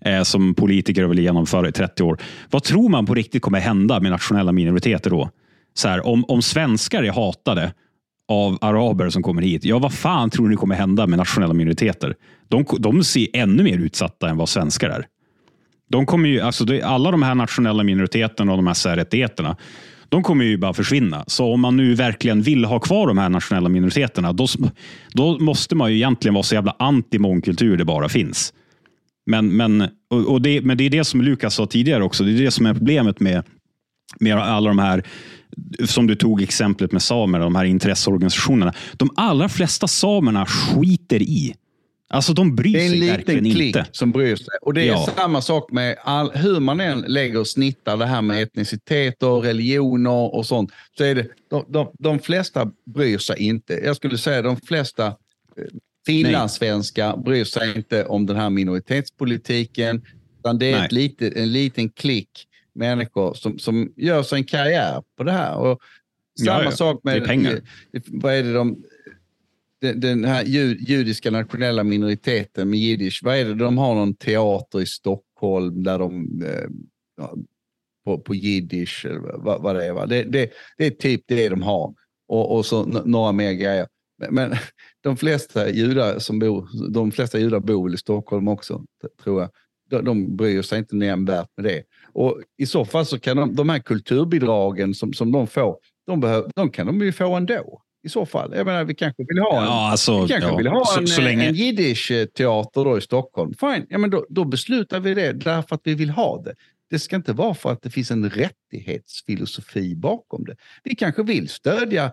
eh, 0.04 0.22
som 0.22 0.54
politiker 0.54 1.04
vill 1.06 1.18
genomföra 1.18 1.68
i 1.68 1.72
30 1.72 2.02
år. 2.02 2.18
Vad 2.50 2.62
tror 2.62 2.88
man 2.88 3.06
på 3.06 3.14
riktigt 3.14 3.42
kommer 3.42 3.60
hända 3.60 4.00
med 4.00 4.10
nationella 4.12 4.52
minoriteter 4.52 5.10
då? 5.10 5.30
Så 5.74 5.88
här, 5.88 6.06
om, 6.06 6.24
om 6.28 6.42
svenskar 6.42 7.02
är 7.02 7.12
hatade 7.12 7.72
av 8.30 8.58
araber 8.60 9.08
som 9.10 9.22
kommer 9.22 9.42
hit. 9.42 9.64
Ja, 9.64 9.78
vad 9.78 9.92
fan 9.92 10.30
tror 10.30 10.48
ni 10.48 10.56
kommer 10.56 10.74
hända 10.74 11.06
med 11.06 11.18
nationella 11.18 11.54
minoriteter? 11.54 12.14
De, 12.48 12.64
de 12.78 13.04
ser 13.04 13.26
ännu 13.32 13.62
mer 13.62 13.78
utsatta 13.78 14.28
än 14.28 14.36
vad 14.36 14.48
svenskar 14.48 14.90
är. 14.90 15.06
De 15.90 16.06
kommer 16.06 16.28
ju, 16.28 16.40
alltså, 16.40 16.66
alla 16.84 17.10
de 17.10 17.22
här 17.22 17.34
nationella 17.34 17.82
minoriteterna 17.82 18.52
och 18.52 18.58
de 18.58 18.66
här 18.66 18.74
särrättigheterna, 18.74 19.56
de 20.08 20.22
kommer 20.22 20.44
ju 20.44 20.58
bara 20.58 20.72
försvinna. 20.74 21.24
Så 21.26 21.52
om 21.52 21.60
man 21.60 21.76
nu 21.76 21.94
verkligen 21.94 22.42
vill 22.42 22.64
ha 22.64 22.80
kvar 22.80 23.06
de 23.06 23.18
här 23.18 23.28
nationella 23.28 23.68
minoriteterna, 23.68 24.32
då, 24.32 24.46
då 25.12 25.38
måste 25.38 25.74
man 25.74 25.90
ju 25.90 25.96
egentligen 25.96 26.34
vara 26.34 26.42
så 26.42 26.54
jävla 26.54 26.76
anti 26.78 27.18
mångkultur 27.18 27.76
det 27.76 27.84
bara 27.84 28.08
finns. 28.08 28.52
Men, 29.26 29.56
men, 29.56 29.84
och 30.26 30.42
det, 30.42 30.60
men 30.60 30.78
det 30.78 30.84
är 30.84 30.90
det 30.90 31.04
som 31.04 31.22
Lukas 31.22 31.54
sa 31.54 31.66
tidigare 31.66 32.04
också. 32.04 32.24
Det 32.24 32.30
är 32.32 32.38
det 32.42 32.50
som 32.50 32.66
är 32.66 32.74
problemet 32.74 33.20
med, 33.20 33.42
med 34.20 34.36
alla 34.38 34.68
de 34.70 34.78
här 34.78 35.02
som 35.86 36.06
du 36.06 36.14
tog 36.14 36.42
exemplet 36.42 36.92
med 36.92 37.02
samerna, 37.02 37.44
de 37.44 37.54
här 37.54 37.64
intresseorganisationerna. 37.64 38.72
De 38.92 39.10
allra 39.16 39.48
flesta 39.48 39.88
samerna 39.88 40.46
skiter 40.46 41.22
i. 41.22 41.54
Alltså 42.12 42.32
de 42.32 42.56
bryr 42.56 42.72
sig 42.88 43.00
verkligen 43.10 43.10
inte. 43.18 43.30
Det 43.32 43.32
är 43.32 43.38
en 43.38 43.42
liten 43.44 43.54
klick 43.56 43.76
inte. 43.76 43.86
som 43.92 44.12
bryr 44.12 44.36
sig. 44.36 44.46
Och 44.62 44.74
det 44.74 44.82
är 44.82 44.86
ja. 44.86 45.08
samma 45.16 45.42
sak 45.42 45.72
med 45.72 45.96
all, 46.04 46.30
hur 46.30 46.60
man 46.60 46.80
än 46.80 47.00
lägger 47.00 47.40
och 47.40 47.46
snittar 47.46 47.96
det 47.96 48.06
här 48.06 48.22
med 48.22 48.42
etnicitet 48.42 49.22
och 49.22 49.42
religioner 49.42 50.34
och 50.34 50.46
sånt. 50.46 50.70
Så 50.98 51.04
är 51.04 51.14
det, 51.14 51.26
de, 51.50 51.64
de, 51.68 51.88
de 51.98 52.18
flesta 52.18 52.70
bryr 52.86 53.18
sig 53.18 53.38
inte. 53.42 53.72
Jag 53.72 53.96
skulle 53.96 54.18
säga 54.18 54.42
de 54.42 54.56
flesta 54.56 55.06
eh, 55.06 55.12
finlandssvenskar 56.06 57.16
bryr 57.16 57.44
sig 57.44 57.76
inte 57.76 58.04
om 58.04 58.26
den 58.26 58.36
här 58.36 58.50
minoritetspolitiken. 58.50 60.02
Utan 60.38 60.58
det 60.58 60.72
är 60.72 60.88
lite, 60.90 61.28
en 61.30 61.52
liten 61.52 61.90
klick 61.90 62.46
människor 62.74 63.34
som, 63.34 63.58
som 63.58 63.92
gör 63.96 64.22
sig 64.22 64.38
en 64.38 64.44
karriär 64.44 65.02
på 65.16 65.22
det 65.24 65.32
här. 65.32 65.58
Och 65.58 65.80
samma 66.44 66.58
ja, 66.62 66.64
ja. 66.64 66.70
sak 66.70 67.00
med... 67.04 67.14
Det 67.14 67.20
är 67.24 67.26
pengar. 67.26 67.60
Vad 68.06 68.34
är 68.34 68.42
det 68.42 68.52
de... 68.52 68.84
Den 69.96 70.24
här 70.24 70.44
judiska 70.78 71.30
nationella 71.30 71.84
minoriteten 71.84 72.70
med 72.70 72.78
jiddisch, 72.80 73.20
vad 73.24 73.36
är 73.36 73.44
det 73.44 73.54
de 73.54 73.78
har 73.78 73.94
någon 73.94 74.14
teater 74.14 74.80
i 74.80 74.86
Stockholm 74.86 75.82
där 75.84 75.98
de 75.98 76.42
eh, 76.44 76.68
på, 78.04 78.18
på 78.20 78.34
jiddisch, 78.34 79.06
vad, 79.20 79.62
vad 79.62 79.76
det 79.76 79.86
är. 79.86 79.92
Va? 79.92 80.06
Det, 80.06 80.22
det, 80.22 80.50
det 80.78 80.86
är 80.86 80.90
typ 80.90 81.22
det 81.26 81.48
de 81.48 81.62
har. 81.62 81.94
Och, 82.28 82.56
och 82.56 82.66
så 82.66 82.86
några 83.04 83.32
mer 83.32 83.52
grejer. 83.52 83.86
Men 84.30 84.52
de 85.00 85.16
flesta 85.16 85.70
judar 85.70 86.18
som 86.18 86.38
bor, 86.38 86.68
de 86.92 87.10
flesta 87.12 87.38
judar 87.38 87.60
bor 87.60 87.94
i 87.94 87.96
Stockholm 87.96 88.48
också, 88.48 88.84
tror 89.22 89.40
jag. 89.40 89.50
De, 89.90 90.04
de 90.04 90.36
bryr 90.36 90.62
sig 90.62 90.78
inte 90.78 90.96
nämnvärt 90.96 91.48
med 91.56 91.64
det. 91.64 91.82
Och 92.12 92.40
I 92.58 92.66
så 92.66 92.84
fall 92.84 93.06
så 93.06 93.18
kan 93.20 93.36
de, 93.36 93.54
de 93.54 93.68
här 93.68 93.78
kulturbidragen 93.78 94.94
som, 94.94 95.12
som 95.12 95.32
de 95.32 95.46
får, 95.46 95.76
de, 96.06 96.20
behöv, 96.20 96.50
de 96.56 96.70
kan 96.70 96.86
de 96.86 97.00
ju 97.00 97.12
få 97.12 97.34
ändå. 97.34 97.82
I 98.02 98.08
så 98.08 98.26
fall. 98.26 98.52
Jag 98.56 98.66
menar, 98.66 98.84
vi 98.84 98.94
kanske 98.94 99.24
vill 99.28 99.38
ha 99.38 99.58
en, 99.58 99.64
ja, 99.64 99.90
alltså, 99.90 100.24
vi 100.24 100.34
ja. 100.34 100.58
länge... 101.22 101.50
jiddisch-teater 101.50 102.92
eh, 102.92 102.98
i 102.98 103.00
Stockholm. 103.00 103.54
Fine, 103.60 103.86
ja, 103.88 103.98
men 103.98 104.10
då, 104.10 104.26
då 104.28 104.44
beslutar 104.44 105.00
vi 105.00 105.14
det 105.14 105.32
därför 105.32 105.74
att 105.74 105.80
vi 105.84 105.94
vill 105.94 106.10
ha 106.10 106.42
det. 106.42 106.54
Det 106.90 106.98
ska 106.98 107.16
inte 107.16 107.32
vara 107.32 107.54
för 107.54 107.72
att 107.72 107.82
det 107.82 107.90
finns 107.90 108.10
en 108.10 108.30
rättighetsfilosofi 108.30 109.94
bakom 109.96 110.44
det. 110.44 110.56
Vi 110.84 110.94
kanske 110.94 111.22
vill 111.22 111.48
stödja 111.48 112.12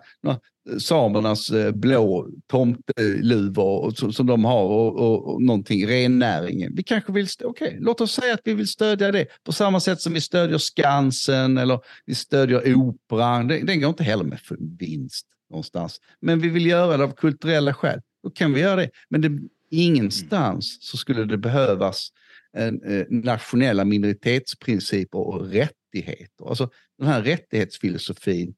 samernas 0.80 1.50
eh, 1.50 1.72
blå 1.72 2.28
tomteluvor 2.50 4.10
som 4.10 4.26
de 4.26 4.44
har 4.44 4.62
och, 4.64 4.96
och, 4.98 5.34
och 5.34 5.42
någonting, 5.42 5.86
rennäringen. 5.88 6.72
Vi 6.74 6.82
kanske 6.82 7.12
vill, 7.12 7.26
okej, 7.44 7.68
okay, 7.68 7.80
låt 7.80 8.00
oss 8.00 8.12
säga 8.12 8.34
att 8.34 8.40
vi 8.44 8.54
vill 8.54 8.68
stödja 8.68 9.12
det 9.12 9.26
på 9.44 9.52
samma 9.52 9.80
sätt 9.80 10.00
som 10.00 10.12
vi 10.12 10.20
stödjer 10.20 10.58
Skansen 10.58 11.58
eller 11.58 11.80
vi 12.06 12.14
stödjer 12.14 12.74
Operan. 12.74 13.48
Den, 13.48 13.80
går 13.80 13.88
inte 13.88 14.04
heller 14.04 14.24
med 14.24 14.38
vinst 14.78 15.26
någonstans. 15.50 16.00
Men 16.20 16.40
vi 16.40 16.48
vill 16.48 16.66
göra 16.66 16.96
det 16.96 17.04
av 17.04 17.12
kulturella 17.16 17.74
skäl. 17.74 18.00
Då 18.22 18.30
kan 18.30 18.52
vi 18.52 18.60
göra 18.60 18.76
det. 18.76 18.90
Men 19.08 19.20
det, 19.20 19.26
mm. 19.28 19.44
ingenstans 19.70 20.78
så 20.80 20.96
skulle 20.96 21.24
det 21.24 21.38
behövas 21.38 22.10
Eh, 22.56 22.72
nationella 23.08 23.84
minoritetsprinciper 23.84 25.18
och 25.20 25.46
rättigheter. 25.48 26.48
Alltså 26.48 26.70
den 26.98 27.06
här 27.08 27.22
rättighetsfilosofin, 27.22 28.54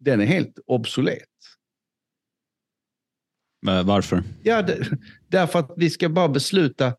den 0.00 0.20
är 0.20 0.24
helt 0.24 0.58
obsolet. 0.66 1.28
varför? 3.84 4.22
Ja, 4.42 4.66
därför 5.28 5.58
att 5.58 5.72
vi 5.76 5.90
ska 5.90 6.08
bara 6.08 6.28
besluta, 6.28 6.94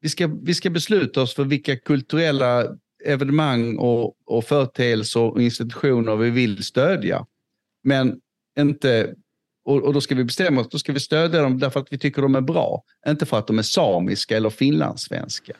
vi 0.00 0.08
ska, 0.08 0.26
vi 0.42 0.54
ska 0.54 0.70
besluta 0.70 1.22
oss 1.22 1.34
för 1.34 1.44
vilka 1.44 1.76
kulturella 1.76 2.78
evenemang 3.04 3.76
och, 3.76 4.14
och 4.28 4.44
företeelser 4.44 5.20
och 5.20 5.42
institutioner 5.42 6.16
vi 6.16 6.30
vill 6.30 6.62
stödja. 6.64 7.26
Men 7.84 8.20
inte, 8.58 9.14
och, 9.64 9.82
och, 9.82 9.94
då 9.94 10.00
ska 10.00 10.14
vi 10.14 10.24
bestämma 10.24 10.60
oss, 10.60 10.68
då 10.68 10.78
ska 10.78 10.92
vi 10.92 11.00
stödja 11.00 11.42
dem 11.42 11.58
därför 11.58 11.80
att 11.80 11.92
vi 11.92 11.98
tycker 11.98 12.22
de 12.22 12.34
är 12.34 12.40
bra. 12.40 12.84
Inte 13.08 13.26
för 13.26 13.38
att 13.38 13.46
de 13.46 13.58
är 13.58 13.62
samiska 13.62 14.36
eller 14.36 14.50
finlandssvenska. 14.50 15.52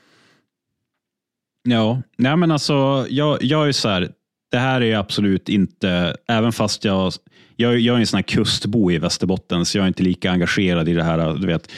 Ja, 1.63 2.03
nej 2.19 2.37
men 2.37 2.51
alltså, 2.51 3.07
jag, 3.11 3.39
jag 3.43 3.69
är 3.69 3.73
så 3.73 3.89
här, 3.89 4.09
det 4.51 4.59
här 4.59 4.81
är 4.83 4.97
absolut 4.97 5.49
inte, 5.49 6.17
även 6.29 6.53
fast 6.53 6.85
jag, 6.85 7.13
jag, 7.57 7.81
jag 7.81 7.97
är 7.97 8.01
en 8.01 8.07
sån 8.07 8.19
här 8.19 8.23
kustbo 8.23 8.91
i 8.91 8.99
Västerbotten, 8.99 9.65
så 9.65 9.79
jag 9.79 9.83
är 9.85 9.89
inte 9.89 10.03
lika 10.03 10.31
engagerad 10.31 10.89
i 10.89 10.93
det 10.95 11.03
här 11.03 11.35
du 11.39 11.47
vet, 11.47 11.71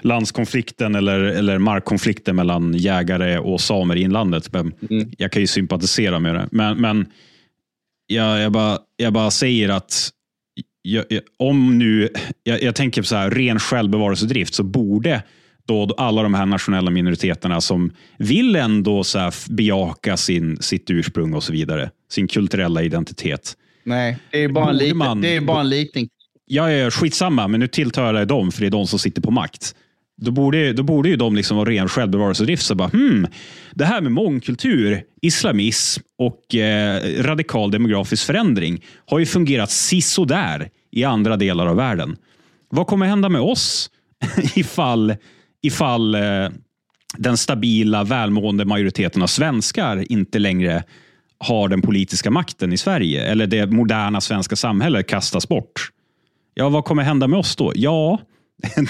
landskonflikten 0.00 0.94
eller, 0.94 1.20
eller 1.20 1.58
markkonflikten 1.58 2.36
mellan 2.36 2.74
jägare 2.74 3.38
och 3.38 3.60
samer 3.60 3.96
i 3.96 4.02
inlandet. 4.02 4.52
Men 4.52 4.72
mm. 4.90 5.10
Jag 5.18 5.32
kan 5.32 5.42
ju 5.42 5.46
sympatisera 5.46 6.18
med 6.18 6.34
det, 6.34 6.48
men, 6.50 6.76
men 6.80 7.06
jag, 8.06 8.40
jag, 8.40 8.52
bara, 8.52 8.78
jag 8.96 9.12
bara 9.12 9.30
säger 9.30 9.68
att 9.68 10.10
jag, 10.82 11.04
jag, 11.08 11.22
om 11.36 11.78
nu, 11.78 12.08
jag, 12.42 12.62
jag 12.62 12.74
tänker 12.74 13.02
på 13.02 13.06
så 13.06 13.16
här, 13.16 13.30
ren 13.30 13.58
självbevarelsedrift, 13.58 14.54
så 14.54 14.62
borde 14.62 15.22
då 15.66 15.94
alla 15.98 16.22
de 16.22 16.34
här 16.34 16.46
nationella 16.46 16.90
minoriteterna 16.90 17.60
som 17.60 17.90
vill 18.18 18.56
ändå 18.56 19.04
så 19.04 19.18
här 19.18 19.34
bejaka 19.50 20.16
sin, 20.16 20.56
sitt 20.62 20.90
ursprung 20.90 21.34
och 21.34 21.42
så 21.42 21.52
vidare. 21.52 21.90
Sin 22.10 22.28
kulturella 22.28 22.82
identitet. 22.82 23.52
Nej, 23.84 24.16
det 24.30 24.44
är 24.44 24.48
bara 24.48 24.70
en 24.70 24.76
liten... 24.76 24.96
Man, 24.98 25.20
det 25.20 25.36
är 25.36 25.40
bara 25.40 25.60
en 25.60 25.68
liten. 25.68 26.08
Ja, 26.46 26.70
ja, 26.70 26.90
skitsamma, 26.90 27.48
men 27.48 27.60
nu 27.60 27.66
tilltalar 27.66 28.18
jag 28.18 28.28
dem, 28.28 28.52
för 28.52 28.60
det 28.60 28.66
är 28.66 28.70
de 28.70 28.86
som 28.86 28.98
sitter 28.98 29.22
på 29.22 29.30
makt. 29.30 29.74
Då 30.22 30.30
borde, 30.30 30.72
då 30.72 30.82
borde 30.82 31.08
ju 31.08 31.16
de 31.16 31.36
liksom 31.36 31.56
ha 31.56 31.64
ren 31.64 31.88
självbevarelsedrift. 31.88 32.62
Så 32.62 32.74
bara, 32.74 32.88
hmm, 32.88 33.26
det 33.74 33.84
här 33.84 34.00
med 34.00 34.12
mångkultur, 34.12 35.02
islamism 35.22 36.02
och 36.18 36.54
eh, 36.54 37.00
radikal 37.22 37.70
demografisk 37.70 38.26
förändring 38.26 38.84
har 39.06 39.18
ju 39.18 39.26
fungerat 39.26 39.70
sisådär 39.70 40.68
i 40.90 41.04
andra 41.04 41.36
delar 41.36 41.66
av 41.66 41.76
världen. 41.76 42.16
Vad 42.70 42.86
kommer 42.86 43.06
hända 43.06 43.28
med 43.28 43.40
oss 43.40 43.90
ifall 44.56 45.14
ifall 45.62 46.14
eh, 46.14 46.48
den 47.18 47.36
stabila, 47.36 48.04
välmående 48.04 48.64
majoriteten 48.64 49.22
av 49.22 49.26
svenskar 49.26 50.12
inte 50.12 50.38
längre 50.38 50.84
har 51.38 51.68
den 51.68 51.82
politiska 51.82 52.30
makten 52.30 52.72
i 52.72 52.76
Sverige 52.76 53.22
eller 53.26 53.46
det 53.46 53.66
moderna 53.66 54.20
svenska 54.20 54.56
samhället 54.56 55.06
kastas 55.06 55.48
bort. 55.48 55.80
Ja, 56.54 56.68
vad 56.68 56.84
kommer 56.84 57.02
hända 57.02 57.26
med 57.28 57.38
oss 57.38 57.56
då? 57.56 57.72
Ja, 57.74 58.18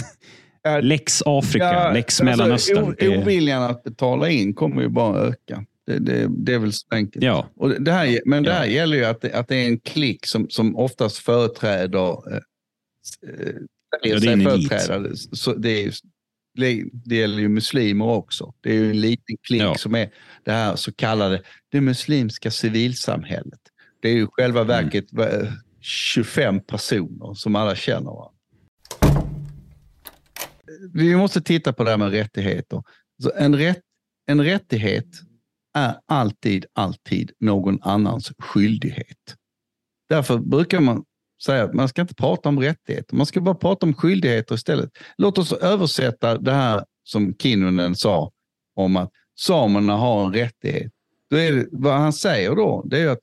lex 0.83 1.23
Afrika, 1.27 1.64
ja, 1.73 1.91
lex 1.93 2.05
alltså, 2.20 2.25
Mellanöstern. 2.25 2.89
O, 2.89 3.20
oviljan 3.23 3.62
att 3.62 3.83
betala 3.85 4.29
in 4.29 4.55
kommer 4.55 4.83
ju 4.83 4.89
bara 4.89 5.18
öka. 5.18 5.64
Det, 5.87 5.99
det, 5.99 6.27
det 6.31 6.55
är 6.55 6.59
väl 6.59 6.73
så 6.73 6.87
enkelt. 6.91 7.25
Ja. 7.25 7.47
Och 7.57 7.83
det 7.83 7.93
här, 7.93 8.20
men 8.27 8.43
det 8.43 8.53
här 8.53 8.64
ja. 8.66 8.73
gäller 8.73 8.97
ju 8.97 9.05
att 9.05 9.20
det, 9.20 9.33
att 9.33 9.49
det 9.49 9.57
är 9.57 9.66
en 9.66 9.79
klick 9.81 10.27
som, 10.27 10.51
som 10.51 10.77
oftast 10.77 11.18
företräder 11.18 12.09
eh, 12.33 12.37
eh 12.37 13.55
ja, 14.03 14.18
det 14.18 14.27
är 14.33 14.93
en 14.99 15.16
Så 15.16 15.55
det 15.55 15.95
det 17.05 17.16
gäller 17.16 17.38
ju 17.42 17.48
muslimer 17.48 18.05
också. 18.07 18.55
Det 18.61 18.70
är 18.70 18.74
ju 18.74 18.90
en 18.90 19.00
liten 19.00 19.36
klick 19.46 19.62
ja. 19.62 19.74
som 19.74 19.94
är 19.94 20.11
det 20.44 20.53
här 20.53 20.76
så 20.76 20.92
kallade 20.92 21.42
det 21.70 21.80
muslimska 21.80 22.50
civilsamhället. 22.50 23.61
Det 24.00 24.09
är 24.09 24.14
ju 24.14 24.26
själva 24.30 24.61
mm. 24.61 24.68
verket 24.68 25.12
mm. 25.12 25.53
25 25.80 26.61
personer 26.64 27.34
som 27.34 27.57
alla 27.57 27.74
känner. 27.76 28.11
Va? 28.11 28.32
Vi 30.94 31.16
måste 31.16 31.40
titta 31.42 31.72
på 31.72 31.84
det 31.84 31.90
här 31.90 31.96
med 31.98 32.11
rättigheter. 32.11 32.82
Så 33.22 33.32
en, 33.36 33.57
rätt, 33.59 33.80
en 34.26 34.44
rättighet 34.44 35.07
är 35.74 35.94
alltid, 36.09 36.66
alltid 36.72 37.30
någon 37.40 37.78
annans 37.82 38.32
skyldighet. 38.38 39.36
Därför 40.09 40.38
brukar 40.38 40.80
man 40.80 41.05
säger 41.45 41.64
att 41.64 41.74
man 41.74 41.88
ska 41.88 42.03
inte 42.03 42.14
prata 42.14 42.49
om 42.49 42.61
rättigheter, 42.61 43.16
man 43.16 43.26
ska 43.26 43.40
bara 43.40 43.55
prata 43.55 43.86
om 43.86 43.95
skyldigheter 43.95 44.55
istället. 44.55 44.90
Låt 45.16 45.38
oss 45.38 45.53
översätta 45.53 46.38
det 46.38 46.53
här 46.53 46.84
som 47.05 47.34
Kinnunen 47.34 47.97
sa 47.97 48.32
om 48.76 48.97
att 48.97 49.11
samerna 49.40 49.97
har 49.97 50.26
en 50.26 50.34
rättighet. 50.34 50.93
Då 51.30 51.36
är 51.36 51.53
det, 51.53 51.68
vad 51.72 51.93
han 51.95 52.12
säger 52.12 52.57
då, 52.57 52.82
det 52.86 53.01
är 53.01 53.09
att 53.09 53.20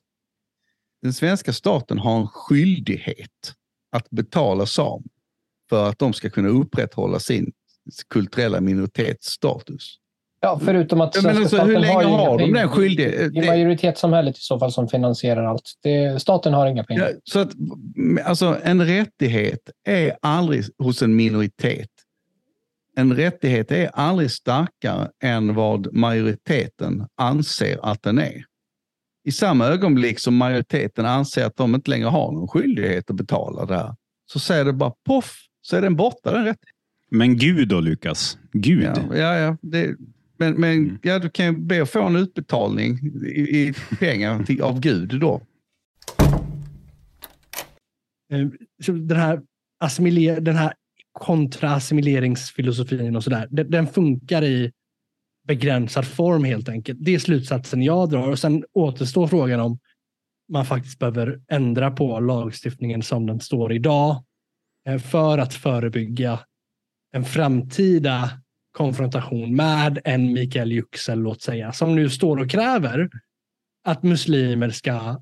den 1.01 1.13
svenska 1.13 1.53
staten 1.53 1.97
har 1.99 2.20
en 2.20 2.28
skyldighet 2.28 3.53
att 3.91 4.09
betala 4.09 4.65
samer 4.65 5.09
för 5.70 5.89
att 5.89 5.99
de 5.99 6.13
ska 6.13 6.30
kunna 6.30 6.49
upprätthålla 6.49 7.20
sin 7.20 7.51
kulturella 8.09 8.61
minoritetsstatus. 8.61 9.97
Ja, 10.41 10.61
förutom 10.65 11.01
att 11.01 11.13
svenska 11.15 11.33
men 11.33 11.41
alltså, 11.41 11.57
hur 11.61 11.79
länge 11.79 11.93
har, 12.03 12.17
har 12.17 12.39
de 12.39 12.53
den 12.53 12.69
skyldigheten? 12.69 13.33
Det 13.33 13.39
är 13.41 13.45
majoritetssamhället 13.47 14.37
i 14.37 14.41
så 14.41 14.59
fall 14.59 14.71
som 14.71 14.87
finansierar 14.87 15.43
allt. 15.43 15.73
Det, 15.83 16.21
staten 16.21 16.53
har 16.53 16.67
inga 16.67 16.83
pengar. 16.83 17.09
Ja, 17.13 17.19
så 17.23 17.39
att, 17.39 17.51
alltså, 18.25 18.57
en 18.63 18.85
rättighet 18.85 19.69
är 19.87 20.17
aldrig 20.21 20.63
hos 20.77 21.01
en 21.01 21.15
minoritet. 21.15 21.89
En 22.95 23.15
rättighet 23.15 23.71
är 23.71 23.89
aldrig 23.93 24.31
starkare 24.31 25.07
än 25.23 25.53
vad 25.55 25.93
majoriteten 25.95 27.07
anser 27.15 27.79
att 27.91 28.03
den 28.03 28.17
är. 28.19 28.43
I 29.23 29.31
samma 29.31 29.65
ögonblick 29.65 30.19
som 30.19 30.35
majoriteten 30.35 31.05
anser 31.05 31.45
att 31.45 31.55
de 31.55 31.75
inte 31.75 31.89
längre 31.89 32.07
har 32.07 32.31
någon 32.31 32.47
skyldighet 32.47 33.09
att 33.09 33.15
betala 33.15 33.65
det 33.65 33.75
här, 33.75 33.95
så 34.25 34.39
säger 34.39 34.65
det 34.65 34.73
bara 34.73 34.93
poff, 35.05 35.35
så 35.61 35.75
är 35.75 35.81
den 35.81 35.95
borta, 35.95 36.31
den 36.31 36.35
rättigheten. 36.45 36.75
Men 37.11 37.37
Gud 37.37 37.67
då, 37.67 37.79
Lukas? 37.79 38.37
Gud? 38.51 38.83
Ja, 39.11 39.17
ja, 39.17 39.35
ja 39.37 39.57
det, 39.61 39.95
men, 40.39 40.53
men 40.53 40.73
mm. 40.73 40.99
ja, 41.03 41.19
du 41.19 41.29
kan 41.29 41.45
ju 41.45 41.51
be 41.51 41.81
att 41.81 41.89
få 41.89 42.03
en 42.03 42.15
utbetalning 42.15 42.99
i, 43.25 43.41
i 43.57 43.73
pengar 43.99 44.43
till, 44.43 44.61
av 44.61 44.79
Gud 44.79 45.19
då. 45.19 45.41
Eh, 48.33 48.47
den 48.93 49.17
här, 49.17 49.41
den 50.41 50.55
här 50.55 50.73
kontraassimileringsfilosofin 51.11 53.15
och 53.15 53.23
sådär, 53.23 53.47
den, 53.51 53.71
den 53.71 53.87
funkar 53.87 54.43
i 54.43 54.71
begränsad 55.47 56.07
form 56.07 56.43
helt 56.43 56.69
enkelt. 56.69 56.99
Det 57.01 57.15
är 57.15 57.19
slutsatsen 57.19 57.81
jag 57.83 58.09
drar. 58.09 58.29
Och 58.29 58.39
sen 58.39 58.65
återstår 58.73 59.27
frågan 59.27 59.59
om 59.59 59.79
man 60.51 60.65
faktiskt 60.65 60.99
behöver 60.99 61.41
ändra 61.47 61.91
på 61.91 62.19
lagstiftningen 62.19 63.01
som 63.01 63.25
den 63.25 63.39
står 63.39 63.73
idag 63.73 64.23
eh, 64.87 64.97
för 64.97 65.37
att 65.37 65.53
förebygga 65.53 66.39
en 67.15 67.25
framtida 67.25 68.31
konfrontation 68.80 69.55
med 69.55 69.99
en 70.03 70.34
Mikael 70.34 70.71
Yüksel, 70.71 71.15
låt 71.19 71.41
säga, 71.41 71.71
som 71.73 71.95
nu 71.95 72.09
står 72.09 72.38
och 72.38 72.49
kräver 72.49 73.09
att 73.88 74.03
muslimer 74.03 74.69
ska 74.69 75.21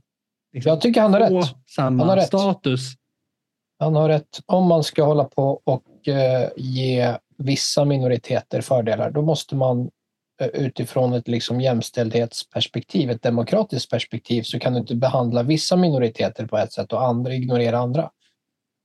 liksom, 0.53 0.69
Jag 0.69 0.81
tycker 0.81 1.01
han 1.01 1.13
har 1.13 1.27
få 1.27 1.39
rätt. 1.39 1.55
samma 1.75 2.03
han 2.05 2.17
har 2.17 2.25
status. 2.25 2.81
Rätt. 2.89 2.95
Han 3.79 3.95
har 3.95 4.09
rätt. 4.09 4.39
Om 4.45 4.67
man 4.67 4.83
ska 4.83 5.03
hålla 5.03 5.23
på 5.23 5.61
och 5.63 6.07
eh, 6.07 6.49
ge 6.57 7.17
vissa 7.37 7.85
minoriteter 7.85 8.61
fördelar, 8.61 9.11
då 9.11 9.21
måste 9.21 9.55
man 9.55 9.89
eh, 10.41 10.47
utifrån 10.47 11.13
ett 11.13 11.27
liksom 11.27 11.61
jämställdhetsperspektiv, 11.61 13.09
ett 13.09 13.21
demokratiskt 13.21 13.89
perspektiv, 13.89 14.43
så 14.43 14.59
kan 14.59 14.73
du 14.73 14.79
inte 14.79 14.95
behandla 14.95 15.43
vissa 15.43 15.75
minoriteter 15.77 16.45
på 16.45 16.57
ett 16.57 16.71
sätt 16.73 16.93
och 16.93 17.03
andra 17.05 17.33
ignorera 17.33 17.77
andra. 17.77 18.11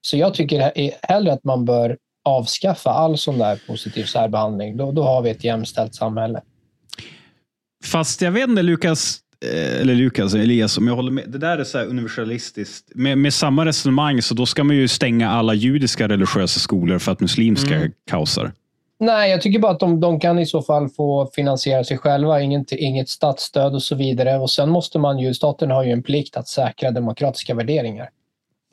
Så 0.07 0.17
jag 0.17 0.35
tycker 0.35 0.73
hellre 1.03 1.33
att 1.33 1.45
man 1.45 1.65
bör 1.65 1.97
avskaffa 2.23 2.91
all 2.91 3.19
sån 3.19 3.39
där 3.39 3.59
positiv 3.67 4.05
särbehandling, 4.05 4.77
då, 4.77 4.93
då 4.93 5.03
har 5.03 5.23
vi 5.23 5.31
ett 5.31 5.45
jämställt 5.45 5.95
samhälle. 5.95 6.41
Fast 7.85 8.21
jag 8.23 8.31
vet 8.31 8.49
inte, 8.49 8.63
Lukas, 8.63 9.19
eh, 9.53 9.81
eller 9.81 9.95
Lukas, 9.95 10.35
Elias, 10.35 10.79
om 10.79 10.89
jag 10.89 10.97
håller 10.97 11.13
med. 11.13 11.25
Det 11.29 11.39
där 11.39 11.59
är 11.59 11.65
så 11.65 11.79
här 11.79 11.87
universalistiskt. 11.87 12.89
Med, 12.95 13.19
med 13.19 13.35
samma 13.35 13.65
resonemang, 13.65 14.23
så 14.23 14.35
då 14.35 14.47
ska 14.47 14.65
man 14.65 14.77
ju 14.77 14.89
stänga 14.89 15.31
alla 15.31 15.55
judiska 15.55 16.09
religiösa 16.09 16.61
skolor 16.61 16.99
för 16.99 17.13
att 17.13 17.21
muslimska 17.21 17.75
mm. 17.75 17.93
kaosar. 18.11 18.53
Nej, 19.01 19.31
jag 19.31 19.41
tycker 19.43 19.59
bara 19.59 19.73
att 19.73 19.81
de, 19.81 20.01
de, 20.01 20.21
kan 20.21 20.39
i 20.39 20.47
så 20.47 20.63
fall 20.63 20.89
få 20.89 21.31
finansiera 21.35 21.85
sig 21.85 21.99
själva. 21.99 22.41
Inget, 22.41 22.73
inget 22.73 23.09
statsstöd 23.09 23.75
och 23.75 23.83
så 23.83 23.95
vidare. 23.95 24.39
Och 24.39 24.51
Sen 24.51 24.71
måste 24.71 24.99
man 24.99 25.19
ju, 25.19 25.35
staten 25.35 25.71
har 25.71 25.85
ju 25.85 25.91
en 25.93 26.03
plikt 26.03 26.37
att 26.37 26.49
säkra 26.49 26.91
demokratiska 26.91 27.55
värderingar. 27.55 28.09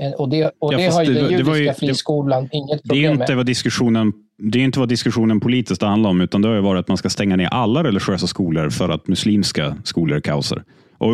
Eh, 0.01 0.11
och 0.11 0.29
det, 0.29 0.51
och 0.59 0.71
det 0.73 0.85
har 0.87 1.03
ju 1.03 1.13
det, 1.13 1.21
den 1.21 1.31
judiska 1.31 1.51
det 1.53 1.59
ju, 1.61 1.73
friskolan 1.73 2.47
det, 2.51 2.57
inget 2.57 2.83
problem 2.83 3.01
det 3.03 3.07
är 3.07 3.11
inte 3.11 3.31
med. 3.31 3.37
Vad 3.37 3.45
diskussionen, 3.45 4.13
det 4.51 4.59
är 4.59 4.63
inte 4.63 4.79
vad 4.79 4.89
diskussionen 4.89 5.39
politiskt 5.39 5.81
handlar 5.81 6.09
om, 6.09 6.21
utan 6.21 6.41
det 6.41 6.47
har 6.47 6.55
ju 6.55 6.61
varit 6.61 6.79
att 6.79 6.87
man 6.87 6.97
ska 6.97 7.09
stänga 7.09 7.35
ner 7.35 7.47
alla 7.47 7.83
religiösa 7.83 8.27
skolor 8.27 8.69
för 8.69 8.89
att 8.89 9.07
muslimska 9.07 9.75
skolor 9.83 10.19
kaosar. 10.19 10.63
Och, 10.97 11.13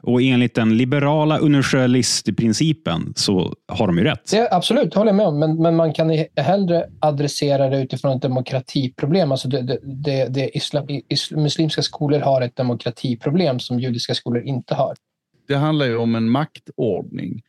och 0.00 0.22
enligt 0.22 0.54
den 0.54 0.76
liberala 0.76 1.38
universalistprincipen 1.38 3.12
så 3.16 3.54
har 3.68 3.86
de 3.86 3.98
ju 3.98 4.04
rätt. 4.04 4.30
Det, 4.30 4.48
absolut, 4.52 4.94
håller 4.94 5.08
jag 5.10 5.16
med 5.16 5.26
om. 5.26 5.38
Men, 5.38 5.62
men 5.62 5.76
man 5.76 5.92
kan 5.92 6.10
hellre 6.36 6.84
adressera 7.00 7.68
det 7.68 7.82
utifrån 7.82 8.12
ett 8.16 8.22
demokratiproblem. 8.22 9.32
Alltså 9.32 9.48
det, 9.48 9.62
det, 9.62 9.78
det, 9.84 10.26
det 10.26 10.56
islam, 10.56 10.84
islam, 11.08 11.42
muslimska 11.42 11.82
skolor 11.82 12.18
har 12.20 12.42
ett 12.42 12.56
demokratiproblem 12.56 13.58
som 13.60 13.80
judiska 13.80 14.14
skolor 14.14 14.42
inte 14.42 14.74
har. 14.74 14.94
Det 15.48 15.54
handlar 15.56 15.86
ju 15.86 15.96
om 15.96 16.14
en 16.14 16.30
maktordning 16.30 17.42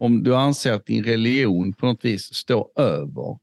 om 0.00 0.22
du 0.22 0.36
anser 0.36 0.72
att 0.72 0.86
din 0.86 1.04
religion 1.04 1.72
på 1.72 1.86
något 1.86 2.04
vis 2.04 2.34
står 2.34 2.70
över 2.76 3.38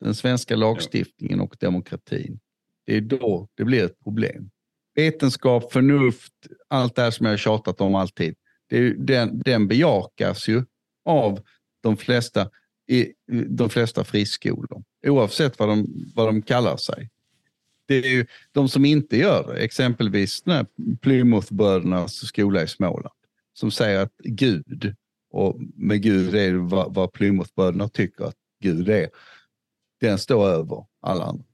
den 0.00 0.14
svenska 0.14 0.56
lagstiftningen 0.56 1.40
och 1.40 1.56
demokratin, 1.60 2.40
det 2.86 2.96
är 2.96 3.00
då 3.00 3.48
det 3.54 3.64
blir 3.64 3.84
ett 3.84 3.98
problem. 4.04 4.50
Vetenskap, 4.94 5.72
förnuft, 5.72 6.32
allt 6.68 6.94
det 6.94 7.02
här 7.02 7.10
som 7.10 7.26
jag 7.26 7.32
har 7.32 7.38
tjatat 7.38 7.80
om 7.80 7.94
alltid, 7.94 8.34
det 8.68 8.90
den, 8.94 9.38
den 9.42 9.68
bejakas 9.68 10.48
ju 10.48 10.64
av 11.04 11.40
de 11.80 11.96
flesta, 11.96 12.50
de 13.46 13.70
flesta 13.70 14.04
friskolor, 14.04 14.82
oavsett 15.06 15.58
vad 15.58 15.68
de, 15.68 16.04
vad 16.14 16.28
de 16.28 16.42
kallar 16.42 16.76
sig. 16.76 17.10
Det 17.86 17.94
är 17.94 18.08
ju 18.08 18.26
de 18.52 18.68
som 18.68 18.84
inte 18.84 19.16
gör 19.16 19.54
det, 19.54 19.60
exempelvis 19.60 20.44
Plymouthbrödernas 21.00 22.14
skola 22.26 22.62
i 22.62 22.68
Småland, 22.68 23.14
som 23.54 23.70
säger 23.70 24.00
att 24.02 24.16
Gud 24.18 24.94
och 25.30 25.56
med 25.74 26.02
Gud 26.02 26.34
är 26.34 26.54
vad, 26.54 26.94
vad 26.94 27.12
Plymouthbröderna 27.12 27.88
tycker 27.88 28.24
att 28.24 28.36
Gud 28.62 28.88
är. 28.88 29.08
Den 30.00 30.18
står 30.18 30.46
över 30.46 30.86
alla 31.02 31.24
andra. 31.24 31.44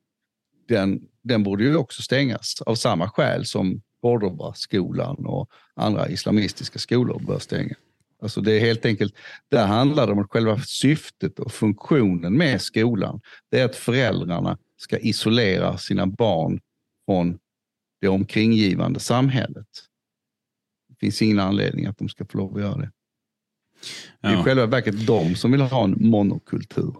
Den, 0.68 1.08
den 1.22 1.42
borde 1.42 1.64
ju 1.64 1.76
också 1.76 2.02
stängas 2.02 2.62
av 2.66 2.74
samma 2.74 3.08
skäl 3.08 3.46
som 3.46 3.82
Cordoba-skolan 4.02 5.26
och 5.26 5.50
andra 5.74 6.08
islamistiska 6.08 6.78
skolor 6.78 7.22
bör 7.26 7.38
stänga. 7.38 7.74
Alltså 8.22 8.40
det 8.40 8.52
är 8.52 8.60
helt 8.60 8.84
enkelt, 8.84 9.14
där 9.50 9.66
handlar 9.66 10.06
det 10.06 10.12
om 10.12 10.18
att 10.18 10.30
själva 10.30 10.60
syftet 10.60 11.38
och 11.38 11.52
funktionen 11.52 12.32
med 12.36 12.60
skolan. 12.62 13.20
Det 13.50 13.60
är 13.60 13.64
att 13.64 13.76
föräldrarna 13.76 14.58
ska 14.76 14.98
isolera 14.98 15.78
sina 15.78 16.06
barn 16.06 16.60
från 17.06 17.38
det 18.00 18.08
omkringgivande 18.08 19.00
samhället. 19.00 19.68
Det 20.88 20.94
finns 21.00 21.22
ingen 21.22 21.40
anledning 21.40 21.86
att 21.86 21.98
de 21.98 22.08
ska 22.08 22.24
få 22.24 22.38
lov 22.38 22.54
att 22.56 22.62
göra 22.62 22.76
det. 22.76 22.90
Det 24.20 24.28
är 24.28 24.40
i 24.40 24.42
själva 24.42 24.66
verket 24.66 25.06
de 25.06 25.36
som 25.36 25.52
vill 25.52 25.60
ha 25.60 25.84
en 25.84 25.94
monokultur. 26.00 26.96